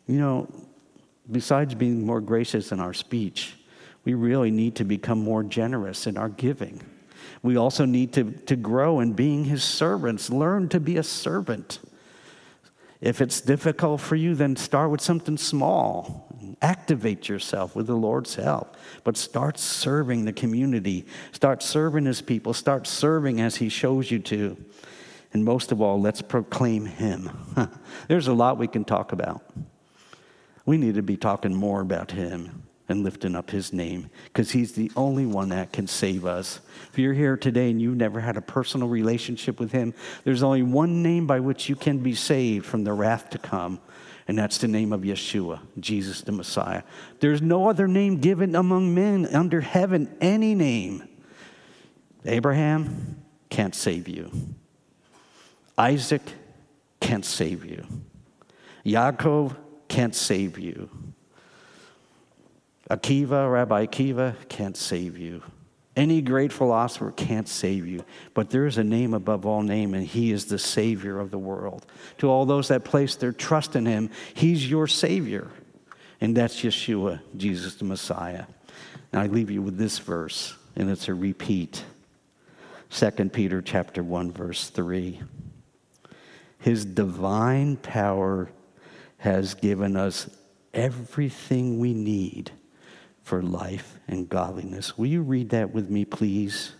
You 0.08 0.20
know, 0.20 0.48
besides 1.32 1.74
being 1.74 2.06
more 2.06 2.20
gracious 2.20 2.72
in 2.72 2.80
our 2.80 2.94
speech, 2.94 3.56
we 4.04 4.14
really 4.14 4.52
need 4.52 4.76
to 4.76 4.84
become 4.84 5.20
more 5.20 5.44
generous 5.44 6.06
in 6.06 6.18
our 6.18 6.30
giving. 6.30 6.82
We 7.44 7.56
also 7.56 7.86
need 7.86 8.14
to, 8.14 8.32
to 8.32 8.56
grow 8.56 9.00
in 9.00 9.14
being 9.14 9.46
his 9.46 9.64
servants. 9.64 10.30
Learn 10.30 10.70
to 10.70 10.80
be 10.80 10.98
a 10.98 11.04
servant. 11.04 11.80
If 13.00 13.22
it's 13.22 13.42
difficult 13.42 14.02
for 14.02 14.16
you, 14.16 14.36
then 14.36 14.56
start 14.56 14.92
with 14.92 15.02
something 15.02 15.38
small. 15.38 16.31
Activate 16.62 17.30
yourself 17.30 17.76
with 17.76 17.88
the 17.88 17.96
Lord's 17.96 18.36
help. 18.36 18.78
But 19.04 19.18
start 19.18 19.58
serving 19.58 20.26
the 20.26 20.34
community. 20.34 21.06
Start 21.32 21.64
serving 21.64 22.06
his 22.06 22.22
people. 22.22 22.54
Start 22.54 22.88
serving 22.88 23.42
as 23.42 23.58
he 23.58 23.70
shows 23.70 24.12
you 24.12 24.20
to. 24.20 24.58
And 25.34 25.46
most 25.46 25.72
of 25.72 25.82
all, 25.82 26.00
let's 26.00 26.22
proclaim 26.22 26.86
him. 26.86 27.30
There's 28.08 28.28
a 28.28 28.34
lot 28.34 28.58
we 28.58 28.68
can 28.68 28.84
talk 28.84 29.12
about. 29.12 29.42
We 30.66 30.78
need 30.78 30.96
to 30.96 31.02
be 31.02 31.18
talking 31.18 31.56
more 31.56 31.82
about 31.82 32.12
him 32.12 32.64
and 32.92 33.04
lifting 33.04 33.36
up 33.36 33.50
his 33.50 33.74
name 33.74 34.10
because 34.26 34.52
he's 34.52 34.74
the 34.74 34.92
only 34.96 35.26
one 35.26 35.50
that 35.50 35.72
can 35.72 35.88
save 35.88 36.26
us. 36.26 36.60
If 36.92 37.00
you're 37.00 37.14
here 37.14 37.38
today 37.38 37.72
and 37.72 37.82
you've 37.82 37.98
never 37.98 38.20
had 38.20 38.38
a 38.38 38.42
personal 38.42 38.88
relationship 38.88 39.60
with 39.60 39.72
him, 39.72 39.94
there's 40.24 40.44
only 40.44 40.62
one 40.62 41.02
name 41.02 41.26
by 41.26 41.40
which 41.40 41.70
you 41.70 41.76
can 41.76 42.00
be 42.00 42.14
saved 42.14 42.66
from 42.66 42.84
the 42.84 42.94
wrath 42.94 43.30
to 43.32 43.38
come, 43.38 43.80
and 44.32 44.40
that's 44.40 44.60
the 44.60 44.68
name 44.70 44.94
of 44.94 45.02
Yeshua, 45.02 45.60
Jesus 45.78 46.22
the 46.22 46.32
Messiah. 46.32 46.84
There's 47.20 47.42
no 47.42 47.70
other 47.70 47.86
name 47.86 48.22
given 48.22 48.56
among 48.56 48.96
men 48.96 49.26
under 49.26 49.60
heaven, 49.60 50.10
any 50.22 50.56
name. 50.56 51.06
Abraham 52.24 53.22
can't 53.50 53.76
save 53.76 54.08
you. 54.08 54.32
Isaac 55.78 56.22
can't 57.02 57.26
save 57.26 57.66
you. 57.66 57.86
Yaakov 58.86 59.58
can't 59.90 60.16
save 60.16 60.58
you. 60.58 60.90
Akiva, 62.90 63.52
Rabbi 63.52 63.86
Akiva, 63.86 64.36
can't 64.48 64.78
save 64.78 65.18
you. 65.18 65.44
Any 66.02 66.24
great 66.24 66.52
philosopher 66.52 67.12
can't 67.12 67.48
save 67.48 67.86
you, 67.86 68.04
but 68.34 68.50
there 68.50 68.66
is 68.66 68.80
a 68.80 68.84
name 68.84 69.14
above 69.14 69.46
all 69.46 69.62
name, 69.62 69.94
and 69.94 70.04
He 70.04 70.32
is 70.32 70.46
the 70.46 70.58
Savior 70.58 71.20
of 71.20 71.30
the 71.30 71.38
world. 71.38 71.86
To 72.18 72.28
all 72.28 72.48
those 72.48 72.70
that 72.70 72.84
place 72.84 73.14
their 73.14 73.32
trust 73.32 73.76
in 73.76 73.86
Him, 73.86 74.10
He's 74.34 74.68
your 74.68 74.88
Savior, 74.88 75.48
and 76.20 76.36
that's 76.36 76.60
Yeshua, 76.64 77.22
Jesus 77.38 77.76
the 77.76 77.86
Messiah. 77.86 78.46
Now 79.14 79.22
I 79.22 79.28
leave 79.28 79.52
you 79.52 79.62
with 79.62 79.78
this 79.78 80.00
verse, 80.00 80.56
and 80.76 80.90
it's 80.90 81.08
a 81.08 81.14
repeat. 81.14 81.86
2 82.90 83.12
Peter 83.30 83.62
chapter 83.62 84.02
1 84.02 84.32
verse 84.32 84.70
3. 84.70 85.22
His 86.58 86.84
divine 86.84 87.78
power 87.78 88.50
has 89.20 89.54
given 89.54 89.96
us 89.96 90.36
everything 90.74 91.78
we 91.78 91.94
need 91.94 92.50
for 93.24 93.42
life 93.42 93.98
and 94.08 94.28
godliness. 94.30 94.98
Will 94.98 95.08
you 95.08 95.22
read 95.22 95.50
that 95.50 95.74
with 95.74 95.90
me, 95.90 96.06
please? 96.06 96.74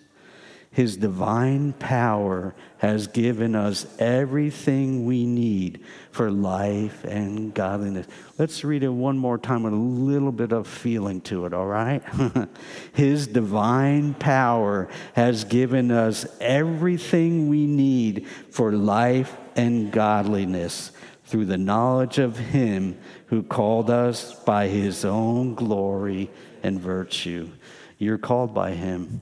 His 0.74 0.96
divine 0.96 1.74
power 1.74 2.56
has 2.78 3.08
given 3.08 3.56
us 3.56 3.86
everything 4.00 5.06
we 5.06 5.26
need 5.26 5.84
for 6.12 6.32
life 6.32 7.04
and 7.04 7.54
godliness. 7.54 8.08
Let's 8.38 8.64
read 8.64 8.84
it 8.84 8.90
one 8.90 9.18
more 9.18 9.38
time 9.38 9.64
with 9.64 9.74
a 9.74 9.76
little 9.76 10.32
bit 10.32 10.54
of 10.54 10.66
feeling 10.68 11.20
to 11.22 11.46
it, 11.46 11.54
all 11.54 11.66
right? 11.66 12.02
His 12.94 13.28
divine 13.28 14.14
power 14.14 14.88
has 15.14 15.44
given 15.44 15.92
us 15.92 16.26
everything 16.40 17.50
we 17.50 17.68
need 17.68 18.26
for 18.50 18.72
life 18.72 19.36
and 19.58 19.92
godliness 19.92 20.92
through 21.32 21.46
the 21.46 21.58
knowledge 21.58 22.20
of 22.20 22.38
Him 22.38 23.00
who 23.28 23.42
called 23.42 23.90
us 23.90 24.36
by 24.44 24.68
His 24.68 25.06
own 25.06 25.56
glory 25.56 26.30
and 26.62 26.78
virtue. 26.78 27.50
You're 27.98 28.18
called 28.18 28.54
by 28.54 28.72
Him. 28.72 29.22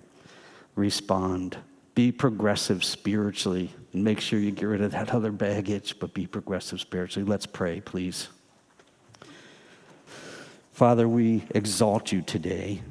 Respond. 0.75 1.55
Be 1.93 2.11
progressive 2.11 2.83
spiritually 2.83 3.71
and 3.93 4.03
make 4.03 4.21
sure 4.21 4.39
you 4.39 4.49
get 4.49 4.65
rid 4.65 4.81
of 4.81 4.91
that 4.93 5.13
other 5.13 5.31
baggage, 5.31 5.99
but 5.99 6.15
be 6.15 6.25
progressive 6.25 6.81
spiritually. 6.81 7.29
Let's 7.29 7.45
pray, 7.45 7.79
please. 7.79 8.27
Father, 10.73 11.07
we 11.07 11.43
exalt 11.53 12.11
you 12.11 12.23
today. 12.23 12.81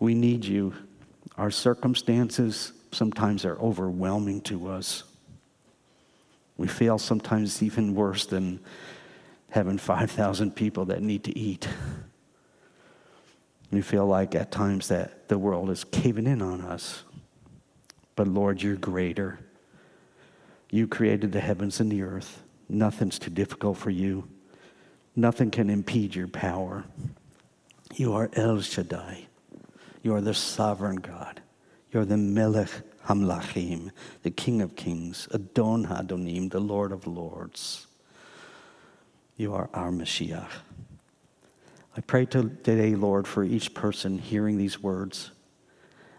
We 0.00 0.14
need 0.14 0.44
you. 0.44 0.74
Our 1.38 1.52
circumstances 1.52 2.72
sometimes 2.90 3.44
are 3.44 3.56
overwhelming 3.60 4.40
to 4.42 4.66
us. 4.68 5.04
We 6.56 6.68
feel 6.68 6.98
sometimes 6.98 7.62
even 7.62 7.94
worse 7.94 8.26
than 8.26 8.60
having 9.50 9.78
5,000 9.78 10.54
people 10.54 10.86
that 10.86 11.02
need 11.02 11.24
to 11.24 11.38
eat. 11.38 11.68
We 13.70 13.82
feel 13.82 14.06
like 14.06 14.34
at 14.34 14.50
times 14.50 14.88
that 14.88 15.28
the 15.28 15.38
world 15.38 15.70
is 15.70 15.84
caving 15.84 16.26
in 16.26 16.42
on 16.42 16.60
us. 16.60 17.04
But 18.16 18.28
Lord, 18.28 18.62
you're 18.62 18.76
greater. 18.76 19.38
You 20.70 20.86
created 20.86 21.32
the 21.32 21.40
heavens 21.40 21.80
and 21.80 21.90
the 21.90 22.02
earth. 22.02 22.42
Nothing's 22.68 23.18
too 23.18 23.30
difficult 23.30 23.78
for 23.78 23.90
you. 23.90 24.28
Nothing 25.16 25.50
can 25.50 25.68
impede 25.68 26.14
your 26.14 26.28
power. 26.28 26.84
You 27.94 28.14
are 28.14 28.30
El 28.34 28.60
Shaddai. 28.60 29.26
You 30.02 30.14
are 30.14 30.20
the 30.20 30.34
sovereign 30.34 30.96
God. 30.96 31.40
You're 31.92 32.06
the 32.06 32.16
Melech 32.16 32.70
Hamlachim, 33.06 33.90
the 34.22 34.30
King 34.30 34.60
of 34.60 34.76
Kings, 34.76 35.28
Adon 35.32 35.86
Hadonim, 35.86 36.50
the 36.50 36.60
Lord 36.60 36.92
of 36.92 37.06
Lords. 37.06 37.86
You 39.36 39.54
are 39.54 39.68
our 39.74 39.90
Mashiach. 39.90 40.48
I 41.96 42.00
pray 42.00 42.24
today, 42.24 42.94
Lord, 42.94 43.26
for 43.26 43.44
each 43.44 43.74
person 43.74 44.18
hearing 44.18 44.56
these 44.56 44.82
words, 44.82 45.30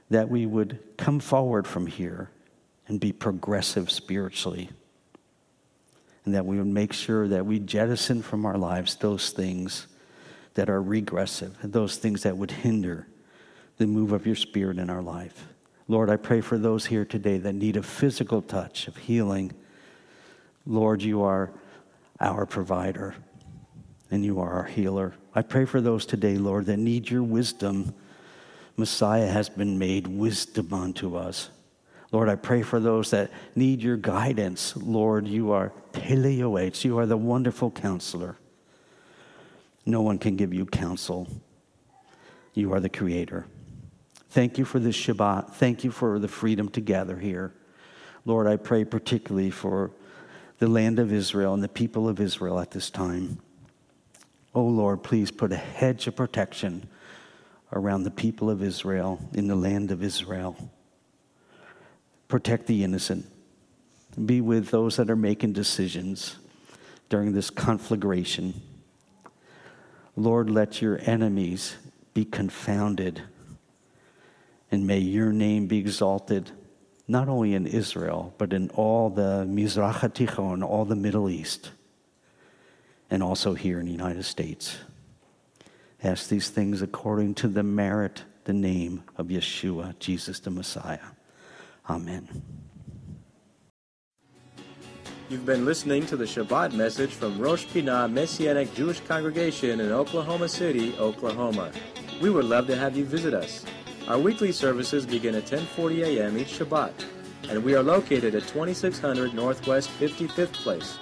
that 0.09 0.29
we 0.29 0.45
would 0.45 0.79
come 0.97 1.19
forward 1.19 1.65
from 1.65 1.87
here 1.87 2.29
and 2.87 2.99
be 2.99 3.11
progressive 3.11 3.89
spiritually, 3.89 4.69
and 6.25 6.35
that 6.35 6.45
we 6.45 6.57
would 6.57 6.67
make 6.67 6.93
sure 6.93 7.27
that 7.27 7.45
we 7.45 7.59
jettison 7.59 8.21
from 8.21 8.45
our 8.45 8.57
lives 8.57 8.95
those 8.95 9.31
things 9.31 9.87
that 10.53 10.69
are 10.69 10.81
regressive, 10.81 11.57
those 11.63 11.97
things 11.97 12.23
that 12.23 12.37
would 12.37 12.51
hinder 12.51 13.07
the 13.77 13.87
move 13.87 14.11
of 14.11 14.27
your 14.27 14.35
spirit 14.35 14.77
in 14.77 14.89
our 14.89 15.01
life. 15.01 15.47
Lord, 15.87 16.09
I 16.09 16.15
pray 16.15 16.41
for 16.41 16.57
those 16.57 16.85
here 16.85 17.05
today 17.05 17.37
that 17.39 17.53
need 17.53 17.75
a 17.75 17.83
physical 17.83 18.41
touch 18.41 18.87
of 18.87 18.95
healing. 18.95 19.51
Lord, 20.65 21.01
you 21.01 21.23
are 21.23 21.51
our 22.19 22.45
provider 22.45 23.15
and 24.09 24.23
you 24.23 24.39
are 24.39 24.51
our 24.51 24.63
healer. 24.63 25.13
I 25.35 25.41
pray 25.41 25.65
for 25.65 25.81
those 25.81 26.05
today, 26.05 26.37
Lord, 26.37 26.67
that 26.67 26.77
need 26.77 27.09
your 27.09 27.23
wisdom. 27.23 27.93
Messiah 28.77 29.27
has 29.27 29.49
been 29.49 29.77
made 29.77 30.07
wisdom 30.07 30.73
unto 30.73 31.15
us. 31.15 31.49
Lord, 32.11 32.29
I 32.29 32.35
pray 32.35 32.61
for 32.61 32.79
those 32.79 33.09
that 33.09 33.31
need 33.55 33.81
your 33.81 33.97
guidance. 33.97 34.77
Lord, 34.77 35.27
you 35.27 35.51
are 35.51 35.73
Pele 35.91 36.37
Yoetz. 36.37 36.83
You 36.83 36.99
are 36.99 37.07
the 37.07 37.17
wonderful 37.17 37.71
counselor. 37.71 38.37
No 39.85 40.01
one 40.01 40.19
can 40.19 40.37
give 40.37 40.53
you 40.53 40.65
counsel. 40.65 41.27
You 42.53 42.71
are 42.73 42.79
the 42.79 42.89
creator. 42.89 43.47
Thank 44.33 44.57
you 44.57 44.65
for 44.65 44.79
this 44.79 44.95
Shabbat. 44.95 45.51
Thank 45.51 45.83
you 45.83 45.91
for 45.91 46.17
the 46.17 46.27
freedom 46.27 46.67
to 46.69 46.81
gather 46.81 47.19
here. 47.19 47.53
Lord, 48.25 48.47
I 48.47 48.55
pray 48.55 48.83
particularly 48.83 49.51
for 49.51 49.91
the 50.57 50.67
land 50.67 50.97
of 50.97 51.13
Israel 51.13 51.53
and 51.53 51.61
the 51.61 51.67
people 51.67 52.09
of 52.09 52.19
Israel 52.19 52.59
at 52.59 52.71
this 52.71 52.89
time. 52.89 53.37
Oh 54.55 54.63
Lord, 54.63 55.03
please 55.03 55.29
put 55.29 55.51
a 55.51 55.55
hedge 55.55 56.07
of 56.07 56.15
protection 56.15 56.89
around 57.73 58.05
the 58.05 58.09
people 58.09 58.49
of 58.49 58.63
Israel 58.63 59.19
in 59.33 59.45
the 59.45 59.55
land 59.55 59.91
of 59.91 60.01
Israel. 60.01 60.71
Protect 62.27 62.65
the 62.65 62.83
innocent. 62.83 63.27
Be 64.25 64.41
with 64.41 64.69
those 64.69 64.97
that 64.97 65.11
are 65.11 65.15
making 65.15 65.53
decisions 65.53 66.37
during 67.07 67.33
this 67.33 67.51
conflagration. 67.51 68.63
Lord, 70.15 70.49
let 70.49 70.81
your 70.81 70.99
enemies 71.03 71.75
be 72.15 72.25
confounded, 72.25 73.21
and 74.73 74.87
may 74.87 74.97
your 74.97 75.31
name 75.31 75.67
be 75.67 75.77
exalted, 75.77 76.49
not 77.07 77.29
only 77.29 77.53
in 77.53 77.67
Israel, 77.67 78.33
but 78.39 78.51
in 78.51 78.71
all 78.71 79.07
the 79.07 79.45
Mizrach 79.47 79.97
HaTichon, 79.97 80.63
all 80.67 80.83
the 80.83 80.95
Middle 80.95 81.29
East, 81.29 81.69
and 83.11 83.21
also 83.21 83.53
here 83.53 83.79
in 83.79 83.85
the 83.85 83.91
United 83.91 84.25
States. 84.25 84.79
Ask 86.03 86.27
these 86.27 86.49
things 86.49 86.81
according 86.81 87.35
to 87.35 87.47
the 87.47 87.61
merit, 87.61 88.23
the 88.45 88.53
name 88.53 89.03
of 89.15 89.27
Yeshua, 89.27 89.93
Jesus 89.99 90.39
the 90.39 90.49
Messiah. 90.49 91.11
Amen. 91.87 92.41
You've 95.29 95.45
been 95.45 95.65
listening 95.65 96.07
to 96.07 96.17
the 96.17 96.25
Shabbat 96.25 96.73
message 96.73 97.11
from 97.11 97.37
Rosh 97.37 97.65
Pinah 97.67 98.11
Messianic 98.11 98.73
Jewish 98.73 99.01
Congregation 99.01 99.79
in 99.79 99.91
Oklahoma 99.91 100.49
City, 100.49 100.95
Oklahoma. 100.97 101.71
We 102.19 102.31
would 102.31 102.45
love 102.45 102.65
to 102.67 102.75
have 102.75 102.97
you 102.97 103.05
visit 103.05 103.35
us. 103.35 103.63
Our 104.07 104.19
weekly 104.19 104.51
services 104.51 105.05
begin 105.05 105.35
at 105.35 105.45
10:40 105.45 106.03
a.m. 106.03 106.37
each 106.37 106.59
Shabbat, 106.59 106.91
and 107.47 107.63
we 107.63 107.73
are 107.73 107.81
located 107.81 108.35
at 108.35 108.45
2600 108.49 109.33
Northwest 109.33 109.89
55th 109.97 110.51
Place, 110.51 110.97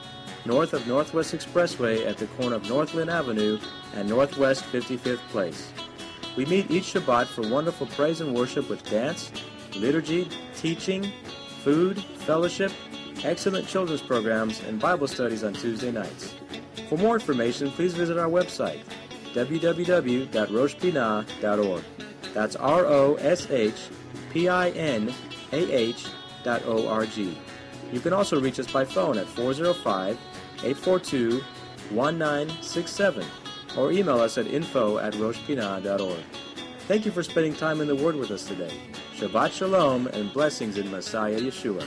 north 0.45 0.74
of 0.74 0.86
Northwest 0.86 1.34
Expressway 1.34 2.06
at 2.06 2.20
the 2.20 2.28
corner 2.28 2.58
of 2.58 2.70
Northland 2.70 3.10
Avenue 3.10 3.58
and 3.95 4.08
Northwest 4.08 4.66
55th 4.66 5.18
Place. 5.32 5.72
We 6.38 6.45
meet 6.45 6.70
each 6.70 6.93
Shabbat 6.93 7.26
for 7.26 7.41
wonderful 7.49 7.88
praise 7.88 8.22
and 8.22 8.36
worship 8.36 8.70
with 8.70 8.88
dance, 8.88 9.32
liturgy, 9.76 10.30
teaching, 10.56 11.12
food, 11.64 12.04
fellowship, 12.28 12.72
excellent 13.24 13.68
children's 13.68 14.04
programs, 14.04 14.62
and 14.68 14.80
Bible 14.80 15.08
studies 15.08 15.43
on 15.43 15.54
Tuesday 15.54 15.91
nights. 15.91 16.36
For 16.88 16.99
more 16.99 17.16
information, 17.16 17.72
please 17.72 17.95
visit 17.95 18.20
our 18.20 18.30
website, 18.30 18.82
www.roshpinah.org. 19.34 21.84
That's 22.34 22.56
R 22.56 22.86
O 22.86 23.16
S 23.16 23.50
H 23.50 23.90
P 24.32 24.48
I 24.48 24.70
N 24.70 25.14
A 25.52 25.72
H 25.72 26.08
dot 26.44 26.64
O 26.66 26.88
R 26.88 27.06
G. 27.06 27.38
You 27.92 28.00
can 28.00 28.14
also 28.14 28.40
reach 28.40 28.60
us 28.60 28.72
by 28.72 28.86
phone 28.86 29.18
at 29.18 29.28
405 29.28 30.18
842 30.64 31.42
1967 31.92 33.26
or 33.78 33.92
email 33.92 34.20
us 34.20 34.38
at 34.38 34.48
info 34.48 34.98
at 34.98 35.14
roshpinah.org. 35.14 36.24
Thank 36.88 37.06
you 37.06 37.12
for 37.12 37.24
spending 37.24 37.54
time 37.54 37.82
in 37.82 37.88
the 37.88 37.96
Word 37.96 38.16
with 38.16 38.32
us 38.32 38.46
today. 38.46 38.80
Shabbat 39.16 39.52
Shalom 39.52 40.08
and 40.08 40.32
blessings 40.34 40.78
in 40.78 40.90
Messiah 40.90 41.40
Yeshua. 41.40 41.86